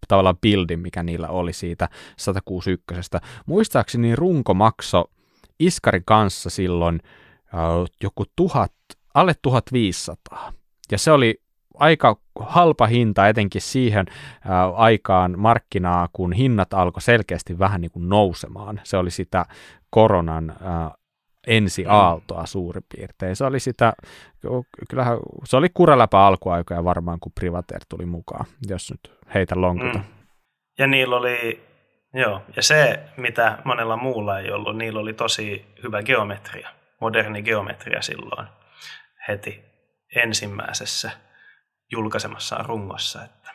[0.07, 3.11] tavallaan buildin, mikä niillä oli siitä 161.
[3.45, 5.05] Muistaakseni runko maksoi
[5.59, 6.99] Iskarin kanssa silloin
[8.03, 8.73] joku tuhat,
[9.13, 10.53] alle 1500.
[10.91, 11.40] Ja se oli
[11.81, 18.09] aika halpa hinta etenkin siihen uh, aikaan markkinaa, kun hinnat alkoi selkeästi vähän niin kuin
[18.09, 18.79] nousemaan.
[18.83, 19.45] Se oli sitä
[19.89, 20.97] koronan uh,
[21.47, 21.89] ensi mm.
[21.91, 23.35] aaltoa suurin piirtein.
[23.35, 23.93] Se oli sitä,
[24.89, 29.97] kyllähän se oli kuraläpä alkuaikoja varmaan, kun Privateer tuli mukaan, jos nyt heitä lonkuta.
[29.97, 30.03] Mm.
[30.79, 31.71] Ja niillä oli
[32.13, 38.01] Joo, ja se, mitä monella muulla ei ollut, niillä oli tosi hyvä geometria, moderni geometria
[38.01, 38.47] silloin
[39.27, 39.63] heti
[40.15, 41.11] ensimmäisessä
[41.91, 43.23] julkaisemassaan rungossa.
[43.23, 43.51] Että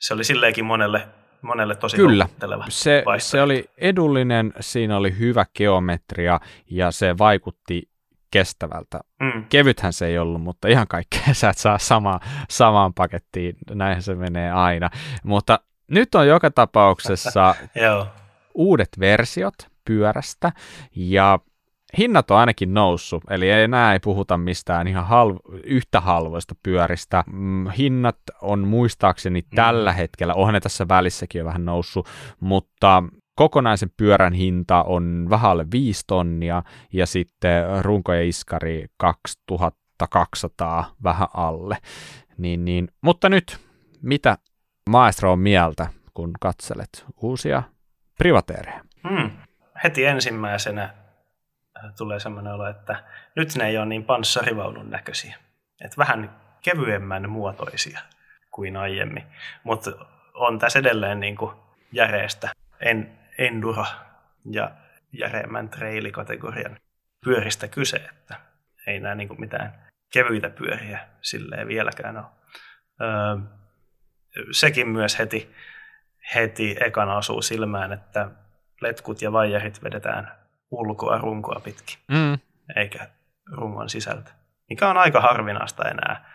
[0.00, 1.08] se oli silleenkin monelle,
[1.42, 2.28] monelle tosi Kyllä,
[2.68, 7.90] se, se oli edullinen, siinä oli hyvä geometria ja se vaikutti
[8.30, 9.00] kestävältä.
[9.20, 9.44] Mm.
[9.48, 12.20] Kevythän se ei ollut, mutta ihan kaikkea sä et saa sama,
[12.50, 14.90] samaan pakettiin, näinhän se menee aina.
[15.24, 17.54] Mutta nyt on joka tapauksessa
[18.54, 19.54] uudet versiot
[19.84, 20.52] pyörästä
[20.96, 21.38] ja
[21.98, 27.24] hinnat on ainakin noussut, eli ei enää ei puhuta mistään ihan halv- yhtä halvoista pyöristä.
[27.32, 29.56] Mm, hinnat on muistaakseni mm.
[29.56, 32.08] tällä hetkellä, onhan ne tässä välissäkin jo vähän noussut,
[32.40, 33.02] mutta
[33.34, 41.28] kokonaisen pyörän hinta on vähän alle 5 tonnia ja sitten runko ja iskari 2200 vähän
[41.34, 41.76] alle.
[42.38, 42.88] Niin, niin.
[43.00, 43.58] Mutta nyt,
[44.02, 44.38] mitä
[44.90, 47.62] maestro on mieltä, kun katselet uusia
[48.18, 48.80] privateereja?
[49.08, 49.30] Hmm.
[49.84, 51.05] Heti ensimmäisenä
[51.98, 53.04] tulee sellainen olo, että
[53.36, 55.36] nyt ne ei ole niin panssarivaunun näköisiä.
[55.84, 58.00] Että vähän kevyemmän muotoisia
[58.50, 59.24] kuin aiemmin.
[59.64, 59.90] Mutta
[60.34, 61.56] on tässä edelleen niin kuin
[61.92, 62.50] järeestä
[62.80, 63.84] en, enduro
[64.50, 64.70] ja
[65.12, 66.78] järeemmän trailikategorian
[67.24, 68.40] pyöristä kyse, että
[68.86, 72.26] ei nämä niin kuin mitään kevyitä pyöriä silleen vieläkään ole.
[73.00, 73.36] Öö,
[74.50, 75.54] sekin myös heti,
[76.34, 78.30] heti ekana osuu silmään, että
[78.80, 82.38] letkut ja vaijerit vedetään ulkoa runkoa pitkin, mm.
[82.76, 83.08] eikä
[83.52, 84.30] rungon sisältä.
[84.68, 86.34] Mikä on aika harvinaista enää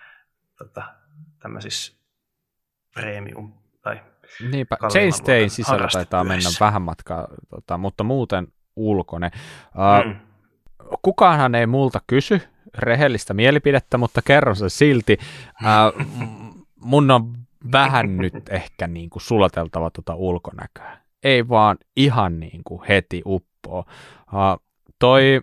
[0.57, 0.83] tota,
[1.39, 1.93] tämmöisissä
[2.93, 4.01] premium tai
[4.51, 9.31] Niinpä, Chainstayn sisällä taitaa mennä vähän matkaa, tota, mutta muuten ulkone.
[9.65, 10.19] Uh, mm.
[11.01, 12.41] Kukaanhan ei multa kysy
[12.77, 15.17] rehellistä mielipidettä, mutta kerron sen silti.
[15.61, 16.05] Uh,
[16.75, 17.33] mun on
[17.71, 20.97] vähän nyt ehkä niin kuin sulateltava tuota ulkonäköä.
[21.23, 23.21] Ei vaan ihan niin kuin heti
[23.67, 23.85] uppoo.
[24.33, 24.63] Uh,
[24.99, 25.41] toi,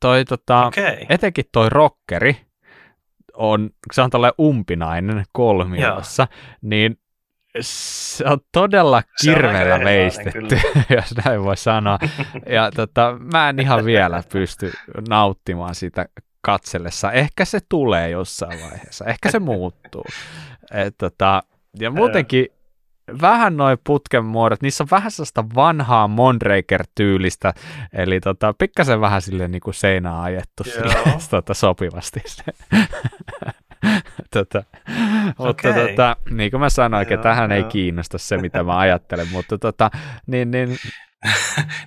[0.00, 0.96] toi tota, okay.
[1.08, 2.36] etenkin toi rockeri,
[3.34, 6.28] on, se on tällainen umpinainen kolmiossa,
[6.62, 6.98] niin
[7.60, 10.58] se on todella kirveellä veistetty,
[10.96, 11.98] jos näin voi sanoa.
[12.46, 14.72] Ja tota, mä en ihan vielä pysty
[15.08, 16.06] nauttimaan siitä
[16.40, 17.12] katsellessa.
[17.12, 20.04] Ehkä se tulee jossain vaiheessa, ehkä se muuttuu.
[20.70, 21.42] Et, tota,
[21.80, 22.46] ja muutenkin
[23.20, 27.52] vähän noin putken muodot, niissä on vähän sellaista vanhaa Mondraker-tyylistä,
[27.92, 30.94] eli tota, pikkasen vähän sille niin kuin seinää ajettu sille,
[31.30, 32.20] tota, sopivasti.
[34.34, 34.62] tota,
[35.38, 35.88] mutta okay.
[35.88, 39.90] tota, niin kuin mä sanoin, että tähän ei kiinnosta se, mitä mä ajattelen, mutta tota,
[40.26, 40.76] niin, niin...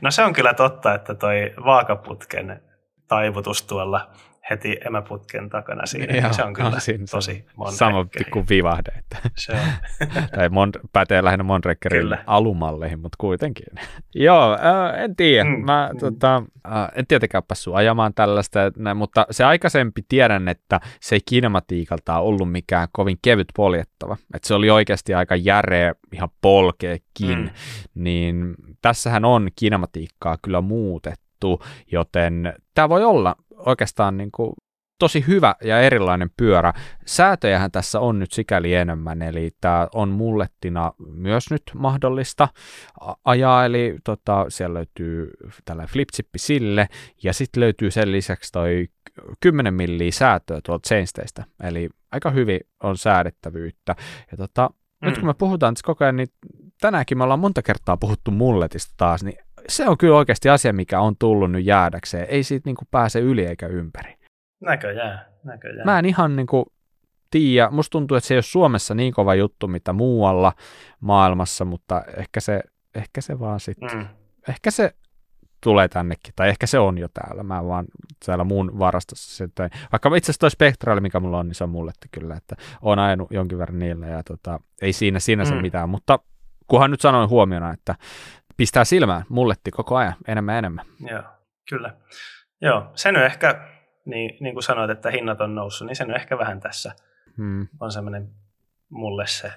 [0.02, 2.62] no se on kyllä totta, että toi vaakaputken
[3.08, 4.12] taivutus tuolla
[4.49, 6.18] heti emäputken takana siinä.
[6.18, 8.91] Joo, se on kyllä on siinä tosi Sama kuin vivahde.
[8.98, 9.18] Että.
[9.38, 9.60] Se on.
[10.36, 13.65] tai mon- pätee lähinnä Monrekkerin alumalleihin, mutta kuitenkin.
[14.15, 15.44] Joo, äh, en tiedä.
[15.44, 15.65] Mm.
[15.65, 15.99] Mä mm.
[15.99, 21.22] Tota, äh, en tietenkään päässyt ajamaan tällaista, näin, mutta se aikaisempi tiedän, että se ei
[21.26, 24.18] kinematiikalta ollut mikään kovin kevyt poljettava.
[24.36, 27.40] Että se oli oikeasti aika järeä, ihan polkeekin.
[27.40, 27.49] Mm.
[27.95, 31.23] Niin tässähän on kinematiikkaa kyllä muutettu,
[31.91, 34.53] joten tämä voi olla oikeastaan niin kuin
[34.99, 36.74] tosi hyvä ja erilainen pyörä.
[37.06, 42.48] Säätöjähän tässä on nyt sikäli enemmän, eli tämä on mullettina myös nyt mahdollista
[43.26, 45.30] ajaa, eli tota, siellä löytyy
[45.65, 46.88] tällä flipchippi sille,
[47.24, 48.88] ja sitten löytyy sen lisäksi toi
[49.40, 53.95] 10 milliä säätöä tuolta chainsteistä, eli aika hyvin on säädettävyyttä.
[54.32, 54.70] Ja tota,
[55.02, 55.10] mm.
[55.10, 56.28] nyt kun me puhutaan tässä koko ajan, niin
[56.82, 59.38] tänäänkin me ollaan monta kertaa puhuttu mulletista taas, niin
[59.68, 62.26] se on kyllä oikeasti asia, mikä on tullut nyt jäädäkseen.
[62.30, 64.15] Ei siitä niin kuin pääse yli eikä ympäri.
[64.61, 65.85] Näköjään, näköjään.
[65.85, 66.65] Mä en ihan niin kuin
[67.31, 67.69] tiedä.
[67.69, 70.53] Musta tuntuu, että se ei ole Suomessa niin kova juttu, mitä muualla
[70.99, 72.61] maailmassa, mutta ehkä se,
[72.95, 74.06] ehkä se vaan sitten, mm.
[74.49, 74.95] ehkä se
[75.64, 77.85] tulee tännekin, tai ehkä se on jo täällä, mä vaan
[78.26, 81.69] täällä muun varastossa sitten, vaikka itse asiassa toi Spectral, mikä mulla on, niin se on
[81.69, 85.61] mulle kyllä, että on ajanut jonkin verran niillä, ja tota, ei siinä sinänsä mm.
[85.61, 86.19] mitään, mutta
[86.68, 87.95] kunhan nyt sanoin huomiona, että
[88.57, 90.85] pistää silmään mulletti koko ajan, enemmän enemmän.
[90.99, 91.23] Joo,
[91.69, 91.95] kyllä.
[92.61, 93.67] Joo, sen on ehkä,
[94.05, 96.95] niin, niin kuin sanoit, että hinnat on noussut, niin sen on ehkä vähän tässä
[97.38, 97.67] hmm.
[97.80, 98.30] on semmoinen
[98.89, 99.51] mulle se,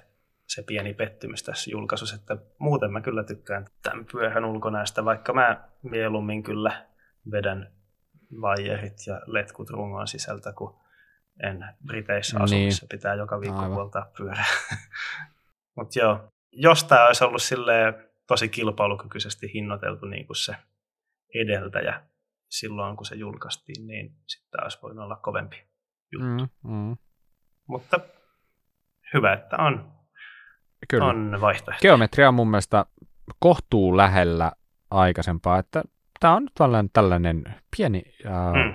[0.47, 5.69] se pieni pettymys tässä julkaisussa, että muuten mä kyllä tykkään tämän pyörän ulkonäöstä, vaikka mä
[5.83, 6.85] mieluummin kyllä
[7.31, 7.71] vedän
[8.41, 10.79] vaijerit ja letkut rungon sisältä, kun
[11.43, 12.65] en Briteissä asu, niin.
[12.65, 13.73] missä pitää joka viikko Aivan.
[13.75, 14.45] puoltaa pyörää.
[15.77, 17.41] Mutta joo, jos tämä olisi ollut
[18.27, 20.55] tosi kilpailukykyisesti hinnoiteltu niin kuin se
[21.35, 22.01] edeltäjä
[22.49, 25.63] silloin, kun se julkaistiin, niin sitten olisi voinut olla kovempi
[26.11, 26.53] juttu.
[26.63, 26.97] Mm, mm.
[27.67, 27.99] Mutta
[29.13, 29.91] hyvä, että on,
[30.89, 31.05] Kyllä.
[31.05, 31.81] on vaihtoehto.
[31.81, 32.85] Geometria on mun mielestä
[33.39, 34.51] kohtuu lähellä
[34.91, 35.83] aikaisempaa, että
[36.19, 37.43] tämä on tällainen, tällainen
[37.77, 38.73] pieni äh, mm.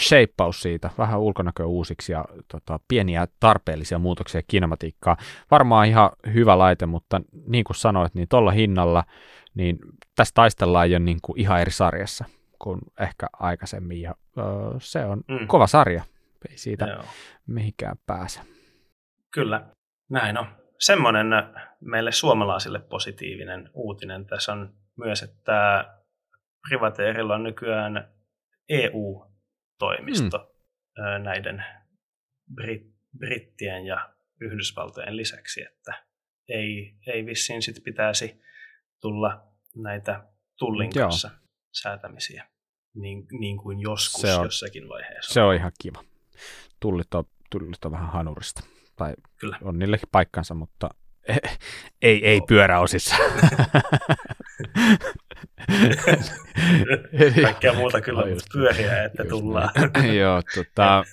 [0.00, 5.16] shapeaus siitä, vähän ulkonäköä uusiksi ja tota, pieniä tarpeellisia muutoksia kinematiikkaa.
[5.50, 9.04] Varmaan ihan hyvä laite, mutta niin kuin sanoit, niin tuolla hinnalla,
[9.54, 9.78] niin
[10.16, 12.24] tässä taistellaan jo niin kuin ihan eri sarjassa
[12.58, 14.44] kuin ehkä aikaisemmin ja äh,
[14.78, 15.46] se on mm.
[15.46, 16.02] kova sarja,
[16.50, 17.04] ei siitä Joo.
[17.46, 18.40] mihinkään pääse.
[19.30, 19.66] Kyllä,
[20.08, 20.46] näin on.
[20.78, 21.26] Semmoinen
[21.80, 25.84] meille suomalaisille positiivinen uutinen tässä on myös, että
[26.68, 28.12] Privateerilla on nykyään
[28.68, 31.24] EU-toimisto hmm.
[31.24, 31.64] näiden
[32.60, 36.04] Brit- brittien ja Yhdysvaltojen lisäksi, että
[36.48, 38.42] ei, ei vissiin sit pitäisi
[39.00, 40.24] tulla näitä
[40.58, 41.38] tullin kanssa Joo.
[41.72, 42.48] säätämisiä,
[42.94, 45.32] niin, niin kuin joskus se on, jossakin vaiheessa.
[45.32, 46.04] Se on ihan kiva.
[46.80, 48.62] Tullit on, tullit on vähän hanurista.
[48.96, 49.58] Tai Kyllä.
[49.62, 50.90] on niillekin paikkansa, mutta
[52.02, 53.16] ei, ei pyöräosissa.
[57.42, 59.70] Kaikkea muuta kyllä pyöriä, että tullaan.
[60.20, 61.04] joo, tota,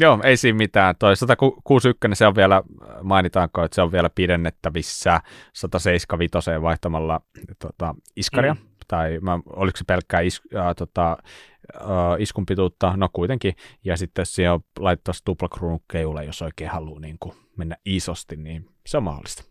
[0.00, 0.94] joo, ei siinä mitään.
[0.98, 2.62] Toi 161 se on vielä,
[3.02, 5.20] mainitaanko, että se on vielä pidennettävissä
[5.52, 7.20] 175 vaihtamalla
[7.58, 8.54] tota, iskaria.
[8.54, 8.60] Mm.
[8.88, 11.16] Tai mä, oliko se pelkkää is, äh, tota,
[11.74, 11.86] äh,
[12.18, 13.54] iskun pituutta, no kuitenkin.
[13.84, 18.96] Ja sitten on laittaisi tuplakruunun keule, jos oikein haluaa niin kuin mennä isosti, niin se
[18.96, 19.44] on mahdollista.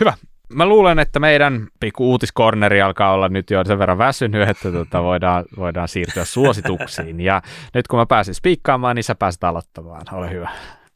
[0.00, 0.14] Hyvä,
[0.48, 5.02] mä luulen, että meidän pikku uutiskorneri alkaa olla nyt jo sen verran väsynyt, että tuota,
[5.02, 7.20] voidaan, voidaan siirtyä suosituksiin.
[7.20, 7.42] Ja
[7.74, 10.02] nyt kun mä pääsin spiikkaamaan, niin sä pääset aloittamaan.
[10.12, 10.50] Ole hyvä.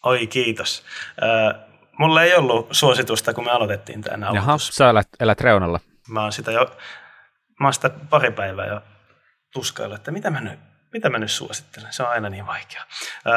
[0.05, 0.85] Oi, kiitos.
[1.22, 1.62] Äh,
[1.98, 4.47] mulla ei ollut suositusta, kun me aloitettiin tämän aloitus.
[4.47, 5.81] Jaha, sä elät, elät reunalla.
[6.09, 6.77] Mä oon sitä jo,
[7.60, 8.81] mä oon sitä pari päivää jo
[9.52, 10.60] tuskailla, että mitä mä nyt,
[10.93, 11.93] mitä mä nyt suosittelen.
[11.93, 12.85] Se on aina niin vaikeaa.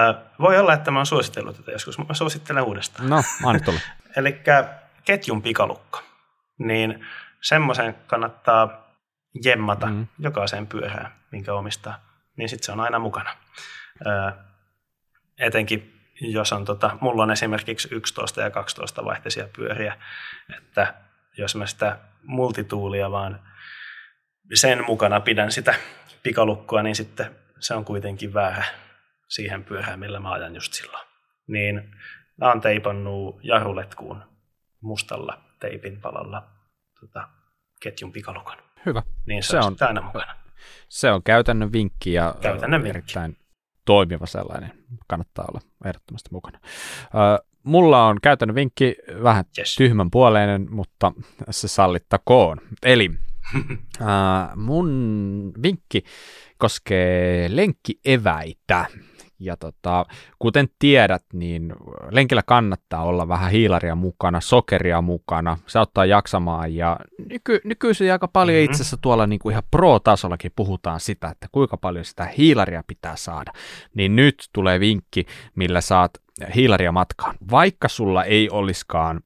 [0.10, 3.10] Äh, voi olla, että mä oon suositellut tätä joskus, mutta mä suosittelen uudestaan.
[3.10, 3.74] No, anna
[4.18, 4.42] Eli
[5.06, 6.02] ketjun pikalukko,
[6.58, 7.06] niin
[7.42, 8.84] semmoisen kannattaa
[9.46, 10.08] jemmata mm.
[10.20, 12.00] jokaiseen pyörään, minkä omistaa,
[12.38, 13.36] niin sitten se on aina mukana.
[14.08, 14.32] Öö,
[15.40, 19.98] etenkin jos on, tota, mulla on esimerkiksi 11 ja 12 vaihteisia pyöriä,
[20.58, 20.94] että
[21.38, 23.40] jos mä sitä multituulia vaan
[24.54, 25.76] sen mukana pidän sitä
[26.24, 28.64] pikalukkoa, niin sitten se on kuitenkin väärä
[29.28, 31.08] siihen pyörään, millä mä ajan just silloin.
[31.48, 31.96] Niin
[32.38, 34.33] mä oon teipannut jaruletkuun
[34.84, 36.48] mustalla teipin palalla
[37.00, 37.28] tota,
[37.80, 38.58] ketjun pikalukon.
[38.86, 39.04] Hyvä.
[39.26, 40.36] Niin se, se on aina mukana.
[40.90, 43.46] Se on käytännön vinkki ja käytännön erittäin vinkki.
[43.86, 44.72] toimiva sellainen.
[45.08, 46.60] Kannattaa olla ehdottomasti mukana.
[46.64, 49.76] Uh, mulla on käytännön vinkki, vähän yes.
[49.76, 51.12] tyhmän puoleinen, mutta
[51.50, 52.58] se sallittakoon.
[52.84, 53.10] Eli
[54.02, 56.04] uh, mun vinkki
[56.58, 58.86] koskee lenkkieväitä.
[59.44, 60.06] Ja tota,
[60.40, 61.74] kuten tiedät, niin
[62.12, 67.00] lenkillä kannattaa olla vähän hiilaria mukana, sokeria mukana, se auttaa jaksamaan ja
[67.30, 68.66] nyky, nykyisin aika paljon mm-hmm.
[68.66, 73.16] itse asiassa tuolla niin kuin ihan pro-tasollakin puhutaan sitä, että kuinka paljon sitä hiilaria pitää
[73.16, 73.52] saada.
[73.96, 75.26] Niin nyt tulee vinkki,
[75.56, 76.12] millä saat
[76.56, 77.36] hiilaria matkaan.
[77.52, 79.22] Vaikka sulla ei olisikaan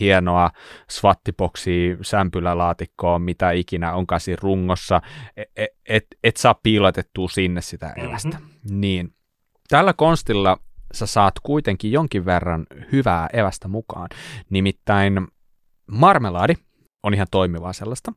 [0.00, 0.50] hienoa
[0.90, 5.00] swattiboksia, sämpylälaatikkoa, mitä ikinä onkaan siinä rungossa,
[5.36, 8.38] et, et, et saa piilotettua sinne sitä evästä.
[8.38, 8.80] Mm-hmm.
[8.80, 9.14] Niin
[9.68, 10.58] tällä konstilla
[10.94, 14.08] sä saat kuitenkin jonkin verran hyvää evästä mukaan.
[14.50, 15.28] Nimittäin
[15.90, 16.54] marmelaadi
[17.02, 18.12] on ihan toimivaa sellaista.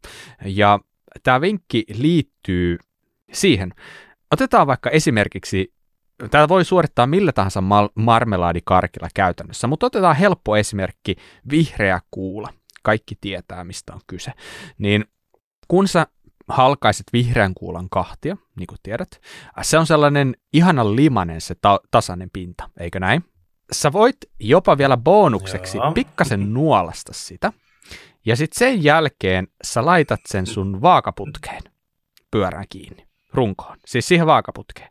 [0.46, 0.80] Ja
[1.24, 2.78] tämä vinkki liittyy
[3.34, 3.74] siihen.
[4.32, 5.74] Otetaan vaikka esimerkiksi,
[6.32, 11.16] tämä voi suorittaa millä tahansa mal- marmelaadikarkilla käytännössä, mutta otetaan helppo esimerkki,
[11.52, 12.54] vihreä kuula.
[12.84, 14.32] Kaikki tietää, mistä on kyse.
[14.78, 15.06] Niin
[15.68, 16.08] kun sä
[16.50, 19.22] halkaiset vihreän kuulan kahtia, niin kuin tiedät,
[19.62, 23.26] se on sellainen ihanan limanen se ta- tasainen pinta, eikö näin?
[23.72, 25.92] Sä voit jopa vielä bonukseksi Joo.
[25.92, 27.54] pikkasen nuolasta sitä,
[28.26, 31.62] ja sitten sen jälkeen sä laitat sen sun vaakaputkeen
[32.32, 34.90] pyörään kiinni, runkoon, siis siihen vaakaputkeen.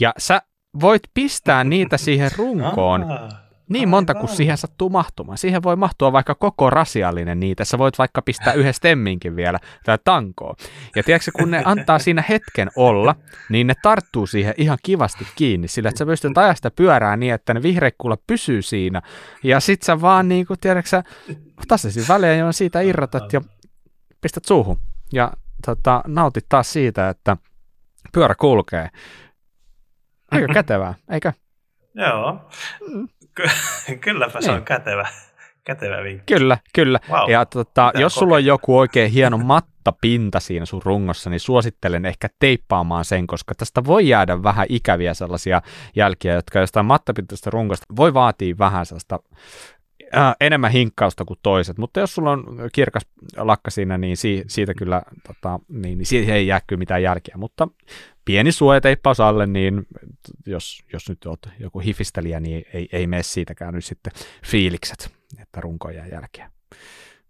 [0.00, 0.42] Ja sä
[0.80, 3.06] voit pistää niitä siihen runkoon
[3.68, 5.38] niin monta kuin siihen sattuu mahtumaan.
[5.38, 7.64] Siihen voi mahtua vaikka koko rasiallinen niitä.
[7.64, 10.54] Sä voit vaikka pistää yhden stemminkin vielä tai tankoa.
[10.96, 13.16] Ja tiedätkö, kun ne antaa siinä hetken olla,
[13.48, 15.68] niin ne tarttuu siihen ihan kivasti kiinni.
[15.68, 19.02] Sillä että sä pystyt ajaa sitä pyörää niin, että ne vihreikkuulla pysyy siinä.
[19.42, 21.02] Ja sit sä vaan niin kuin, tiedätkö sä,
[21.68, 23.40] tasaisin välein siitä irrotat ja
[24.20, 24.76] pistät suuhun.
[25.12, 25.32] Ja
[25.66, 27.36] tota, nautit taas siitä, että
[28.12, 28.90] pyörä kulkee.
[30.30, 31.32] Aika kätevää, eikö?
[31.94, 32.50] Joo.
[33.34, 34.56] Ky- kylläpä se niin.
[34.56, 35.06] on kätevä,
[35.64, 36.34] kätevä vinkki.
[36.34, 37.00] Kyllä, kyllä.
[37.10, 37.30] Wow.
[37.30, 42.28] Ja tota, jos sulla on joku oikein hieno mattapinta siinä sun rungossa, niin suosittelen ehkä
[42.38, 45.62] teippaamaan sen, koska tästä voi jäädä vähän ikäviä sellaisia
[45.96, 49.18] jälkiä, jotka jostain mattapintaista rungosta voi vaatia vähän sellaista
[50.16, 53.02] äh, enemmän hinkkausta kuin toiset, mutta jos sulla on kirkas
[53.36, 57.34] lakka siinä, niin si- siitä kyllä, tota, niin, niin siihen ei jää kyllä mitään jälkeä,
[57.38, 57.68] mutta
[58.24, 59.86] pieni suojateippaus alle, niin
[60.46, 64.12] jos, jos nyt olet joku hifistelijä, niin ei, ei mene siitäkään nyt sitten
[64.46, 66.50] fiilikset, että runko jää jälkeä.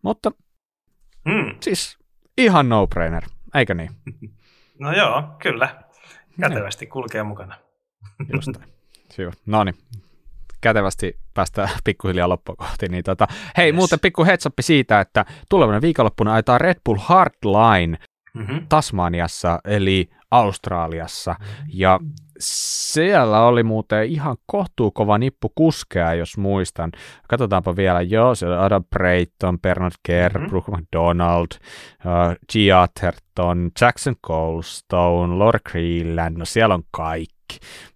[0.03, 0.31] Mutta
[1.25, 1.57] mm.
[1.61, 1.99] siis
[2.39, 3.23] ihan no-brainer,
[3.55, 3.91] eikö niin?
[4.79, 5.85] No joo, kyllä.
[6.41, 7.55] Kätevästi kulkee mukana.
[9.19, 9.33] Hyvä.
[9.47, 9.75] No niin,
[10.61, 12.89] kätevästi päästään pikkuhiljaa loppuun kohti.
[12.89, 13.27] Niin tota,
[13.57, 13.77] hei, yes.
[13.77, 17.99] muuten pikku heads siitä, että tulevana viikonloppuna ajetaan Red Bull Hardline
[18.35, 18.67] mm-hmm.
[18.69, 21.35] Tasmaniassa, eli Australiassa.
[21.73, 22.01] Ja
[22.39, 26.93] siellä oli muuten ihan kohtuukova nippu kuskea, jos muistan.
[27.29, 28.03] Katsotaanpa vielä.
[28.03, 30.49] Joo, siellä on Adam Brayton, Bernard Kerr, mm-hmm.
[30.49, 32.55] Brooke McDonald, uh, G.
[32.77, 36.37] Atherton, Jackson Colstone, Laura Creeland.
[36.37, 37.34] No siellä on kaikki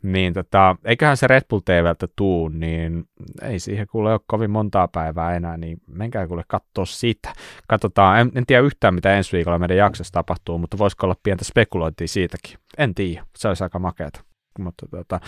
[0.03, 3.05] niin tota, eiköhän se Red Bull TVltä tuu, niin
[3.43, 7.33] ei siihen kuule ole kovin montaa päivää enää, niin menkää kuule katsoa sitä.
[7.69, 11.45] Katsotaan, en, en tiedä yhtään mitä ensi viikolla meidän jaksossa tapahtuu, mutta voisiko olla pientä
[11.45, 12.59] spekulointia siitäkin.
[12.79, 14.21] En tiedä, se olisi aika makeata.
[14.59, 15.21] Mutta tota,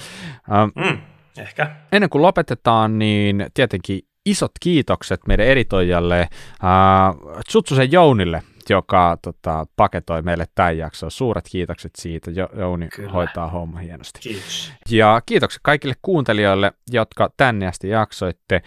[0.53, 0.99] ähm, mm,
[1.39, 1.77] ehkä.
[1.93, 6.29] Ennen kuin lopetetaan, niin tietenkin isot kiitokset meidän editoijalle äh,
[7.47, 11.11] Tsutsusen Jounille, joka tota, paketoi meille tämän jakson.
[11.11, 12.31] Suuret kiitokset siitä.
[12.31, 13.13] Jo, Jouni Kyllä.
[13.13, 14.21] hoitaa homma hienosti.
[14.21, 14.73] Kiitos.
[14.91, 18.63] Ja kiitokset kaikille kuuntelijoille, jotka tänne asti jaksoitte.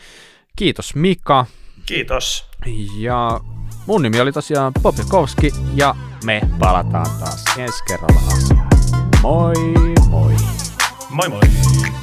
[0.56, 1.46] Kiitos Mika.
[1.86, 2.50] Kiitos.
[2.98, 3.40] Ja
[3.88, 8.68] mun nimi oli tosiaan Popikowski ja me palataan taas ensi kerralla asiaan.
[9.22, 9.54] Moi
[10.10, 10.34] moi!
[11.10, 12.03] Moi moi!